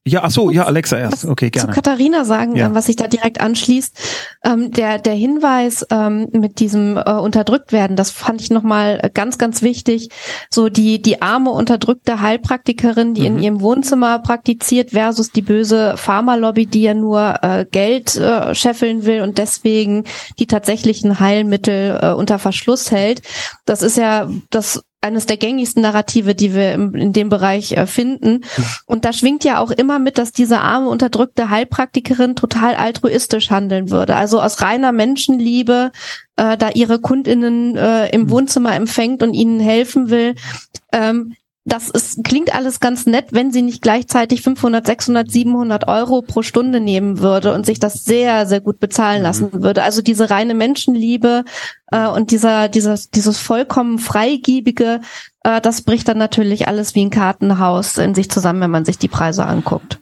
[0.05, 1.25] Ich ja, ach so, ja, Alexa erst.
[1.25, 1.69] Okay, gerne.
[1.69, 2.75] Zu Katharina sagen, ja.
[2.75, 3.99] was sich da direkt anschließt.
[4.45, 9.39] Ähm, der der Hinweis ähm, mit diesem äh, unterdrückt werden, das fand ich nochmal ganz
[9.39, 10.09] ganz wichtig.
[10.51, 13.37] So die die arme unterdrückte Heilpraktikerin, die mhm.
[13.37, 19.05] in ihrem Wohnzimmer praktiziert, versus die böse Pharmalobby, die ja nur äh, Geld äh, scheffeln
[19.05, 20.05] will und deswegen
[20.39, 23.23] die tatsächlichen Heilmittel äh, unter Verschluss hält.
[23.67, 27.87] Das ist ja das eines der gängigsten Narrative, die wir im, in dem Bereich äh,
[27.87, 28.45] finden.
[28.87, 33.91] Und da schwingt ja auch immer mit, dass diese arme, unterdrückte Heilpraktikerin total altruistisch handeln
[33.91, 34.17] würde.
[34.17, 35.93] Also aus reiner Menschenliebe,
[36.37, 40.35] äh, da ihre Kundinnen äh, im Wohnzimmer empfängt und ihnen helfen will.
[40.93, 41.35] Ähm,
[41.69, 46.43] das ist, klingt alles ganz nett, wenn sie nicht gleichzeitig 500, 600, 700 Euro pro
[46.43, 49.63] Stunde nehmen würde und sich das sehr, sehr gut bezahlen lassen mhm.
[49.63, 49.83] würde.
[49.83, 51.45] Also diese reine Menschenliebe
[51.91, 55.01] äh, und dieser, dieses, dieses vollkommen freigiebige,
[55.45, 58.99] äh, das bricht dann natürlich alles wie ein Kartenhaus in sich zusammen, wenn man sich
[58.99, 60.01] die Preise anguckt.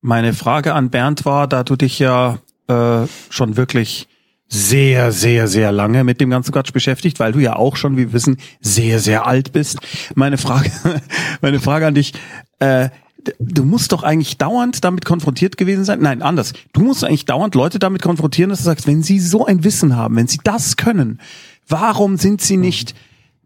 [0.00, 2.38] meine Frage an Bernd war, da du dich ja
[2.68, 4.08] äh, schon wirklich
[4.48, 8.06] sehr, sehr, sehr lange mit dem ganzen Quatsch beschäftigt, weil du ja auch schon, wie
[8.06, 9.78] wir wissen, sehr, sehr alt bist.
[10.14, 10.70] Meine Frage,
[11.40, 12.12] meine Frage an dich,
[12.60, 12.90] äh,
[13.38, 16.00] du musst doch eigentlich dauernd damit konfrontiert gewesen sein.
[16.00, 16.52] Nein, anders.
[16.72, 19.96] Du musst eigentlich dauernd Leute damit konfrontieren, dass du sagst, wenn sie so ein Wissen
[19.96, 21.20] haben, wenn sie das können,
[21.68, 22.94] warum sind sie nicht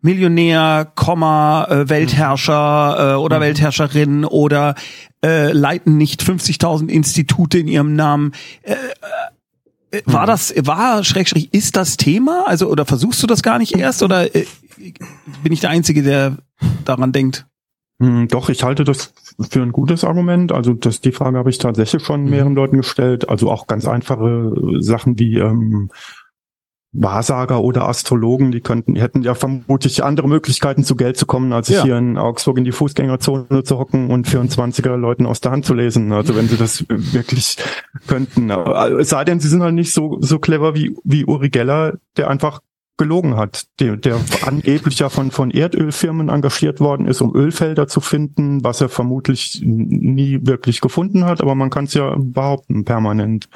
[0.01, 3.43] Millionär, Komma, äh, Weltherrscher äh, oder mhm.
[3.43, 4.75] Weltherrscherin oder
[5.25, 8.33] äh, leiten nicht 50.000 Institute in ihrem Namen?
[8.63, 8.77] Äh, äh,
[10.05, 10.27] war mhm.
[10.27, 12.45] das, war Schrägstrich, ist das Thema?
[12.47, 14.03] Also, oder versuchst du das gar nicht erst?
[14.03, 14.47] Oder äh,
[15.43, 16.37] bin ich der Einzige, der
[16.85, 17.47] daran denkt?
[18.01, 19.13] Hm, doch, ich halte das
[19.51, 20.53] für ein gutes Argument.
[20.53, 22.31] Also das, die Frage habe ich tatsächlich schon mhm.
[22.31, 23.29] mehreren Leuten gestellt.
[23.29, 25.91] Also auch ganz einfache Sachen wie ähm,
[27.01, 31.69] Wahrsager oder Astrologen, die könnten, hätten ja vermutlich andere Möglichkeiten zu Geld zu kommen, als
[31.69, 31.83] ja.
[31.83, 35.75] hier in Augsburg in die Fußgängerzone zu hocken und 24er Leuten aus der Hand zu
[35.75, 36.13] lesen.
[36.13, 37.57] Also wenn sie das wirklich
[38.07, 38.51] könnten.
[38.51, 42.29] Es sei denn, sie sind halt nicht so, so clever wie, wie Uri Geller, der
[42.29, 42.61] einfach
[42.99, 48.01] gelogen hat, der, der angeblich ja von, von Erdölfirmen engagiert worden ist, um Ölfelder zu
[48.01, 53.49] finden, was er vermutlich nie wirklich gefunden hat, aber man kann es ja behaupten, permanent.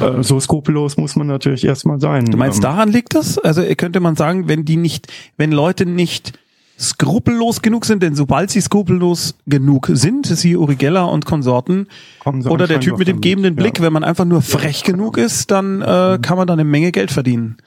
[0.00, 2.24] Äh, so skrupellos muss man natürlich erstmal sein.
[2.26, 3.38] Du meinst, ähm, daran liegt das?
[3.38, 6.38] Also könnte man sagen, wenn die nicht, wenn Leute nicht
[6.78, 11.86] skrupellos genug sind, denn sobald sie skrupellos genug sind, sie Uri Geller und Konsorten,
[12.24, 13.84] oder der Typ mit dem gebenden Blick, ja.
[13.84, 17.12] wenn man einfach nur frech genug ist, dann äh, kann man dann eine Menge Geld
[17.12, 17.58] verdienen.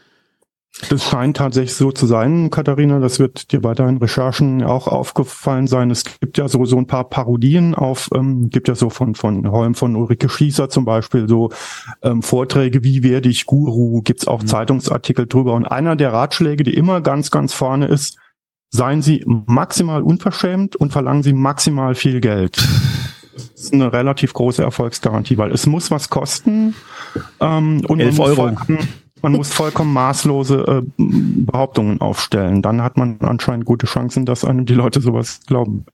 [0.90, 3.00] Das scheint tatsächlich so zu sein, Katharina.
[3.00, 5.90] Das wird dir bei deinen Recherchen auch aufgefallen sein.
[5.90, 9.50] Es gibt ja so, so ein paar Parodien auf, ähm, gibt ja so von, von
[9.50, 11.50] Holm, von Ulrike Schießer zum Beispiel so
[12.04, 14.48] ähm, Vorträge, wie werde ich Guru, gibt's auch mhm.
[14.48, 15.54] Zeitungsartikel drüber.
[15.54, 18.18] Und einer der Ratschläge, die immer ganz, ganz vorne ist,
[18.70, 22.58] seien Sie maximal unverschämt und verlangen Sie maximal viel Geld.
[23.34, 26.76] Das ist eine relativ große Erfolgsgarantie, weil es muss was kosten.
[27.40, 28.52] Ähm, und 11 Euro.
[29.32, 32.62] Man muss vollkommen maßlose äh, Behauptungen aufstellen.
[32.62, 35.86] Dann hat man anscheinend gute Chancen, dass einem die Leute sowas glauben.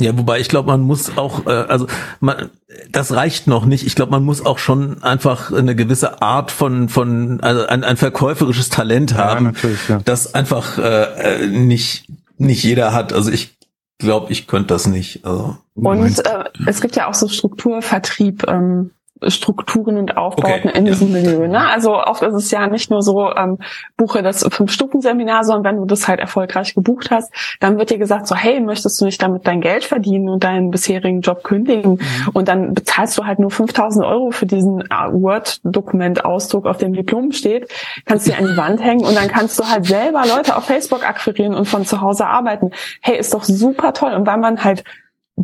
[0.00, 1.86] Ja, wobei ich glaube, man muss auch, äh, also
[2.20, 2.50] man,
[2.90, 3.86] das reicht noch nicht.
[3.86, 7.96] Ich glaube, man muss auch schon einfach eine gewisse Art von von also ein, ein
[7.96, 9.54] verkäuferisches Talent haben,
[9.88, 12.06] ja, das einfach äh, nicht
[12.36, 13.12] nicht jeder hat.
[13.12, 13.56] Also ich
[13.98, 15.24] glaube, ich könnte das nicht.
[15.24, 18.46] Also, und äh, es gibt ja auch so Strukturvertrieb.
[18.46, 18.90] Ähm,
[19.26, 21.20] Strukturen und Aufbauten okay, in diesem ja.
[21.20, 21.48] Milieu.
[21.48, 21.60] Ne?
[21.60, 23.58] Also oft ist es ja nicht nur so, ähm,
[23.96, 28.26] buche das Fünf-Stufen-Seminar, sondern wenn du das halt erfolgreich gebucht hast, dann wird dir gesagt
[28.26, 31.92] so, hey, möchtest du nicht damit dein Geld verdienen und deinen bisherigen Job kündigen?
[31.92, 32.28] Mhm.
[32.32, 37.32] Und dann bezahlst du halt nur 5000 Euro für diesen äh, Word-Dokument-Ausdruck, auf dem Diplom
[37.32, 37.68] steht,
[38.04, 41.08] kannst du an die Wand hängen und dann kannst du halt selber Leute auf Facebook
[41.08, 42.70] akquirieren und von zu Hause arbeiten.
[43.00, 44.12] Hey, ist doch super toll.
[44.12, 44.84] Und weil man halt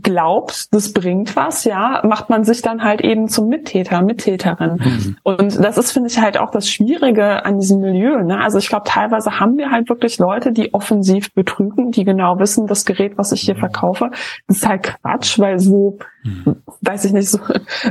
[0.03, 4.81] glaubt, das bringt was, ja, macht man sich dann halt eben zum Mittäter, Mittäterin.
[4.83, 5.17] Mhm.
[5.23, 8.23] Und das ist, finde ich, halt auch das Schwierige an diesem Milieu.
[8.23, 8.41] Ne?
[8.41, 12.67] Also ich glaube, teilweise haben wir halt wirklich Leute, die offensiv betrügen, die genau wissen,
[12.67, 14.11] das Gerät, was ich hier verkaufe,
[14.49, 16.57] ist halt Quatsch, weil so hm.
[16.81, 17.39] weiß ich nicht, so,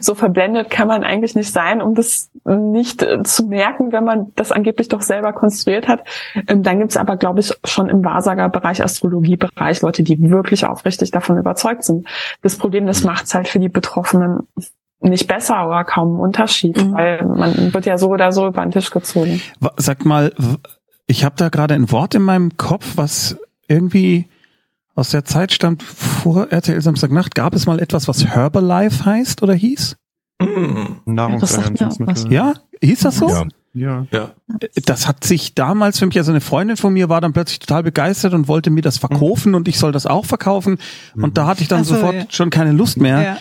[0.02, 4.32] so verblendet kann man eigentlich nicht sein, um das nicht äh, zu merken, wenn man
[4.36, 6.04] das angeblich doch selber konstruiert hat.
[6.48, 11.38] Ähm, dann gibt's aber, glaube ich, schon im Wahrsagerbereich, Astrologiebereich Leute, die wirklich aufrichtig davon
[11.38, 11.93] überzeugt sind.
[12.42, 13.08] Das Problem, das hm.
[13.08, 14.48] macht's halt für die Betroffenen
[15.10, 16.94] nicht besser oder kaum einen Unterschied, mhm.
[16.94, 19.42] weil man wird ja so oder so über den Tisch gezogen.
[19.76, 20.34] Sag mal,
[21.08, 23.38] ich habe da gerade ein Wort in meinem Kopf, was
[23.68, 24.28] irgendwie
[24.96, 27.36] aus der Zeit stammt vor RTL Samstagnacht.
[27.36, 29.98] Gab es mal etwas, was Herbalife heißt oder hieß?
[30.40, 30.84] Mm.
[31.06, 32.32] Nahrungsergänzungsmittel.
[32.32, 33.28] Ja, hieß das so?
[33.28, 33.44] Ja.
[33.74, 34.06] Ja.
[34.12, 34.32] ja.
[34.86, 37.84] Das hat sich damals für mich, also eine Freundin von mir war dann plötzlich total
[37.84, 39.56] begeistert und wollte mir das verkaufen mhm.
[39.56, 40.78] und ich soll das auch verkaufen.
[41.16, 41.34] Und mhm.
[41.34, 42.26] da hatte ich dann so, sofort ja.
[42.30, 43.22] schon keine Lust mehr.
[43.22, 43.38] Ja.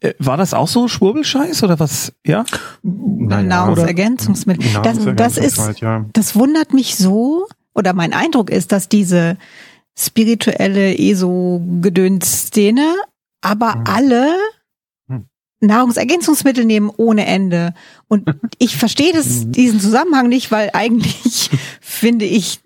[0.00, 2.12] Äh, war das auch so Schwurbelscheiß oder was?
[2.24, 2.44] Ja?
[2.84, 4.80] Naja, Nahrungsergänzungsmittel.
[4.84, 9.36] Das, das ist, das wundert mich so, oder mein Eindruck ist, dass diese
[9.98, 12.94] spirituelle ESO-Gedöns-Szene,
[13.40, 13.84] aber mhm.
[13.86, 14.34] alle.
[15.60, 17.74] Nahrungsergänzungsmittel nehmen ohne Ende.
[18.08, 18.28] Und
[18.58, 19.52] ich verstehe das, mhm.
[19.52, 21.50] diesen Zusammenhang nicht, weil eigentlich
[21.80, 22.60] finde ich,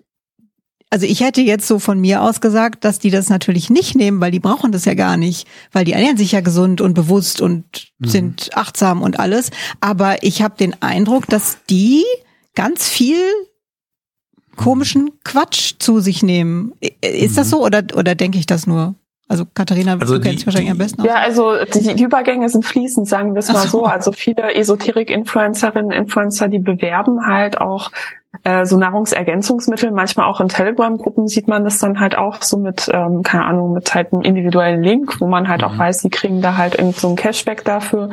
[0.89, 4.21] also ich hätte jetzt so von mir aus gesagt, dass die das natürlich nicht nehmen,
[4.21, 7.41] weil die brauchen das ja gar nicht, weil die ernähren sich ja gesund und bewusst
[7.41, 7.65] und
[7.97, 8.07] mhm.
[8.07, 9.49] sind achtsam und alles.
[9.81, 12.03] Aber ich habe den Eindruck, dass die
[12.53, 13.17] ganz viel
[14.55, 16.73] komischen Quatsch zu sich nehmen.
[17.01, 17.51] Ist das mhm.
[17.51, 18.95] so oder, oder denke ich das nur?
[19.33, 21.07] Also Katharina, Also du die- kennst dich wahrscheinlich am besten aus.
[21.07, 23.83] Ja, also die, die Übergänge sind fließend, sagen wir es mal so.
[23.85, 27.91] Also viele Esoterik-Influencerinnen, Influencer, die bewerben halt auch
[28.43, 29.91] äh, so Nahrungsergänzungsmittel.
[29.91, 33.73] Manchmal auch in Telegram-Gruppen sieht man das dann halt auch so mit, ähm, keine Ahnung,
[33.73, 36.95] mit halt einem individuellen Link, wo man halt auch weiß, die kriegen da halt irgend
[36.95, 38.09] so ein Cashback dafür.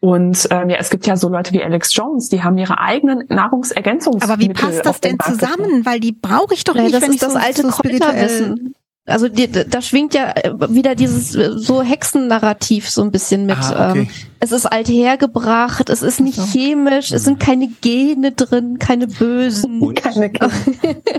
[0.00, 3.24] Und ähm, ja, es gibt ja so Leute wie Alex Jones, die haben ihre eigenen
[3.28, 4.30] Nahrungsergänzungsmittel.
[4.30, 5.86] Aber wie passt das den denn zusammen?
[5.86, 7.70] Weil die brauche ich doch Ja, nicht, das wenn ist ich das so, alte so
[7.72, 8.56] spirituell.
[9.06, 13.56] Also die, da schwingt ja äh, wieder dieses äh, so Hexennarrativ so ein bisschen mit.
[13.58, 13.98] Ah, okay.
[14.00, 14.08] ähm,
[14.40, 16.42] es ist althergebracht, es ist nicht so.
[16.44, 19.80] chemisch, es sind keine Gene drin, keine bösen.
[19.80, 20.30] Und- Keine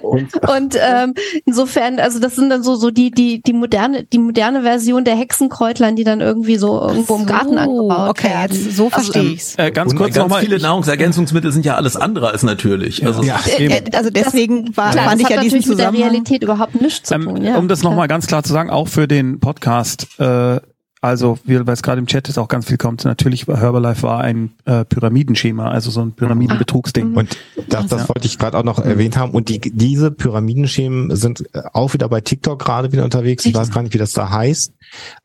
[0.01, 1.13] Und Und ähm,
[1.45, 5.15] insofern, also das sind dann so so die die die moderne die moderne Version der
[5.15, 8.51] Hexenkräutlern, die dann irgendwie so irgendwo im Garten So, angebaut Okay, werden.
[8.63, 9.55] jetzt so Also, verstehe ich's.
[9.57, 10.41] Äh, ganz Und kurz ganz nochmal.
[10.43, 13.05] viele Nahrungsergänzungsmittel sind ja alles andere als natürlich.
[13.05, 13.39] Also Ja.
[13.57, 16.09] Äh, also deswegen war, Klar, fand das ich hat ja diesen natürlich mit der Zusammenhang.
[16.11, 17.43] Realität überhaupt nichts zu Ähm, tun.
[17.43, 17.57] Ja.
[17.57, 20.59] um das nochmal ganz klar zu sagen, auch für den Podcast, äh,
[21.01, 24.21] also wie- weil es gerade im Chat ist auch ganz viel kommt, natürlich Herbalife war
[24.21, 27.13] ein äh, Pyramidenschema, also so ein Pyramidenbetrugsding.
[27.15, 27.37] Und
[27.69, 29.31] das, das wollte ich gerade auch noch erwähnt haben.
[29.33, 33.45] Und die, diese Pyramidenschemen sind äh, auch wieder bei TikTok gerade wieder unterwegs.
[33.45, 34.71] Ich weiß gar nicht, wie das da heißt.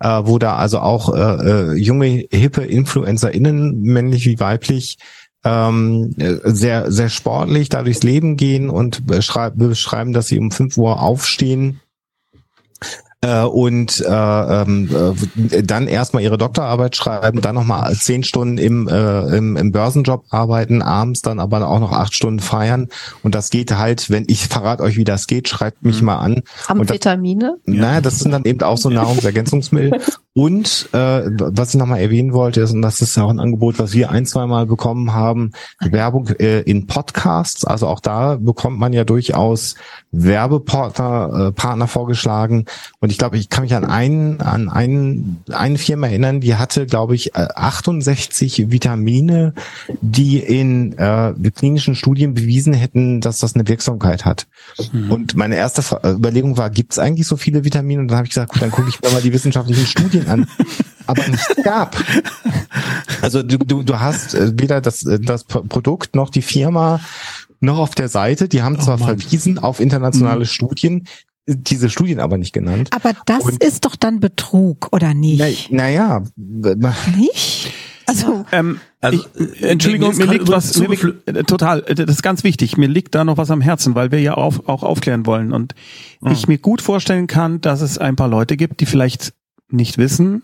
[0.00, 4.98] Äh, wo da also auch äh, äh, junge, hippe InfluencerInnen, männlich wie weiblich,
[5.44, 10.50] ähm, äh, sehr, sehr sportlich da durchs Leben gehen und beschrei- beschreiben, dass sie um
[10.50, 11.80] 5 Uhr aufstehen
[13.22, 14.88] äh, und äh, ähm,
[15.50, 20.24] äh, dann erstmal ihre Doktorarbeit schreiben, dann nochmal zehn Stunden im, äh, im, im Börsenjob
[20.30, 22.88] arbeiten, abends dann aber auch noch acht Stunden feiern.
[23.22, 26.34] Und das geht halt, wenn ich verrate euch, wie das geht, schreibt mich mal an.
[26.34, 27.56] Und das, Amphetamine.
[27.66, 30.00] naja, das sind dann eben auch so Nahrungsergänzungsmittel.
[30.32, 33.78] Und äh, was ich nochmal erwähnen wollte, ist, und das ist ja auch ein Angebot,
[33.78, 37.64] was wir ein, zwei Mal bekommen haben, Werbung äh, in Podcasts.
[37.64, 39.74] Also auch da bekommt man ja durchaus
[40.12, 42.64] Werbepartner äh, Partner vorgeschlagen.
[43.00, 46.86] Und ich glaube, ich kann mich an einen, an einen, eine Firma erinnern, die hatte,
[46.86, 49.54] glaube ich, äh, 68 Vitamine,
[50.00, 54.46] die in äh, klinischen Studien bewiesen hätten, dass das eine Wirksamkeit hat.
[55.08, 58.00] Und meine erste äh, Überlegung war, gibt es eigentlich so viele Vitamine?
[58.00, 60.46] Und dann habe ich gesagt, gut, dann gucke ich mir mal die wissenschaftlichen Studien an.
[61.06, 61.96] Aber nicht gab.
[63.22, 67.00] Also du, du, du hast äh, weder das, äh, das Pro- Produkt noch die Firma
[67.60, 68.48] noch auf der Seite.
[68.48, 69.18] Die haben zwar Mann.
[69.18, 72.88] verwiesen auf internationale Studien, äh, diese Studien aber nicht genannt.
[72.92, 75.70] Aber das Und- ist doch dann Betrug, oder nicht?
[75.70, 76.22] Naja,
[77.16, 77.72] Nicht?
[78.06, 81.94] Also, Ähm, Also, ich, Entschuldigung, mir ist mir liegt was, mir liegt, äh, total, äh,
[81.94, 84.68] das ist ganz wichtig, mir liegt da noch was am Herzen, weil wir ja auf,
[84.68, 85.74] auch aufklären wollen und
[86.30, 89.32] ich mir gut vorstellen kann, dass es ein paar Leute gibt, die vielleicht
[89.70, 90.42] nicht wissen,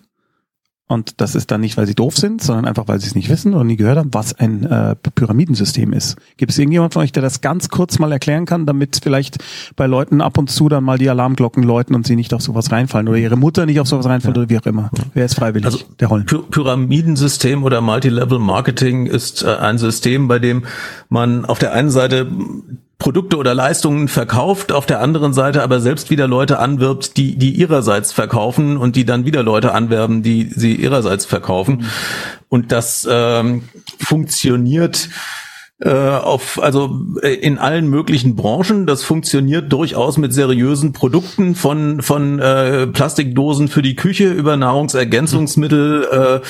[0.89, 3.29] und das ist dann nicht, weil sie doof sind, sondern einfach, weil sie es nicht
[3.29, 6.17] wissen oder nie gehört haben, was ein äh, Pyramidensystem ist.
[6.37, 9.39] Gibt es irgendjemand von euch, der das ganz kurz mal erklären kann, damit vielleicht
[9.75, 12.71] bei Leuten ab und zu dann mal die Alarmglocken läuten und sie nicht auf sowas
[12.71, 14.91] reinfallen oder ihre Mutter nicht auf sowas reinfällt oder wie auch immer.
[15.13, 15.67] Wer ist freiwillig?
[15.67, 16.25] Also, der Holm.
[16.25, 20.67] Py Pyramidensystem oder Multilevel Marketing ist äh, ein System, bei dem
[21.09, 22.29] man auf der einen Seite
[22.99, 27.51] Produkte oder Leistungen verkauft, auf der anderen Seite aber selbst wieder Leute anwirbt, die die
[27.51, 31.87] ihrerseits verkaufen und die dann wieder Leute anwerben, die sie ihrerseits verkaufen.
[32.49, 33.69] Und das ähm,
[33.99, 35.11] funktioniert
[35.79, 38.87] äh, auf also äh, in allen möglichen Branchen.
[38.87, 46.41] Das funktioniert durchaus mit seriösen Produkten von von äh, Plastikdosen für die Küche über Nahrungsergänzungsmittel,
[46.43, 46.47] äh,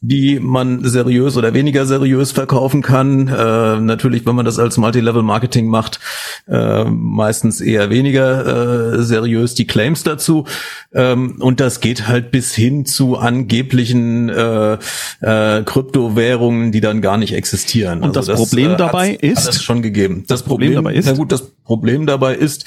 [0.00, 3.28] die man seriös oder weniger seriös verkaufen kann.
[3.28, 6.00] Äh, natürlich, wenn man das als Multilevel Marketing macht,
[6.48, 10.46] äh, meistens eher weniger äh, seriös die Claims dazu.
[10.94, 14.78] Ähm, und das geht halt bis hin zu angeblichen äh,
[15.20, 18.00] äh, Kryptowährungen, die dann gar nicht existieren.
[18.00, 20.24] Und das Problem dabei hat's ist- alles schon gegeben.
[20.28, 21.06] Das, Problem dabei ist?
[21.06, 22.64] Na gut, das Problem dabei ist,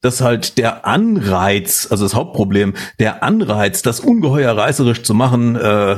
[0.00, 5.96] dass halt der Anreiz, also das Hauptproblem, der Anreiz, das ungeheuer reißerisch zu machen, äh,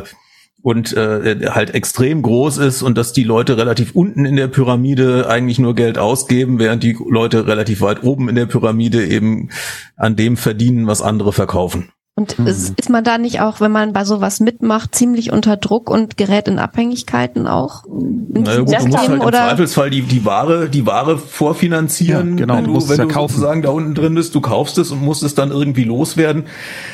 [0.61, 5.29] und äh, halt extrem groß ist und dass die Leute relativ unten in der Pyramide
[5.29, 9.51] eigentlich nur Geld ausgeben, während die Leute relativ weit oben in der Pyramide eben
[9.97, 11.91] an dem verdienen, was andere verkaufen.
[12.19, 15.89] Und ist, ist man da nicht auch, wenn man bei sowas mitmacht, ziemlich unter Druck
[15.89, 17.85] und gerät in Abhängigkeiten auch?
[17.85, 20.85] In Na ja, diesem gut, du musst halt im oder Zweifelsfall die, die Ware, die
[20.85, 22.31] Ware vorfinanzieren.
[22.31, 23.35] Ja, genau, wenn du musst es wenn ja du kaufen.
[23.35, 26.47] sozusagen da unten drin bist, du kaufst es und musst es dann irgendwie loswerden.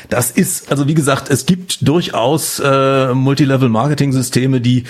[0.09, 4.83] Das ist, also wie gesagt, es gibt durchaus äh, Multilevel-Marketing-Systeme, die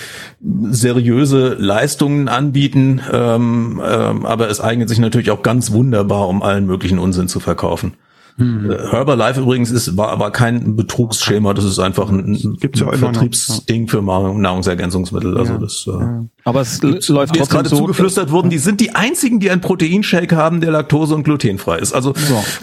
[0.68, 6.66] seriöse Leistungen anbieten, ähm, ähm, aber es eignet sich natürlich auch ganz wunderbar, um allen
[6.66, 7.94] möglichen Unsinn zu verkaufen.
[8.38, 8.70] Hm.
[8.70, 12.86] Äh, Herbalife übrigens ist war, war kein Betrugsschema, das ist einfach ein, ein Gibt's ja
[12.86, 15.38] immer noch, Vertriebsding für Nahrung- Nahrungsergänzungsmittel.
[15.38, 17.76] Also das äh, Aber es läuft ist trotzdem gerade so.
[17.78, 21.94] zugeflüstert worden, die sind die einzigen, die einen Proteinshake haben, der laktose- und glutenfrei ist.
[21.94, 22.12] Also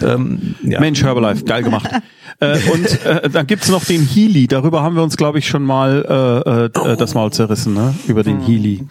[0.00, 0.78] ähm, ja.
[0.78, 1.88] Mensch, Herbalife, geil gemacht.
[2.40, 4.46] Äh, und äh, dann gibt's noch den Healy.
[4.46, 7.94] Darüber haben wir uns, glaube ich, schon mal äh, äh, das Maul zerrissen, ne?
[8.06, 8.46] Über den Hm.
[8.46, 8.86] Healy.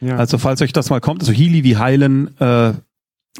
[0.00, 0.16] Ja.
[0.16, 2.72] Also falls euch das mal kommt, also Healy wie heilen, äh,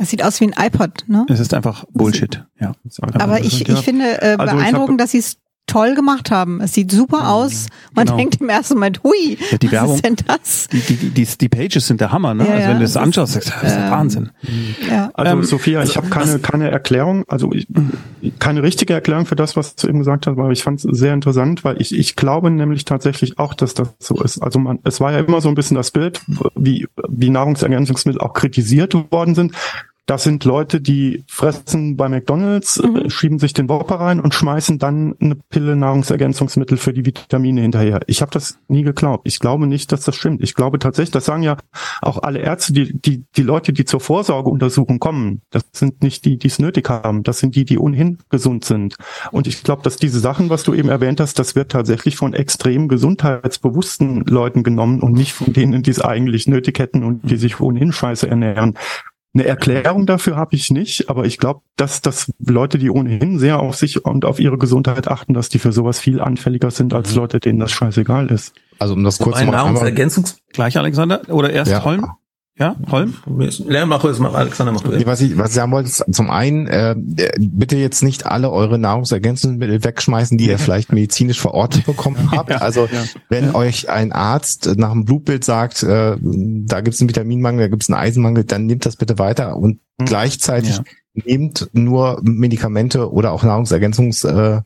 [0.01, 1.24] Es sieht aus wie ein iPod, ne?
[1.28, 2.44] es ist einfach Bullshit.
[2.60, 2.73] Ja.
[3.14, 6.60] Aber ich, ich finde äh, Also ich beeindruckend, hab- dass sie es toll gemacht haben.
[6.60, 7.66] Es sieht super aus.
[7.94, 8.16] Man Genau.
[8.18, 10.68] denkt im ersten Moment, hui, Ja, die was Werbung- ist denn das?
[10.68, 12.44] Die, die, die, die Pages sind der Hammer, ne?
[12.47, 14.30] Ja, also ja, wenn du das das anschaust, du, das ist ähm, Wahnsinn.
[14.88, 15.10] Ja.
[15.14, 17.66] Also Ähm, Sophia, ich habe keine, keine Erklärung, also ich,
[18.38, 21.14] keine richtige Erklärung für das, was du eben gesagt hast, aber ich fand es sehr
[21.14, 24.38] interessant, weil ich, ich glaube nämlich tatsächlich auch, dass das so ist.
[24.40, 26.20] Also man, es war ja immer so ein bisschen das Bild,
[26.55, 29.52] wie, wie Nahrungsergänzungsmittel auch kritisiert worden sind.
[30.07, 34.78] Das sind Leute, die fressen bei McDonalds, äh, schieben sich den Whopper rein und schmeißen
[34.78, 38.01] dann eine Pille Nahrungsergänzungsmittel für die Vitamine hinterher.
[38.07, 39.27] Ich habe das nie geglaubt.
[39.27, 40.43] Ich glaube nicht, dass das stimmt.
[40.43, 41.57] Ich glaube tatsächlich, das sagen ja
[42.03, 46.39] auch alle Ärzte, die, die, die Leute, die zur Vorsorgeuntersuchung kommen, das sind nicht die,
[46.39, 47.24] die es nötig haben.
[47.24, 48.95] Das sind die, die ohnehin gesund sind.
[49.33, 52.33] Und ich glaube, dass diese Sachen, was du eben erwähnt hast, das wird tatsächlich von
[52.33, 57.37] extrem gesundheitsbewussten Leuten genommen und nicht von denen, die es eigentlich nötig hätten und die
[57.37, 58.77] sich ohnehin scheiße ernähren.
[59.36, 63.60] Eine Erklärung dafür habe ich nicht, aber ich glaube, dass, dass Leute, die ohnehin sehr
[63.60, 67.14] auf sich und auf ihre Gesundheit achten, dass die für sowas viel anfälliger sind als
[67.14, 68.54] Leute, denen das scheißegal ist.
[68.78, 70.38] Also um das kurz Wobei mal einmal, Nahrungsergänzungs...
[70.54, 71.20] Gleich, Alexander?
[71.28, 71.84] Oder erst Ja.
[71.84, 72.06] Holm?
[72.59, 73.15] Ja, Holm?
[73.69, 76.31] Ja, mach es mal, Alexander, mach du was ich, was ich sagen wollte, ist zum
[76.31, 76.95] einen, äh,
[77.39, 82.53] bitte jetzt nicht alle eure Nahrungsergänzungsmittel wegschmeißen, die ihr vielleicht medizinisch verortet bekommen habt.
[82.62, 82.89] Also
[83.28, 87.69] wenn euch ein Arzt nach dem Blutbild sagt, äh, da gibt es einen Vitaminmangel, da
[87.69, 90.07] gibt es einen Eisenmangel, dann nehmt das bitte weiter und Hm.
[90.07, 90.83] gleichzeitig Ja.
[91.24, 94.62] nehmt nur Medikamente oder auch Nahrungsergänzungsmittel,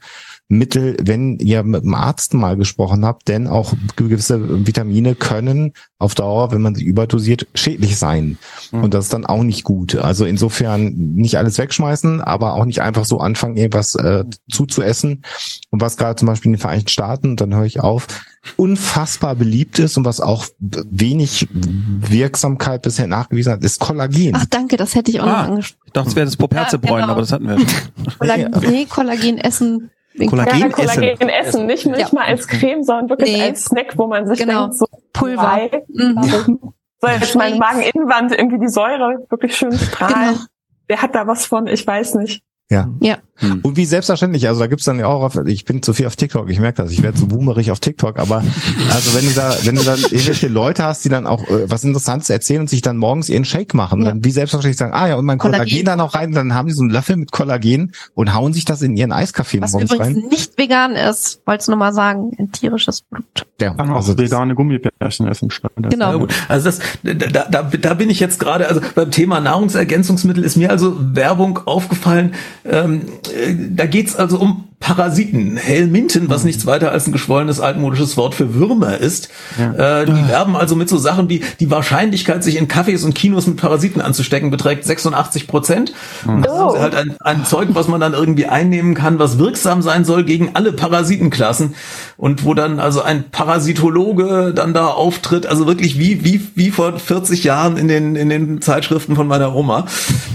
[0.53, 6.15] Mittel, wenn ihr mit dem Arzt mal gesprochen habt, denn auch gewisse Vitamine können auf
[6.17, 8.37] Dauer, wenn man sie überdosiert, schädlich sein.
[8.73, 9.95] Und das ist dann auch nicht gut.
[9.95, 15.23] Also insofern nicht alles wegschmeißen, aber auch nicht einfach so anfangen, irgendwas äh, zuzuessen.
[15.71, 18.09] Und was gerade zum Beispiel in den Vereinigten Staaten, und dann höre ich auf,
[18.57, 24.33] unfassbar beliebt ist und was auch wenig Wirksamkeit bisher nachgewiesen hat, ist Kollagen.
[24.35, 25.43] Ach danke, das hätte ich auch Ah.
[25.43, 25.81] noch angesprochen.
[25.87, 27.13] Ich dachte, es wäre das Poperzebräuen, Ja, genau.
[27.13, 28.19] aber das hatten wir schon.
[28.19, 29.91] Kollagen, nee, Kollagen essen.
[30.29, 30.73] Kollagen Ja, essen.
[30.73, 32.09] Kollagen essen, nicht, nicht Ja.
[32.13, 33.43] mal als Creme, sondern wirklich Nee.
[33.43, 34.63] als Snack, wo man sich Genau.
[34.63, 35.43] denkt, so Pulver.
[35.43, 35.83] why?
[35.89, 36.61] Mhm.
[37.01, 40.35] Soll jetzt meine Mageninnenwand irgendwie die Säure wirklich schön strahlen?
[40.35, 40.45] Genau.
[40.89, 41.67] Wer hat da was von?
[41.67, 42.43] Ich weiß nicht.
[42.71, 42.89] Ja.
[43.01, 43.17] Ja.
[43.41, 43.61] Hm.
[43.63, 46.17] Und wie selbstverständlich, also da gibt's dann ja auch, auf, ich bin zu viel auf
[46.17, 48.37] TikTok, ich merke das, ich werde so boomerig auf TikTok, aber
[48.91, 51.85] also wenn du da, wenn du dann irgendwelche Leute hast, die dann auch äh, was
[51.85, 54.09] Interessantes erzählen und sich dann morgens ihren Shake machen, Ja.
[54.11, 55.85] dann wie selbstverständlich sagen, ah ja, und mein Kollagen, Kollagen.
[55.85, 58.83] da noch rein, dann haben die so einen Löffel mit Kollagen und hauen sich das
[58.83, 60.29] in ihren Eiskaffee Was morgens übrigens rein.
[60.29, 63.47] nicht vegan ist, wollte ich nur mal sagen, ein tierisches Produkt.
[63.61, 65.51] Ja, also vegane Gummibärchen essen.
[65.77, 66.13] Genau.
[66.13, 66.33] Ja, gut.
[66.49, 70.71] Also das, da, da, da bin ich jetzt gerade, also beim Thema Nahrungsergänzungsmittel ist mir
[70.71, 72.35] also Werbung aufgefallen.
[72.65, 75.59] Ähm, äh, da geht's also um Parasiten.
[75.59, 79.29] Helminten, was nichts weiter als ein geschwollenes altmodisches Wort für Würmer ist.
[79.59, 83.47] Äh, die werben also mit so Sachen wie die Wahrscheinlichkeit, sich in Cafés und Kinos
[83.47, 85.93] mit Parasiten anzustecken, beträgt 86 Prozent.
[86.27, 86.73] Und Das Oh.
[86.75, 90.25] ist halt ein, ein Zeug, was man dann irgendwie einnehmen kann, was wirksam sein soll
[90.25, 91.75] gegen alle Parasitenklassen.
[92.17, 96.99] Und wo dann also ein Parasitologe dann da auftritt, also wirklich wie, wie, wie vor
[96.99, 99.85] 40 Jahren in den, in den Zeitschriften von meiner Oma.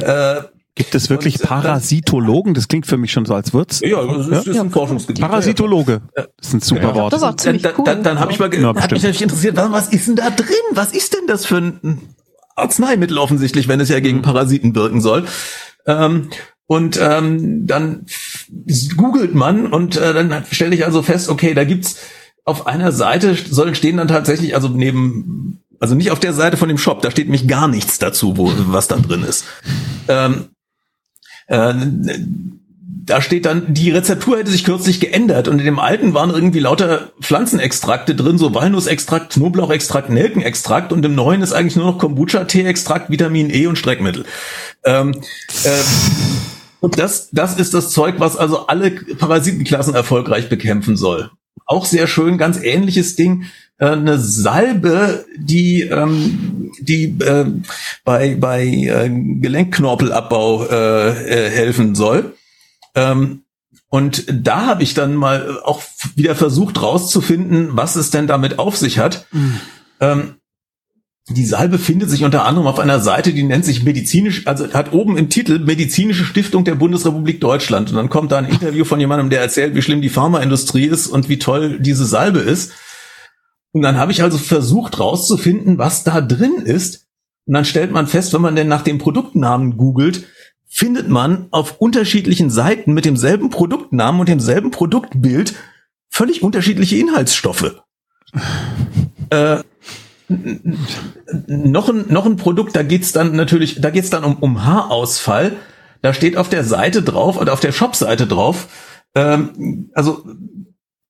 [0.01, 0.35] Äh,
[0.75, 2.53] Gibt es wirklich Und, äh, Parasitologen?
[2.53, 3.79] Das klingt für mich schon so als Würz.
[3.81, 5.21] ja, das ist, ist ein Forschungsgebiet.
[5.21, 6.01] Parasitologe.
[6.13, 6.95] Das ist ein super Ja.
[6.95, 7.13] Wort.
[7.13, 7.85] Das ist auch Dann, ziemlich cool.
[7.85, 10.47] dann, dann habe ich mal, Ja, hat mich natürlich interessiert, was, ist denn da drin?
[10.71, 12.01] Was ist denn das für ein
[12.55, 14.03] Arzneimittel offensichtlich, wenn es ja Mhm.
[14.03, 15.25] gegen Parasiten wirken soll?
[15.87, 16.29] Ähm,
[16.67, 18.05] und ähm, dann
[18.97, 21.97] googelt man und äh, dann stelle ich also fest, okay, da gibt's
[22.43, 26.67] auf einer Seite sollen stehen dann tatsächlich, also neben, also nicht auf der Seite von
[26.67, 29.45] dem Shop, da steht nämlich gar nichts dazu, wo was da drin ist.
[30.07, 30.45] Ähm,
[31.47, 31.73] äh,
[33.05, 36.59] da steht dann, die Rezeptur hätte sich kürzlich geändert und in dem alten waren irgendwie
[36.59, 42.45] lauter Pflanzenextrakte drin, so Walnussextrakt, Knoblauchextrakt, Nelkenextrakt und im neuen ist eigentlich nur noch Kombucha,
[42.45, 44.25] Teeextrakt, Vitamin E und Streckmittel.
[44.83, 45.11] Ähm,
[45.63, 45.69] äh,
[46.79, 51.31] und das, das ist das Zeug, was also alle Parasitenklassen erfolgreich bekämpfen soll.
[51.67, 53.45] Auch sehr schön, ganz ähnliches Ding,
[53.77, 57.45] äh, eine Salbe, die ähm, die äh,
[58.03, 62.35] bei bei äh, Gelenkknorpelabbau äh, äh, helfen soll.
[62.95, 63.41] Ähm,
[63.89, 65.81] und da habe ich dann mal auch
[66.15, 69.27] wieder versucht rauszufinden, was es denn damit auf sich hat.
[70.01, 70.35] Ähm,
[71.29, 74.93] die Salbe findet sich unter anderem auf einer Seite, die nennt sich medizinisch, also hat
[74.93, 77.89] oben im Titel Medizinische Stiftung der Bundesrepublik Deutschland.
[77.89, 81.07] Und dann kommt da ein Interview von jemandem, der erzählt, wie schlimm die Pharmaindustrie ist
[81.07, 82.73] und wie toll diese Salbe ist.
[83.75, 87.07] Und dann habe ich also versucht rauszufinden, was da drin ist.
[87.45, 90.27] Und dann stellt man fest, wenn man denn nach dem Produktnamen googelt,
[90.65, 95.55] findet man auf unterschiedlichen Seiten mit demselben Produktnamen und demselben Produktbild
[96.09, 97.81] völlig unterschiedliche Inhaltsstoffe.
[99.29, 99.57] Äh,
[100.29, 105.57] noch ein, noch ein Produkt, da geht's dann natürlich, da geht's dann um, um Haarausfall.
[106.01, 108.69] Da steht auf der Seite drauf oder auf der Shop-Seite drauf,
[109.15, 110.23] ähm, also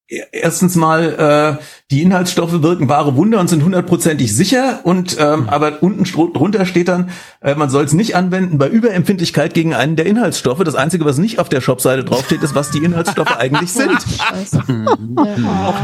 [0.08, 5.50] erstens mal, äh, die Inhaltsstoffe wirken wahre Wunder und sind hundertprozentig sicher und ähm, mhm.
[5.50, 7.10] aber unten drunter steht dann,
[7.42, 10.64] äh, man soll es nicht anwenden bei Überempfindlichkeit gegen einen der Inhaltsstoffe.
[10.64, 13.98] Das Einzige, was nicht auf der Shopseite draufsteht, ist, was die Inhaltsstoffe eigentlich sind.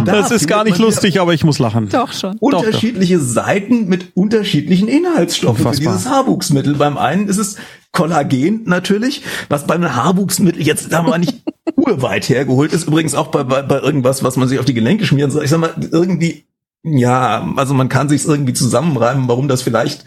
[0.05, 1.89] da das ist gar nicht lustig, aber ich muss lachen.
[1.89, 2.37] Doch schon.
[2.39, 3.31] Unterschiedliche doch, doch.
[3.31, 5.93] Seiten mit unterschiedlichen Inhaltsstoffen Unfassbar.
[5.93, 6.75] für dieses Haarwuchsmittel.
[6.75, 7.57] Beim einen ist es
[7.91, 11.43] Kollagen natürlich, was beim Haarwuchsmittel jetzt da mal nicht
[11.75, 12.87] urweit hergeholt ist.
[12.87, 15.43] Übrigens auch bei, bei, bei irgendwas, was man sich auf die Gelenke schmieren soll.
[15.43, 16.45] Ich sag mal, irgendwie,
[16.83, 20.05] ja, also man kann sich irgendwie zusammenreimen, warum das vielleicht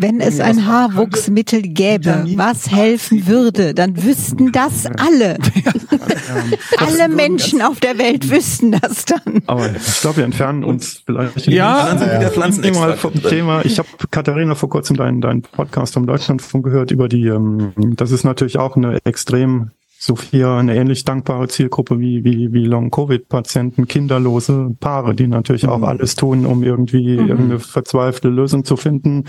[0.00, 5.38] wenn es ein Haarwuchsmittel gäbe, was helfen würde, dann wüssten das alle.
[6.78, 9.42] alle Menschen auf der Welt wüssten das dann.
[9.46, 11.46] Aber ich glaube, wir entfernen uns vielleicht.
[11.46, 12.72] Ja, ja, ja.
[12.72, 13.64] mal vom Thema.
[13.64, 18.10] Ich habe Katharina vor kurzem deinen, deinen Podcast vom Deutschlandfunk gehört über die, ähm, das
[18.10, 19.70] ist natürlich auch eine extrem
[20.00, 25.70] Sophia eine ähnlich dankbare Zielgruppe wie, wie, wie Long-Covid-Patienten, kinderlose Paare, die natürlich mhm.
[25.70, 27.28] auch alles tun, um irgendwie mhm.
[27.28, 29.24] irgendeine verzweifelte Lösung zu finden.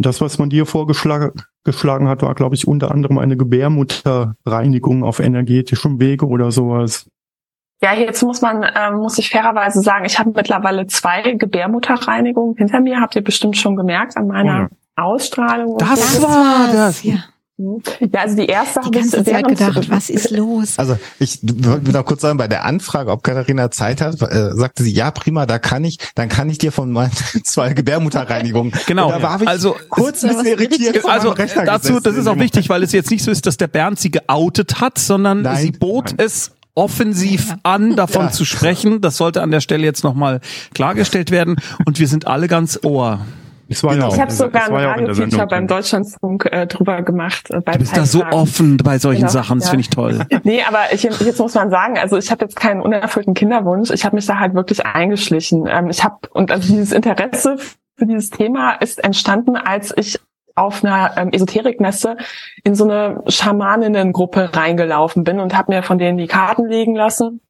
[0.00, 1.32] Und das, was man dir vorgeschlagen
[1.62, 7.06] geschlagen hat, war, glaube ich, unter anderem eine Gebärmutterreinigung auf energetischem Wege oder sowas.
[7.82, 12.80] Ja, jetzt muss man, ähm, muss ich fairerweise sagen, ich habe mittlerweile zwei Gebärmutterreinigungen hinter
[12.80, 15.04] mir, habt ihr bestimmt schon gemerkt an meiner oh ja.
[15.04, 15.76] Ausstrahlung.
[15.76, 17.02] Das, das war das.
[17.02, 17.16] Ja.
[18.12, 20.78] Ja, also die erste habe ich Zeit gedacht, was ist los?
[20.78, 24.82] Also ich wollte noch kurz sagen, bei der Anfrage, ob Katharina Zeit hat, äh, sagte
[24.82, 27.12] sie, ja prima, da kann ich, dann kann ich dir von meinen
[27.44, 28.72] zwei Gebärmutterreinigungen.
[28.86, 29.10] Genau.
[29.10, 31.04] Da war ich also kurz ein bisschen irritiert.
[31.04, 34.00] Also dazu, das ist auch wichtig, weil es jetzt nicht so ist, dass der Bernd
[34.00, 35.62] sie geoutet hat, sondern Nein.
[35.62, 36.26] sie bot Nein.
[36.26, 38.32] es offensiv an, davon ja.
[38.32, 39.00] zu sprechen.
[39.00, 40.40] Das sollte an der Stelle jetzt nochmal
[40.72, 41.56] klargestellt werden.
[41.84, 43.20] Und wir sind alle ganz ohr.
[43.70, 44.12] Ich, war genau.
[44.12, 47.52] ich habe sogar ein Radio-Feature beim Deutschlandfunk äh, drüber gemacht.
[47.52, 49.70] Äh, bei du bist da so offen bei solchen genau, Sachen, das ja.
[49.70, 50.26] finde ich toll.
[50.42, 53.90] nee, aber ich, jetzt muss man sagen, also ich habe jetzt keinen unerfüllten Kinderwunsch.
[53.90, 55.68] Ich habe mich da halt wirklich eingeschlichen.
[55.68, 57.58] Ähm, ich habe und also dieses Interesse
[57.96, 60.18] für dieses Thema ist entstanden, als ich
[60.56, 62.16] auf einer ähm, Esoterikmesse
[62.64, 67.40] in so eine Schamaninnengruppe reingelaufen bin und habe mir von denen die Karten legen lassen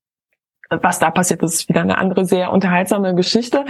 [0.71, 3.65] was da passiert, ist wieder eine andere sehr unterhaltsame Geschichte.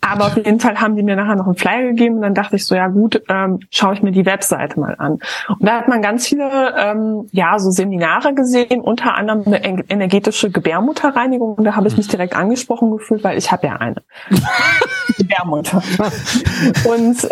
[0.00, 2.56] Aber auf jeden Fall haben die mir nachher noch einen Flyer gegeben und dann dachte
[2.56, 5.12] ich so, ja gut, ähm, schaue ich mir die Webseite mal an.
[5.48, 10.50] Und da hat man ganz viele, ähm, ja, so Seminare gesehen, unter anderem eine energetische
[10.50, 11.54] Gebärmutterreinigung.
[11.54, 14.02] Und da habe ich mich direkt angesprochen gefühlt, weil ich habe ja eine
[15.18, 15.82] Gebärmutter.
[16.88, 17.28] Und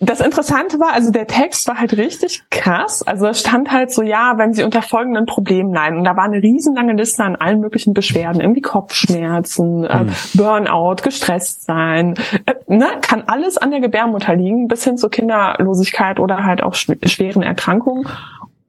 [0.00, 3.02] das Interessante war, also der Text war halt richtig krass.
[3.02, 5.98] Also es stand halt so, ja, wenn Sie unter folgenden Problemen leiden.
[5.98, 11.64] Und da war eine riesenlange Liste an allen möglichen Beschwerden, irgendwie Kopfschmerzen, äh, Burnout, gestresst
[11.64, 12.14] sein.
[12.46, 12.86] Äh, ne?
[13.02, 18.06] Kann alles an der Gebärmutter liegen, bis hin zur Kinderlosigkeit oder halt auch schweren Erkrankungen.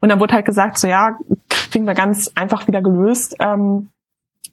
[0.02, 1.18] Und dann wurde halt gesagt, so ja,
[1.49, 3.35] kriegen wir ganz einfach wieder gelöst.
[3.39, 3.89] Ähm,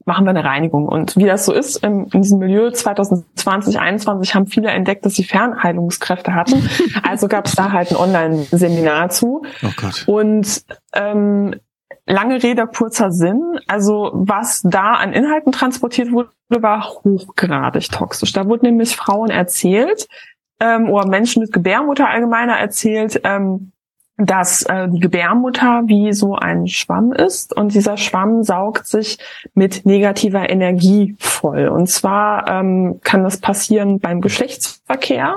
[0.05, 0.89] machen wir eine Reinigung.
[0.89, 5.25] Und wie das so ist, in, diesem Milieu 2020, 2021 haben viele entdeckt, dass sie
[5.25, 6.69] Fernheilungskräfte hatten.
[7.05, 9.45] Also gab es da halt ein Online-Seminar zu.
[9.63, 10.05] Oh Gott.
[10.07, 10.65] Und
[10.95, 11.55] ähm,
[12.07, 13.59] lange Rede, kurzer Sinn.
[13.67, 18.33] Also was da an Inhalten transportiert wurde, war hochgradig toxisch.
[18.33, 20.09] Da wurden nämlich Frauen erzählt,
[20.63, 23.72] ähm, oder Menschen mit Gebärmutter allgemeiner erzählt, ähm,
[24.27, 29.19] dass äh, die Gebärmutter wie so ein Schwamm ist und dieser Schwamm saugt sich
[29.55, 31.69] mit negativer Energie voll.
[31.69, 35.37] Und zwar ähm, kann das passieren beim Geschlechtsverkehr.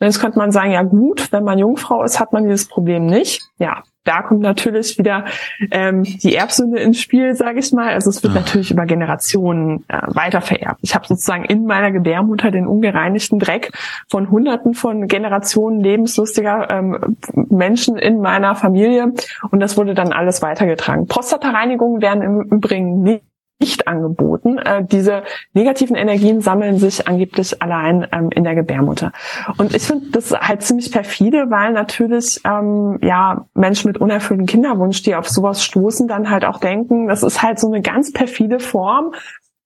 [0.00, 3.06] Und jetzt könnte man sagen, ja gut, wenn man Jungfrau ist, hat man dieses Problem
[3.06, 3.42] nicht.
[3.58, 5.24] Ja, da kommt natürlich wieder
[5.70, 7.92] ähm, die Erbsünde ins Spiel, sage ich mal.
[7.94, 8.40] Also es wird Ach.
[8.40, 10.80] natürlich über Generationen äh, weiter vererbt.
[10.82, 13.72] Ich habe sozusagen in meiner Gebärmutter den ungereinigten Dreck
[14.08, 19.12] von Hunderten von Generationen lebenslustiger ähm, Menschen in meiner Familie
[19.50, 21.06] und das wurde dann alles weitergetragen.
[21.06, 23.24] Prostatareinigungen werden im Übrigen nicht
[23.64, 24.58] nicht angeboten.
[24.58, 25.22] Äh, diese
[25.54, 29.10] negativen Energien sammeln sich angeblich allein ähm, in der Gebärmutter.
[29.56, 35.02] Und ich finde das halt ziemlich perfide, weil natürlich ähm, ja Menschen mit unerfülltem Kinderwunsch,
[35.02, 38.60] die auf sowas stoßen, dann halt auch denken, das ist halt so eine ganz perfide
[38.60, 39.12] Form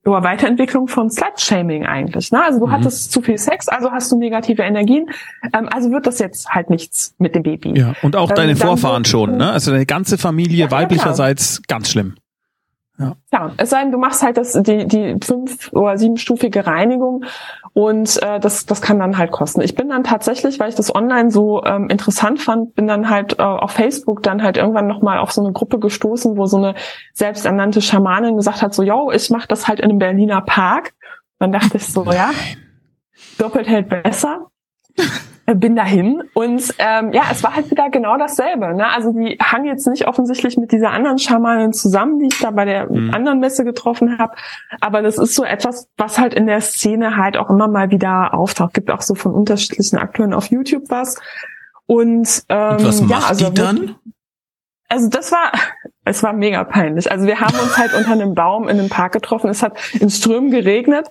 [0.05, 2.31] über Weiterentwicklung von Slut-Shaming eigentlich.
[2.31, 2.43] Ne?
[2.43, 2.73] Also du mhm.
[2.73, 5.11] hattest zu viel Sex, also hast du negative Energien,
[5.53, 7.77] ähm, also wird das jetzt halt nichts mit dem Baby.
[7.77, 9.51] Ja, und auch ähm, deine Vorfahren schon, ne?
[9.51, 12.15] Also deine ganze Familie ja, weiblicherseits ganz schlimm.
[12.99, 13.15] Ja.
[13.33, 17.25] ja, es sei denn, du machst halt das, die, die fünf- oder siebenstufige Reinigung
[17.73, 19.61] und äh, das, das kann dann halt kosten.
[19.61, 23.39] Ich bin dann tatsächlich, weil ich das online so ähm, interessant fand, bin dann halt
[23.39, 26.75] äh, auf Facebook dann halt irgendwann nochmal auf so eine Gruppe gestoßen, wo so eine
[27.13, 30.95] selbsternannte Schamanin gesagt hat, so, yo, ich mache das halt in einem Berliner Park.
[31.39, 32.33] Dann dachte ich so, ja,
[33.39, 34.49] doppelt hält besser.
[35.55, 38.75] Bin dahin und ähm, ja, es war halt wieder genau dasselbe.
[38.75, 38.87] Ne?
[38.87, 42.65] Also die hangen jetzt nicht offensichtlich mit dieser anderen Schamanin zusammen, die ich da bei
[42.65, 43.15] der mhm.
[43.15, 44.35] anderen Messe getroffen habe,
[44.81, 48.35] aber das ist so etwas, was halt in der Szene halt auch immer mal wieder
[48.35, 48.75] auftaucht.
[48.75, 51.21] Gibt auch so von unterschiedlichen Akteuren auf YouTube was.
[51.87, 53.95] Und, ähm, und was macht ja, also die dann?
[54.89, 55.53] Also das war,
[56.05, 57.11] es war mega peinlich.
[57.11, 59.51] Also wir haben uns halt unter einem Baum in einem Park getroffen.
[59.51, 61.09] Es hat in Strömen geregnet.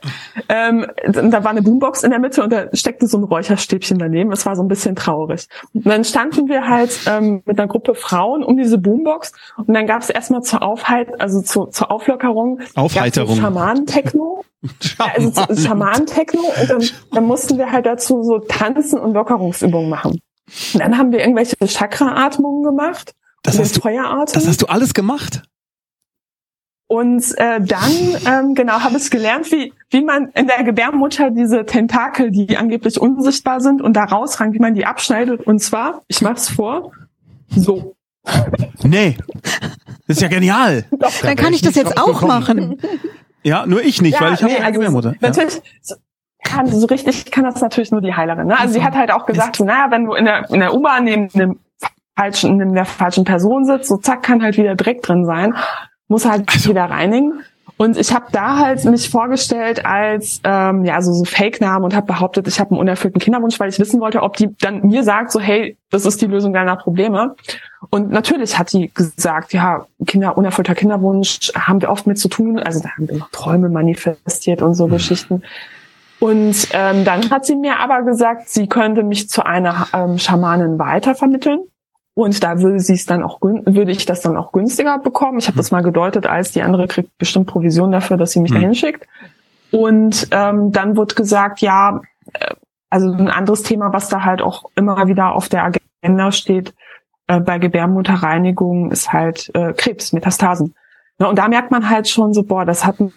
[0.50, 4.32] Ähm, da war eine Boombox in der Mitte und da steckte so ein Räucherstäbchen daneben.
[4.32, 5.48] Es war so ein bisschen traurig.
[5.74, 9.86] Und dann standen wir halt ähm, mit einer Gruppe Frauen um diese Boombox und dann
[9.86, 13.38] gab es erstmal zur Aufheit, also zu, zur Auflockerung, Aufheiterung.
[13.38, 14.44] Schamanen-Techno.
[14.98, 20.20] also Schamanen-Techno und dann, dann mussten wir halt dazu so tanzen und Lockerungsübungen machen.
[20.74, 23.14] Und dann haben wir irgendwelche Chakra-Atmungen gemacht.
[23.44, 23.82] Das hast, du,
[24.34, 25.44] das hast du alles gemacht?
[26.88, 27.92] Und äh, dann,
[28.26, 33.00] ähm, genau, habe ich gelernt, wie, wie man in der Gebärmutter diese Tentakel, die angeblich
[33.00, 35.42] unsichtbar sind und da rausrangt, wie man die abschneidet.
[35.46, 36.94] Und zwar, ich mach's vor,
[37.50, 37.96] so.
[38.84, 39.18] Nee,
[40.08, 40.86] das ist ja genial.
[41.00, 42.80] Doch, dann kann ich das jetzt auch machen.
[43.44, 45.16] Ja, nur ich nicht, ja, weil ich habe nee, eine also Gebärmutter.
[45.20, 45.62] Natürlich,
[46.44, 48.48] kann, so richtig kann das natürlich nur die Heilerin.
[48.48, 48.58] Ne?
[48.58, 51.04] Also sie hat halt auch gesagt, so, naja, wenn du in der, in der U-Bahn
[51.04, 51.60] neben einem
[52.18, 55.54] falschen, in der falschen Person sitzt, so zack, kann halt wieder Dreck drin sein,
[56.08, 56.70] muss halt also.
[56.70, 57.42] wieder reinigen.
[57.80, 62.08] Und ich habe da halt mich vorgestellt als ähm, ja so, so Fake-Namen und habe
[62.08, 65.32] behauptet, ich habe einen unerfüllten Kinderwunsch, weil ich wissen wollte, ob die dann mir sagt,
[65.32, 67.36] so hey, das ist die Lösung deiner Probleme.
[67.92, 72.58] Und natürlich hat die gesagt, ja, Kinder, unerfüllter Kinderwunsch haben wir oft mit zu tun.
[72.58, 74.94] Also da haben wir noch Träume manifestiert und so mhm.
[74.94, 75.44] Geschichten.
[76.20, 80.80] Und ähm, dann hat sie mir aber gesagt, sie könnte mich zu einer ähm, Schamanin
[80.80, 81.60] weitervermitteln.
[82.18, 85.38] Und da würde sie es dann auch würde ich das dann auch günstiger bekommen.
[85.38, 88.50] Ich habe das mal gedeutet, als die andere kriegt bestimmt Provision dafür, dass sie mich
[88.50, 88.56] mhm.
[88.56, 89.08] dahin schickt.
[89.70, 92.02] Und ähm, dann wird gesagt, ja,
[92.34, 92.56] äh,
[92.90, 96.74] also ein anderes Thema, was da halt auch immer wieder auf der Agenda steht
[97.28, 100.74] äh, bei Gebärmutterreinigung, ist halt äh, Krebs, Metastasen.
[101.20, 103.14] Ja, und da merkt man halt schon so, boah, das hat mit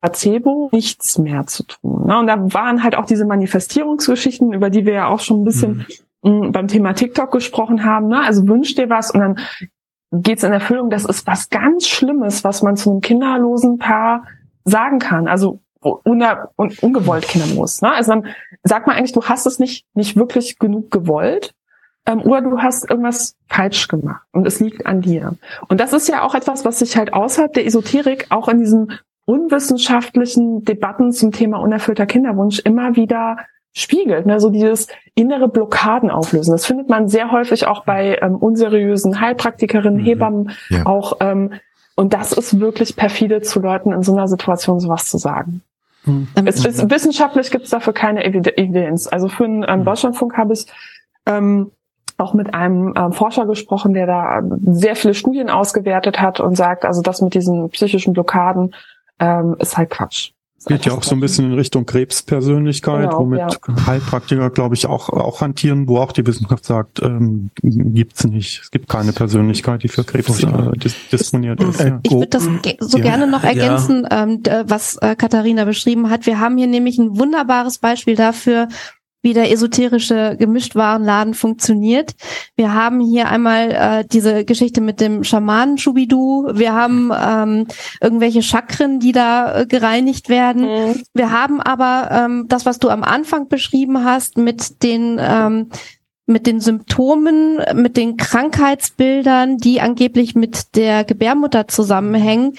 [0.00, 2.06] Placebo nichts mehr zu tun.
[2.06, 2.18] Ne?
[2.18, 5.76] Und da waren halt auch diese Manifestierungsgeschichten, über die wir ja auch schon ein bisschen
[5.76, 5.86] mhm
[6.22, 8.20] beim Thema TikTok gesprochen haben, ne?
[8.24, 9.38] also wünsch dir was und dann
[10.12, 10.90] geht's in Erfüllung.
[10.90, 14.24] Das ist was ganz Schlimmes, was man zu einem kinderlosen Paar
[14.64, 15.26] sagen kann.
[15.26, 17.82] Also uner, un, ungewollt kinderlos.
[17.82, 17.92] Ne?
[17.92, 18.26] Also dann
[18.62, 21.54] sagt man eigentlich, du hast es nicht, nicht wirklich genug gewollt
[22.06, 25.34] ähm, oder du hast irgendwas falsch gemacht und es liegt an dir.
[25.68, 28.98] Und das ist ja auch etwas, was sich halt außerhalb der Esoterik auch in diesen
[29.24, 33.38] unwissenschaftlichen Debatten zum Thema unerfüllter Kinderwunsch immer wieder
[33.72, 34.38] spiegelt, ne?
[34.38, 36.52] so dieses innere Blockaden auflösen.
[36.52, 40.04] Das findet man sehr häufig auch bei ähm, unseriösen Heilpraktikerinnen, mhm.
[40.04, 40.86] Hebammen, ja.
[40.86, 41.54] auch ähm,
[41.94, 45.62] und das ist wirklich perfide zu Leuten in so einer Situation sowas zu sagen.
[46.04, 46.28] Mhm.
[46.46, 49.06] Es ist, wissenschaftlich gibt es dafür keine Evidenz.
[49.06, 49.84] Also für den ähm, mhm.
[49.84, 50.66] Deutschlandfunk habe ich
[51.26, 51.70] ähm,
[52.18, 56.84] auch mit einem ähm, Forscher gesprochen, der da sehr viele Studien ausgewertet hat und sagt,
[56.84, 58.74] also das mit diesen psychischen Blockaden
[59.18, 60.31] ähm, ist halt Quatsch.
[60.66, 63.86] Geht ja auch so ein bisschen in Richtung Krebspersönlichkeit, genau, womit ja.
[63.86, 68.60] Heilpraktiker, glaube ich, auch, auch hantieren, wo auch die Wissenschaft sagt, ähm, gibt's nicht.
[68.62, 71.80] Es gibt keine Persönlichkeit, die für Krebs äh, dis disponiert ist.
[71.80, 72.00] Ja.
[72.02, 73.04] Ich würde das ge so ja.
[73.04, 76.26] gerne noch ergänzen, ähm, was äh, Katharina beschrieben hat.
[76.26, 78.68] Wir haben hier nämlich ein wunderbares Beispiel dafür,
[79.22, 82.14] wie der esoterische Gemischtwarenladen funktioniert.
[82.56, 86.48] Wir haben hier einmal äh, diese Geschichte mit dem Schamanen Schubidu.
[86.52, 87.66] Wir haben ähm,
[88.00, 90.62] irgendwelche Chakren, die da äh, gereinigt werden.
[90.62, 91.02] Mhm.
[91.14, 95.68] Wir haben aber ähm, das, was du am Anfang beschrieben hast, mit den ähm,
[96.24, 102.54] mit den Symptomen, mit den Krankheitsbildern, die angeblich mit der Gebärmutter zusammenhängen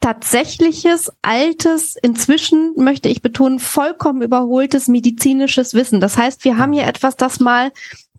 [0.00, 6.00] tatsächliches, altes, inzwischen möchte ich betonen, vollkommen überholtes medizinisches Wissen.
[6.00, 7.72] Das heißt, wir haben hier etwas, das mal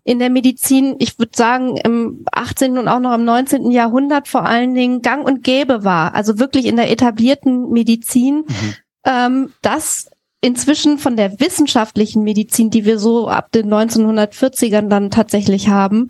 [0.04, 2.78] in der Medizin, ich würde sagen, im 18.
[2.78, 3.70] und auch noch im 19.
[3.70, 6.14] Jahrhundert vor allen Dingen gang und gäbe war.
[6.14, 8.74] Also wirklich in der etablierten Medizin, mhm.
[9.04, 15.68] ähm, das inzwischen von der wissenschaftlichen Medizin, die wir so ab den 1940ern dann tatsächlich
[15.68, 16.08] haben,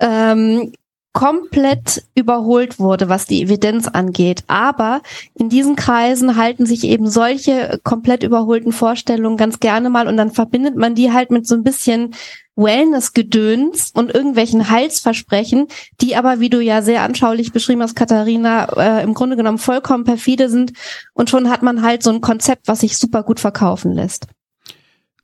[0.00, 0.72] ähm,
[1.12, 4.44] komplett überholt wurde, was die Evidenz angeht.
[4.46, 5.02] Aber
[5.34, 10.30] in diesen Kreisen halten sich eben solche komplett überholten Vorstellungen ganz gerne mal und dann
[10.30, 12.14] verbindet man die halt mit so ein bisschen
[12.56, 15.68] Wellness-Gedöns und irgendwelchen Heilsversprechen,
[16.00, 20.04] die aber, wie du ja sehr anschaulich beschrieben hast, Katharina, äh, im Grunde genommen vollkommen
[20.04, 20.72] perfide sind
[21.14, 24.26] und schon hat man halt so ein Konzept, was sich super gut verkaufen lässt.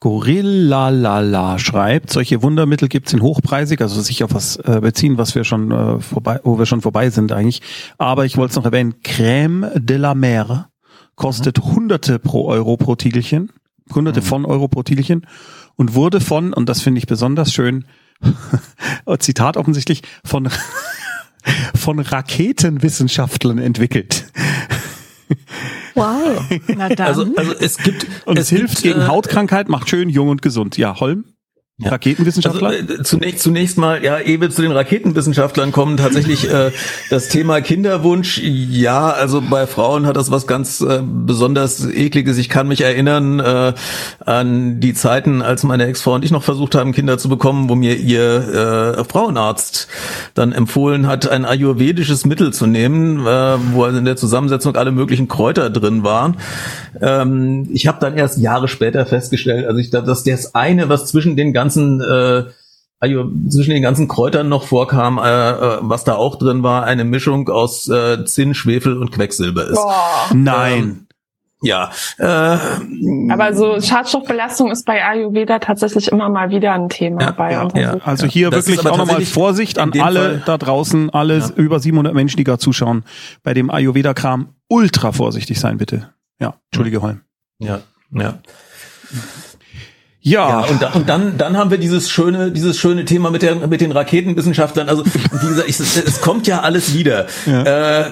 [0.05, 5.45] Gorillalala schreibt, solche Wundermittel gibt's in hochpreisig, also sich auf was äh, beziehen, was wir
[5.45, 7.63] schon äh, vorbei, wo wir schon vorbei sind eigentlich.
[7.97, 10.69] Aber ich wollte es noch erwähnen, Crème de la Mer
[11.15, 11.75] kostet mhm.
[11.75, 13.51] Hunderte pro Euro pro Tiegelchen,
[13.95, 14.25] Hunderte mhm.
[14.27, 15.27] von Euro pro Tiegelchen
[15.77, 17.87] und wurde von, und das finde ich besonders schön,
[19.21, 20.51] Zitat offensichtlich, von,
[21.75, 24.27] von Raketenwissenschaftlern entwickelt.
[25.95, 26.43] Wow.
[26.77, 27.07] Na dann.
[27.07, 30.29] Also, also es gibt und es, es hilft gibt, gegen äh, Hautkrankheit, macht schön jung
[30.29, 30.77] und gesund.
[30.77, 31.34] Ja, Holm.
[31.79, 31.91] Ja.
[31.91, 32.69] Raketenwissenschaftler?
[32.69, 36.71] Also, äh, zunächst, zunächst mal, ja, ehe wir zu den Raketenwissenschaftlern kommen, tatsächlich äh,
[37.11, 42.39] das Thema Kinderwunsch, ja, also bei Frauen hat das was ganz äh, besonders ekliges.
[42.39, 43.73] Ich kann mich erinnern äh,
[44.25, 47.75] an die Zeiten, als meine Ex-Frau und ich noch versucht haben, Kinder zu bekommen, wo
[47.75, 49.89] mir ihr äh, Frauenarzt
[50.35, 54.93] dann empfohlen hat, ein ayurvedisches Mittel zu nehmen, äh, wo also in der Zusammensetzung alle
[54.93, 56.37] möglichen Kräuter drin waren.
[57.01, 61.35] Ähm, ich habe dann erst Jahre später festgestellt, also ich, dass das eine, was zwischen
[61.35, 61.64] den ganzen
[62.01, 62.45] äh,
[63.01, 67.05] also zwischen den ganzen Kräutern noch vorkam, äh, äh, was da auch drin war, eine
[67.05, 69.75] Mischung aus äh, Zinn, Schwefel und Quecksilber ist.
[69.75, 70.31] Boah.
[70.33, 70.83] Nein.
[70.83, 71.07] Ähm,
[71.65, 71.91] ja.
[72.19, 72.25] Äh,
[73.31, 77.69] Aber so Schadstoffbelastung ist bei Ayurveda tatsächlich immer mal wieder ein Thema ja, bei ja,
[77.75, 77.97] ja.
[78.05, 80.43] Also hier das wirklich auch nochmal Vorsicht an alle Fall.
[80.45, 81.51] da draußen, alle ja.
[81.57, 83.05] über 700 Menschen, die gerade zuschauen,
[83.43, 86.11] bei dem Ayurveda-Kram ultra vorsichtig sein, bitte.
[86.39, 87.23] Ja, entschuldige Holm.
[87.59, 87.81] Ja,
[88.11, 88.39] ja.
[90.27, 90.49] Ja.
[90.49, 93.57] ja, und, da, und dann, dann haben wir dieses schöne, dieses schöne Thema mit, der,
[93.57, 94.89] mit den Raketenwissenschaftlern.
[94.89, 97.27] Also, wie gesagt, ich, es kommt ja alles wieder.
[97.45, 98.05] Ja.
[98.05, 98.11] Äh,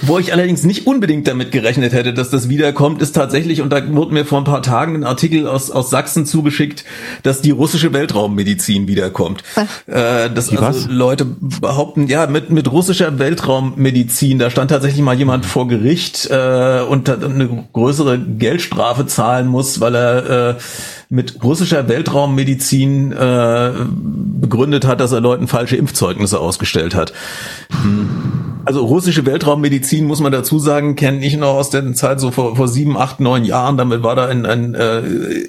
[0.00, 3.86] wo ich allerdings nicht unbedingt damit gerechnet hätte, dass das wiederkommt, ist tatsächlich, und da
[3.94, 6.86] wurde mir vor ein paar Tagen ein Artikel aus, aus Sachsen zugeschickt,
[7.22, 9.42] dass die russische Weltraummedizin wiederkommt.
[9.86, 10.86] Äh, dass also was?
[10.88, 16.80] Leute behaupten, ja, mit, mit russischer Weltraummedizin, da stand tatsächlich mal jemand vor Gericht äh,
[16.80, 20.54] und eine größere Geldstrafe zahlen muss, weil er äh,
[21.08, 23.72] mit russischer Weltraummedizin äh,
[24.40, 27.12] begründet hat, dass er Leuten falsche Impfzeugnisse ausgestellt hat.
[28.66, 32.56] Also russische Weltraummedizin, muss man dazu sagen, kenne ich noch aus der Zeit so vor,
[32.56, 33.76] vor sieben, acht, neun Jahren.
[33.76, 35.02] Damit war da ein, ein äh,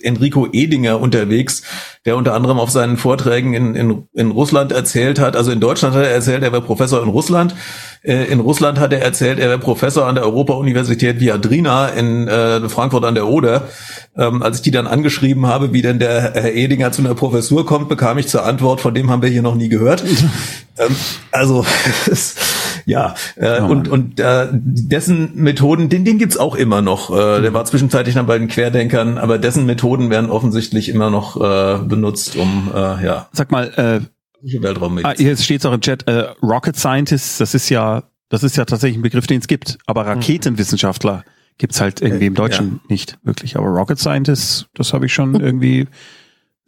[0.03, 1.63] Enrico Edinger unterwegs,
[2.05, 5.95] der unter anderem auf seinen Vorträgen in, in, in Russland erzählt hat, also in Deutschland
[5.95, 7.55] hat er erzählt, er wäre Professor in Russland.
[8.03, 12.69] Äh, in Russland hat er erzählt, er wäre Professor an der Europa-Universität Viadrina in äh,
[12.69, 13.67] Frankfurt an der Oder.
[14.15, 17.65] Ähm, als ich die dann angeschrieben habe, wie denn der Herr Edinger zu einer Professur
[17.65, 20.03] kommt, bekam ich zur Antwort, von dem haben wir hier noch nie gehört.
[20.77, 20.95] ähm,
[21.31, 21.65] also
[22.87, 27.11] ja, äh, oh und, und äh, dessen Methoden, den, den gibt's auch immer noch.
[27.11, 31.35] Äh, der war zwischenzeitlich dann bei den Querdenkern, aber dessen Methoden werden offensichtlich immer noch
[31.35, 33.27] äh, benutzt, um äh, ja.
[33.33, 33.99] Sag mal, äh,
[35.03, 38.63] Ah, jetzt steht auch im Chat, äh, Rocket Scientists, das ist ja, das ist ja
[38.63, 40.13] tatsächlich ein Begriff, den es gibt, aber hm.
[40.13, 41.25] Raketenwissenschaftler
[41.57, 42.79] gibt's halt irgendwie im Deutschen ja.
[42.87, 43.57] nicht wirklich.
[43.57, 45.87] Aber Rocket Scientists, das habe ich schon irgendwie.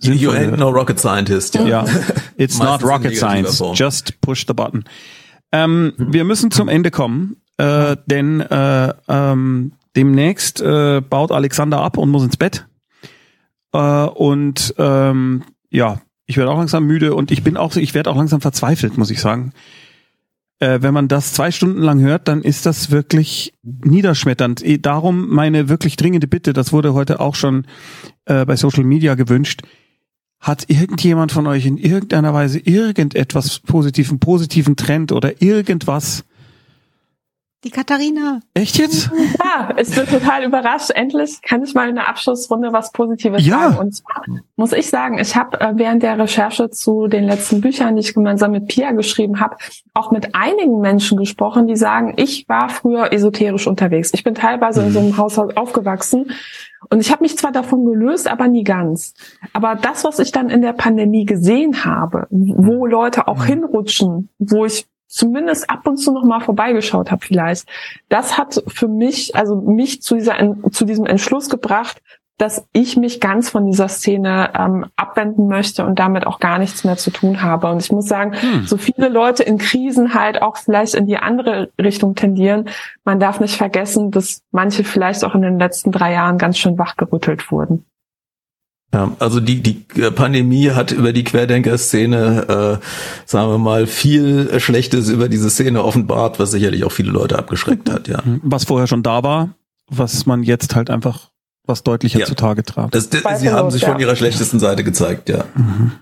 [0.02, 1.56] You ain't no rocket scientist.
[1.56, 1.86] Ja, ja.
[2.38, 3.62] it's not rocket science.
[3.74, 4.84] Just push the button.
[5.52, 5.94] Ähm.
[5.98, 12.10] Wir müssen zum Ende kommen, äh, denn äh, ähm, demnächst äh, baut Alexander ab und
[12.10, 12.68] muss ins Bett.
[13.74, 18.10] Äh, und ähm, ja, ich werde auch langsam müde und ich bin auch, ich werde
[18.12, 19.52] auch langsam verzweifelt, muss ich sagen.
[20.60, 24.64] Äh, wenn man das zwei Stunden lang hört, dann ist das wirklich niederschmetternd.
[24.64, 27.66] Eh, darum meine wirklich dringende Bitte, das wurde heute auch schon
[28.26, 29.62] äh, bei Social Media gewünscht.
[30.40, 36.24] Hat irgendjemand von euch in irgendeiner Weise irgendetwas positiven, positiven Trend oder irgendwas,
[37.66, 38.40] die Katharina.
[38.54, 39.12] Echt jetzt?
[39.40, 40.92] Ja, ich bin total überrascht.
[40.92, 43.72] Endlich kann ich mal in der Abschlussrunde was Positives ja.
[43.72, 43.78] sagen.
[43.78, 44.24] Und zwar
[44.56, 48.14] muss ich sagen, ich habe äh, während der Recherche zu den letzten Büchern, die ich
[48.14, 49.58] gemeinsam mit Pia geschrieben habe,
[49.94, 54.12] auch mit einigen Menschen gesprochen, die sagen, ich war früher esoterisch unterwegs.
[54.14, 56.32] Ich bin teilweise in so einem Haushalt aufgewachsen.
[56.90, 59.14] Und ich habe mich zwar davon gelöst, aber nie ganz.
[59.54, 64.66] Aber das, was ich dann in der Pandemie gesehen habe, wo Leute auch hinrutschen, wo
[64.66, 67.68] ich zumindest ab und zu noch mal vorbeigeschaut habe vielleicht.
[68.10, 72.02] Das hat für mich, also mich zu dieser zu diesem Entschluss gebracht,
[72.40, 76.86] dass ich mich ganz von dieser Szene ähm, abwenden möchte und damit auch gar nichts
[76.86, 77.68] mehr zu tun habe.
[77.68, 78.66] Und ich muss sagen, hm.
[78.66, 82.70] so viele Leute in Krisen halt auch vielleicht in die andere Richtung tendieren.
[83.04, 86.78] Man darf nicht vergessen, dass manche vielleicht auch in den letzten drei Jahren ganz schön
[86.78, 87.86] wachgerüttelt wurden.
[88.94, 92.86] Ja, also die, die Pandemie hat über die Querdenker-Szene, äh,
[93.26, 97.90] sagen wir mal, viel Schlechtes über diese Szene offenbart, was sicherlich auch viele Leute abgeschreckt
[97.90, 98.24] hat, ja.
[98.42, 99.50] Was vorher schon da war,
[99.90, 101.30] was man jetzt halt einfach
[101.70, 102.26] was deutlicher Ja.
[102.26, 102.94] zutage trat.
[102.94, 103.92] Das, das, sie haben sich ja.
[103.92, 105.46] von ihrer schlechtesten Seite gezeigt, ja.
[105.56, 105.94] Mhm.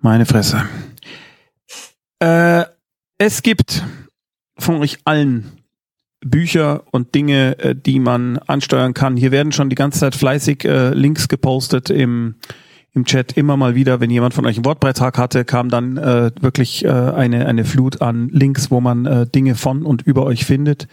[0.00, 0.64] Meine Fresse.
[2.18, 2.64] Äh,
[3.18, 3.84] es gibt
[4.58, 5.52] von euch allen
[6.24, 9.16] Bücher und Dinge, äh, die man ansteuern kann.
[9.16, 12.36] Hier werden schon die ganze Zeit fleißig äh, Links gepostet im,
[12.92, 13.36] im Chat.
[13.36, 16.88] Immer mal wieder, wenn jemand von euch einen Wortbeitrag hatte, kam dann äh, wirklich äh,
[16.88, 20.88] eine, eine Flut an Links, wo man äh, Dinge von und über euch findet.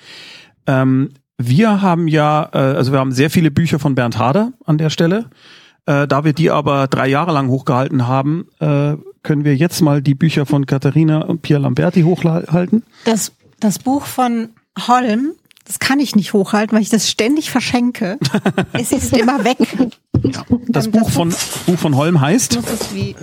[0.65, 4.77] Ähm, wir haben ja, äh, also wir haben sehr viele Bücher von Bernd Hader an
[4.77, 5.29] der Stelle.
[5.85, 10.01] Äh, da wir die aber drei Jahre lang hochgehalten haben, äh, können wir jetzt mal
[10.01, 12.83] die Bücher von Katharina und Pierre Lamberti hochhalten.
[13.05, 14.49] Das, das Buch von
[14.87, 15.33] Holm,
[15.65, 18.17] das kann ich nicht hochhalten, weil ich das ständig verschenke.
[18.73, 19.57] es ist immer weg.
[20.67, 21.33] Das Buch von
[21.65, 22.59] Buch von Holm heißt.
[22.93, 23.15] wie,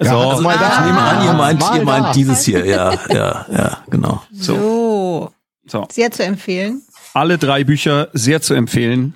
[0.00, 0.72] So, Also, mal da.
[0.72, 2.12] ich nehme an, ihr meint, Mal ihr meint da.
[2.12, 4.22] dieses hier, ja, ja, ja, genau.
[4.32, 5.30] so.
[5.66, 5.86] so.
[5.90, 6.82] Sehr zu empfehlen.
[7.14, 9.14] Alle drei Bücher sehr zu empfehlen.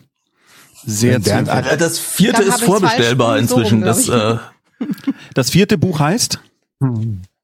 [0.86, 1.78] Sehr zu empfehlen.
[1.78, 3.80] Das vierte Dann ist vorbestellbar inzwischen.
[3.80, 4.36] so Das äh,
[5.34, 6.40] Das vierte Buch heißt.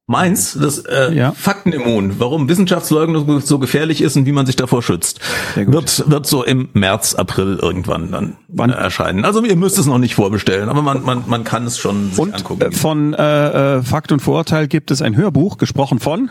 [0.07, 1.33] meins, das äh, Ja.
[1.33, 5.19] Faktenimmun, warum Wissenschaftsleugnung so gefährlich ist und wie man sich davor schützt,
[5.55, 8.69] wird wird so im März, April irgendwann dann Wann?
[8.69, 9.25] äh, erscheinen.
[9.25, 12.19] Also ihr müsst es noch nicht vorbestellen, aber man man man kann es schon sich
[12.19, 12.61] Und angucken.
[12.61, 16.29] äh, von äh, äh, Fakt und Vorurteil gibt es ein Hörbuch, gesprochen von.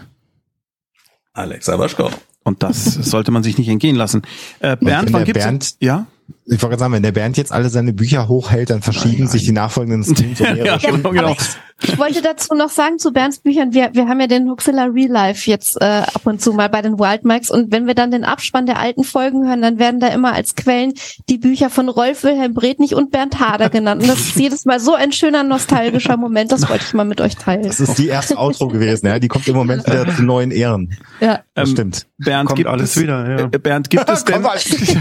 [1.34, 2.10] Alexa Waschkau.
[2.44, 4.22] Und das sollte man sich nicht entgehen lassen.
[4.60, 5.44] Äh, Bernd, wann gibt's?
[5.44, 6.06] Bernd- ja?
[6.46, 9.44] Ich wollte gerade sagen, wenn der Bernd jetzt alle seine Bücher hochhält, dann verschieben sich
[9.44, 11.02] die nachfolgenden Streams um mehrere Ja, Stunden.
[11.02, 11.36] genau, genau.
[11.82, 15.10] Ich wollte dazu noch sagen zu Bernds Büchern, wir, wir haben ja den Huxilla Real
[15.10, 18.10] Life jetzt äh, ab und zu mal bei den Wild Mikes und wenn wir dann
[18.12, 20.94] den Abspann der alten Folgen hören, dann werden da immer als Quellen
[21.28, 24.02] die Bücher von Rolf Wilhelm Brednich und Bernd Hader genannt.
[24.02, 27.20] Und das ist jedes Mal so ein schöner nostalgischer Moment, das wollte ich mal mit
[27.20, 27.64] euch teilen.
[27.64, 29.18] Das ist die erste Outro gewesen, ja.
[29.18, 30.96] Die kommt im Moment wieder zu neuen Ehren.
[31.20, 31.40] Ja.
[31.54, 32.06] Das Ähm, stimmt.
[32.18, 33.44] Bernd, Kommt gibt alles es, wieder, ja.
[33.52, 34.46] äh, Bernd, gibt es denn,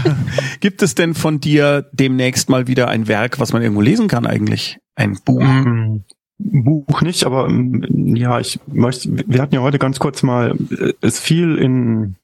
[0.60, 4.26] gibt es denn von dir demnächst mal wieder ein Werk, was man irgendwo lesen kann
[4.26, 4.78] eigentlich?
[4.96, 5.42] Ein Buch?
[5.42, 6.04] Mm,
[6.38, 10.92] Buch nicht, aber mm, ja, ich möchte, wir hatten ja heute ganz kurz mal, äh,
[11.00, 12.16] es fiel in,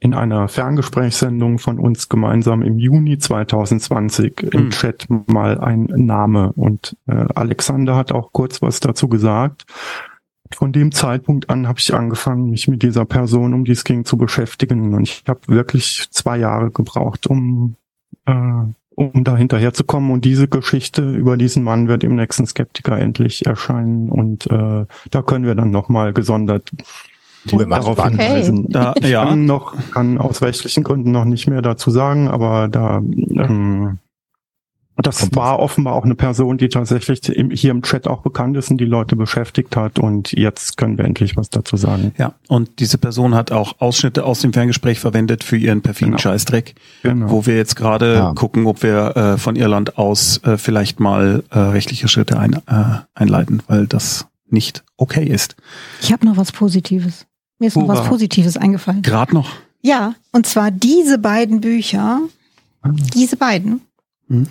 [0.00, 4.48] in einer Ferngesprächssendung von uns gemeinsam im Juni 2020 Hm.
[4.52, 9.64] im Chat mal ein Name und äh, Alexander hat auch kurz was dazu gesagt.
[10.52, 14.04] Von dem Zeitpunkt an habe ich angefangen, mich mit dieser Person, um die es ging,
[14.04, 14.94] zu beschäftigen.
[14.94, 17.76] Und ich habe wirklich zwei Jahre gebraucht, um
[18.26, 18.32] äh,
[18.96, 20.10] um da hinterherzukommen.
[20.10, 24.08] Und diese Geschichte über diesen Mann wird im nächsten Skeptiker endlich erscheinen.
[24.10, 26.70] Und äh, da können wir dann nochmal gesondert
[27.52, 28.22] Oh, darauf spannend.
[28.22, 28.66] hinweisen.
[28.70, 29.26] Da, Ich ja.
[29.26, 33.98] kann noch, kann aus rechtlichen Gründen noch nicht mehr dazu sagen, aber da ähm,
[34.96, 38.56] das Kommt war offenbar auch eine Person, die tatsächlich im, hier im Chat auch bekannt
[38.56, 39.98] ist und die Leute beschäftigt hat.
[39.98, 42.12] Und jetzt können wir endlich was dazu sagen.
[42.16, 46.22] Ja, und diese Person hat auch Ausschnitte aus dem Ferngespräch verwendet für ihren perfiden Genau.
[46.22, 47.30] Scheißdreck, Genau.
[47.30, 48.32] wo wir jetzt gerade Ja.
[48.34, 53.00] gucken, ob wir äh, von Irland aus äh, vielleicht mal äh, rechtliche Schritte ein, äh,
[53.14, 55.56] einleiten, weil das nicht okay ist.
[56.02, 57.26] Ich habe noch was Positives.
[57.58, 58.00] Mir ist noch Hurra.
[58.00, 59.02] was Positives eingefallen.
[59.02, 59.50] Gerade noch.
[59.82, 62.20] Ja, und zwar diese beiden Bücher,
[63.14, 63.80] diese beiden,
[64.28, 64.46] Mhm.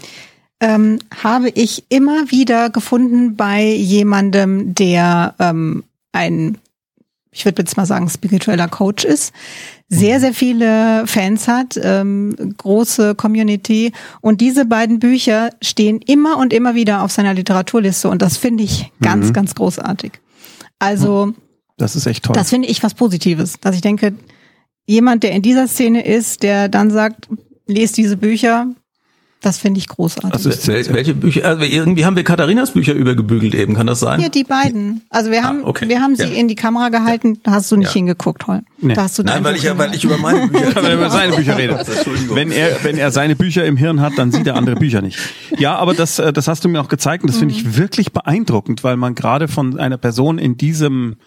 [0.64, 5.84] Ähm, habe ich immer wieder gefunden bei jemandem, der ähm,
[6.14, 6.58] ein,
[7.32, 9.34] ich würde jetzt mal sagen, spiritueller Coach ist,
[9.90, 13.92] sehr, sehr viele Fans hat, ähm, große Community.
[14.22, 18.64] Und diese beiden Bücher stehen immer und immer wieder auf seiner Literaturliste und das finde
[18.64, 19.34] ich ganz, Mhm.
[19.34, 20.14] ganz großartig.
[20.80, 21.34] Also
[21.78, 22.34] Das ist echt toll.
[22.36, 24.14] das finde ich was Positives, dass ich denke,
[24.88, 27.28] jemand, der in dieser Szene ist, der dann sagt,
[27.68, 28.68] lest diese Bücher,
[29.44, 30.46] das finde ich großartig.
[30.46, 31.46] Ist Wel welche Bücher?
[31.46, 34.20] Also irgendwie haben wir Katharinas Bücher übergebügelt eben, kann das sein?
[34.22, 35.02] ja, die beiden.
[35.10, 35.88] Also wir Ah, haben, okay.
[35.90, 36.30] wir haben sie Ja.
[36.30, 37.94] in die Kamera gehalten, da hast du nicht Ja.
[37.94, 38.64] hingeguckt, Holm.
[38.80, 38.94] Nee.
[38.96, 41.36] Da hast du Nein, weil ich ja, weil ich über meine Bücher er über seine
[41.36, 41.60] Bücher.
[41.60, 42.36] Entschuldigung.
[42.36, 45.20] Wenn er, wenn er seine Bücher im Hirn hat, dann sieht er andere Bücher nicht.
[45.58, 48.12] Ja, aber das, äh, das hast du mir auch gezeigt und das finde ich wirklich
[48.14, 51.18] beeindruckend, weil man gerade von einer Person in diesem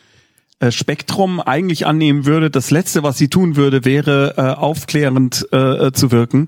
[0.58, 5.86] äh, Spektrum eigentlich annehmen würde, das Letzte, was sie tun würde, wäre äh, aufklärend äh,
[5.88, 6.46] äh, zu wirken.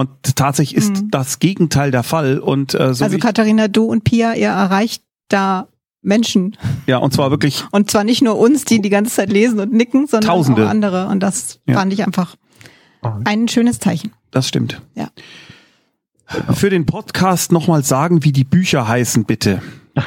[0.00, 2.38] Und tatsächlich ist das Gegenteil der Fall.
[2.38, 5.68] Und äh, so also Katharina, du und Pia, ihr erreicht da
[6.02, 6.56] Menschen.
[6.86, 9.72] ja, und zwar wirklich Und zwar nicht nur uns, die die ganze Zeit lesen und
[9.74, 10.64] nicken, sondern Tausende.
[10.64, 11.06] auch andere.
[11.08, 11.74] Und das Ja.
[11.74, 12.36] fand ich einfach
[13.24, 14.12] ein schönes Zeichen.
[14.30, 14.80] Das stimmt.
[14.94, 15.08] Ja.
[16.54, 19.60] Für den Podcast nochmal sagen, wie die Bücher heißen, bitte.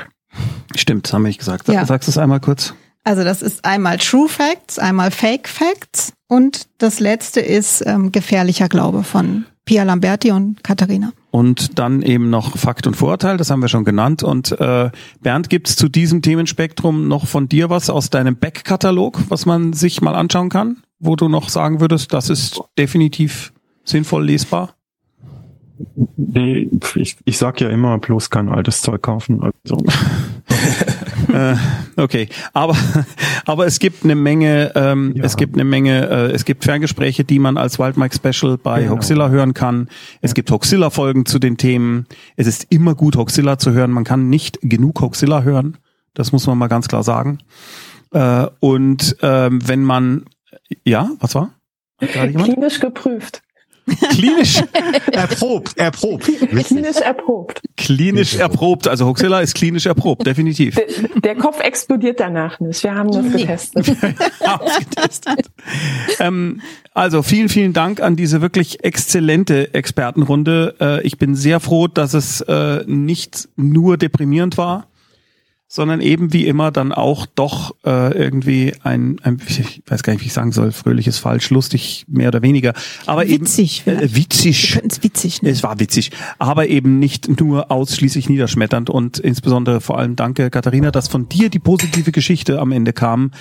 [0.75, 1.67] Stimmt, haben wir nicht gesagt.
[1.67, 1.85] Ja.
[1.85, 2.73] Sagst du es einmal kurz?
[3.03, 8.69] Also das ist einmal True Facts, einmal Fake Facts und das letzte ist ähm, gefährlicher
[8.69, 11.13] Glaube von Pia Lamberti und Katharina.
[11.31, 14.21] Und dann eben noch Fakt und Vorurteil, das haben wir schon genannt.
[14.21, 14.91] Und äh,
[15.21, 20.01] Bernd, gibt's zu diesem Themenspektrum noch von dir was aus deinem Backkatalog, was man sich
[20.01, 23.53] mal anschauen kann, wo du noch sagen würdest, das ist definitiv
[23.83, 24.75] sinnvoll lesbar?
[26.17, 29.41] Nee, ich, ich sag ja immer, bloß kein altes Zeug kaufen.
[29.41, 29.77] Also.
[31.33, 31.55] äh,
[31.97, 32.75] okay, aber
[33.45, 35.23] aber es gibt eine Menge, ähm, ja.
[35.23, 38.93] es gibt eine Menge, äh, es gibt Ferngespräche, die man als Wildmike Special bei genau.
[38.93, 39.89] Hoxilla hören kann.
[40.21, 40.35] Es ja.
[40.35, 42.05] gibt Hoxilla Folgen zu den Themen.
[42.35, 43.91] Es ist immer gut Hoxilla zu hören.
[43.91, 45.77] Man kann nicht genug Hoxilla hören.
[46.13, 47.39] Das muss man mal ganz klar sagen.
[48.11, 50.25] Äh, und ähm, wenn man,
[50.83, 51.49] ja, was war?
[51.99, 53.41] Klinisch geprüft.
[54.09, 54.63] Klinisch
[55.11, 56.25] erprobt, erprobt.
[56.25, 57.61] Klinisch erprobt.
[57.75, 58.87] Klinisch erprobt.
[58.87, 60.75] Also Hoxilla ist klinisch erprobt, definitiv.
[60.75, 60.85] Der,
[61.21, 62.83] der Kopf explodiert danach nicht.
[62.83, 63.85] Wir haben das getestet.
[64.79, 65.51] getestet.
[66.19, 66.61] ähm,
[66.93, 70.75] also vielen, vielen Dank an diese wirklich exzellente Expertenrunde.
[70.79, 74.87] Äh, ich bin sehr froh, dass es äh, nicht nur deprimierend war
[75.73, 80.21] sondern eben wie immer dann auch doch äh, irgendwie ein, ein, ich weiß gar nicht,
[80.21, 82.75] wie ich sagen soll, fröhliches falsch, lustig mehr oder weniger,
[83.07, 84.79] aber witzig, eben äh, witzig.
[85.01, 85.41] Witzig.
[85.41, 85.49] Ne?
[85.49, 90.91] Es war witzig, aber eben nicht nur ausschließlich niederschmetternd und insbesondere vor allem danke Katharina,
[90.91, 93.31] dass von dir die positive Geschichte am Ende kam.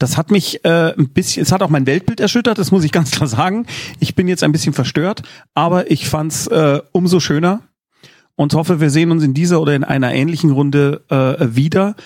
[0.00, 2.90] Das hat mich äh, ein bisschen, es hat auch mein Weltbild erschüttert, das muss ich
[2.90, 3.64] ganz klar sagen.
[4.00, 5.22] Ich bin jetzt ein bisschen verstört,
[5.54, 7.60] aber ich fand's äh, umso schöner,
[8.36, 11.96] und hoffe, wir sehen uns in dieser oder in einer ähnlichen Runde äh, wieder.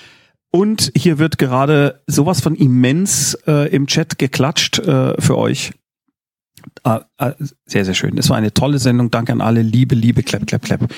[0.53, 5.73] Und hier wird gerade sowas von immens äh, im Chat geklatscht äh, für euch.
[6.83, 7.33] Ah, ah,
[7.67, 8.19] sehr, sehr schön.
[8.19, 9.11] Es war eine tolle Sendung.
[9.11, 9.63] Danke an alle.
[9.63, 10.93] Liebe, liebe, klapp, klapp, klapp.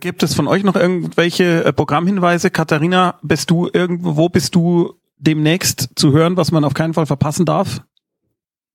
[0.00, 2.50] Gibt es von euch noch irgendwelche äh, Programmhinweise?
[2.50, 7.06] Katharina, bist du irgendwo, wo bist du demnächst zu hören, was man auf keinen Fall
[7.06, 7.82] verpassen darf?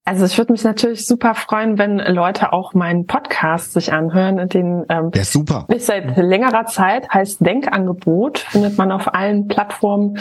[0.04, 4.86] Also ich würde mich natürlich super freuen, wenn Leute auch meinen Podcast sich anhören, den
[4.90, 5.68] ähm, Der ist super.
[5.70, 10.18] ich seit längerer Zeit heißt Denkangebot, findet man auf allen Plattformen,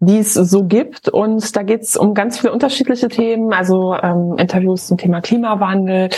[0.00, 1.10] die es so gibt.
[1.10, 6.08] Und da geht es um ganz viele unterschiedliche Themen, also ähm, Interviews zum Thema Klimawandel,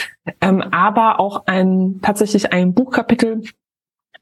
[0.40, 3.42] ähm, aber auch ein tatsächlich ein Buchkapitel.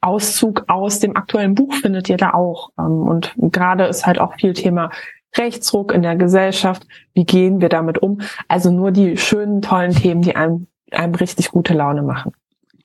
[0.00, 2.70] Auszug aus dem aktuellen Buch findet ihr da auch.
[2.78, 4.90] Ähm, und gerade ist halt auch viel Thema
[5.36, 8.20] Rechtsruck in der Gesellschaft, wie gehen wir damit um?
[8.48, 12.32] Also nur die schönen, tollen Themen, die einem, einem richtig gute Laune machen.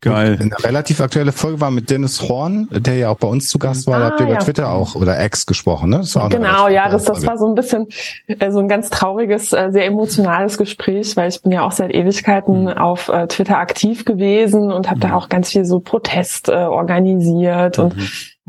[0.03, 0.37] Geil.
[0.37, 3.87] Eine relativ aktuelle Folge war mit Dennis Horn, der ja auch bei uns zu Gast
[3.87, 4.39] war, ah, da habt ihr über ja.
[4.41, 5.99] Twitter auch oder Ex gesprochen, ne?
[5.99, 7.87] Das war genau, ja, das, das war so ein bisschen
[8.27, 11.93] äh, so ein ganz trauriges, äh, sehr emotionales Gespräch, weil ich bin ja auch seit
[11.93, 12.67] Ewigkeiten mhm.
[12.69, 15.01] auf äh, Twitter aktiv gewesen und habe mhm.
[15.01, 17.83] da auch ganz viel so Protest äh, organisiert mhm.
[17.85, 17.95] und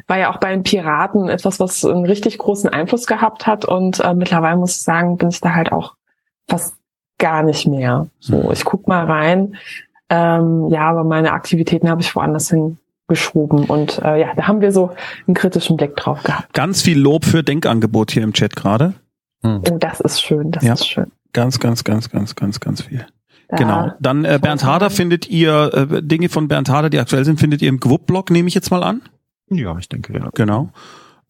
[0.06, 3.64] war ja auch bei den Piraten etwas, was einen richtig großen Einfluss gehabt hat.
[3.64, 5.94] Und äh, mittlerweile muss ich sagen, bin ich da halt auch
[6.48, 6.76] fast
[7.18, 8.08] gar nicht mehr.
[8.18, 8.52] So, mhm.
[8.52, 9.56] ich guck mal rein.
[10.10, 14.62] Ähm, ja, aber meine Aktivitäten habe ich woanders hin geschoben und äh, ja, da haben
[14.62, 14.90] wir so
[15.26, 16.52] einen kritischen Blick drauf gehabt.
[16.54, 18.94] Ganz viel Lob für Denkangebot hier im Chat gerade.
[19.42, 19.62] Mhm.
[19.70, 20.72] Oh, das ist schön, das ja.
[20.72, 21.10] ist schön.
[21.32, 23.06] Ganz, ganz, ganz, ganz, ganz, ganz viel.
[23.48, 23.92] Da genau.
[24.00, 27.60] Dann äh, Bernd Hader findet ihr äh, Dinge von Bernd Hader, die aktuell sind, findet
[27.60, 29.02] ihr im Gwupp-Blog, nehme ich jetzt mal an.
[29.50, 30.30] Ja, ich denke, ja.
[30.34, 30.70] Genau.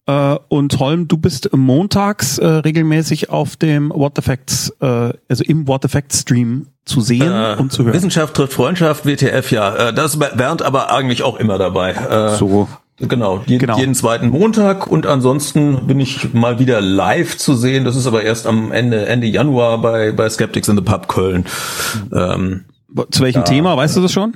[0.07, 5.43] Äh, und Holm, du bist montags äh, regelmäßig auf dem What the Facts, äh, also
[5.43, 7.93] im What the Facts Stream zu sehen äh, und zu hören.
[7.93, 9.89] Wissenschaft trifft Freundschaft, WTF, ja.
[9.89, 11.91] Äh, das ist Bernd aber eigentlich auch immer dabei.
[11.93, 12.67] Äh, so.
[12.97, 17.83] Genau, jeden, genau, jeden zweiten Montag und ansonsten bin ich mal wieder live zu sehen.
[17.83, 21.43] Das ist aber erst am Ende Ende Januar bei bei Skeptics in the Pub Köln.
[22.13, 22.63] Ähm,
[23.11, 23.75] zu welchem da, Thema?
[23.75, 24.33] Weißt du das schon?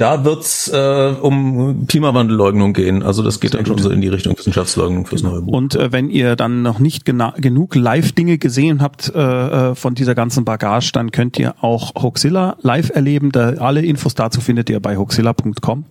[0.00, 3.02] Da wird's äh, um Klimawandelleugnung gehen.
[3.02, 5.52] Also das geht dann schon so in die Richtung Wissenschaftsleugnung fürs neue Buch.
[5.52, 10.14] Und äh, wenn ihr dann noch nicht genug Live-Dinge gesehen habt äh, äh, von dieser
[10.14, 13.30] ganzen Bagage, dann könnt ihr auch Hoxilla live erleben.
[13.30, 15.84] Da, alle Infos dazu findet ihr bei hoxilla.com.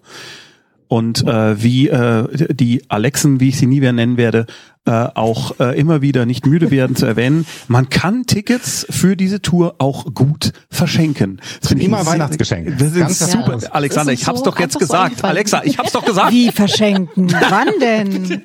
[0.90, 4.48] Und äh, wie äh, die Alexen, wie ich sie nie mehr nennen werde,
[4.86, 7.46] äh, auch äh, immer wieder nicht müde werden zu erwähnen.
[7.68, 11.42] Man kann Tickets für diese Tour auch gut verschenken.
[11.60, 12.76] Das finde immer Weihnachtsgeschenk.
[12.80, 13.60] Das ist super.
[13.62, 13.70] Ja.
[13.70, 15.24] Alexander, ich hab's so, doch jetzt gesagt.
[15.24, 16.32] Alexa, ich hab's doch gesagt.
[16.32, 17.32] Wie verschenken?
[17.50, 18.42] Wann denn?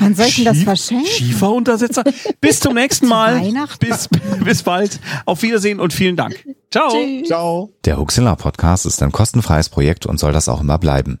[0.00, 1.06] Wann soll ich denn das verschenken?
[1.06, 2.02] Schieferuntersetzer.
[2.40, 3.40] Bis zum nächsten Mal.
[3.78, 4.08] Bis,
[4.44, 4.98] bis bald.
[5.24, 6.44] Auf Wiedersehen und vielen Dank.
[6.72, 6.88] Ciao.
[6.90, 7.28] Tschüss.
[7.28, 7.70] Ciao.
[7.84, 11.20] Der Huxilla Podcast ist ein kostenfreies Projekt und soll das auch immer bleiben.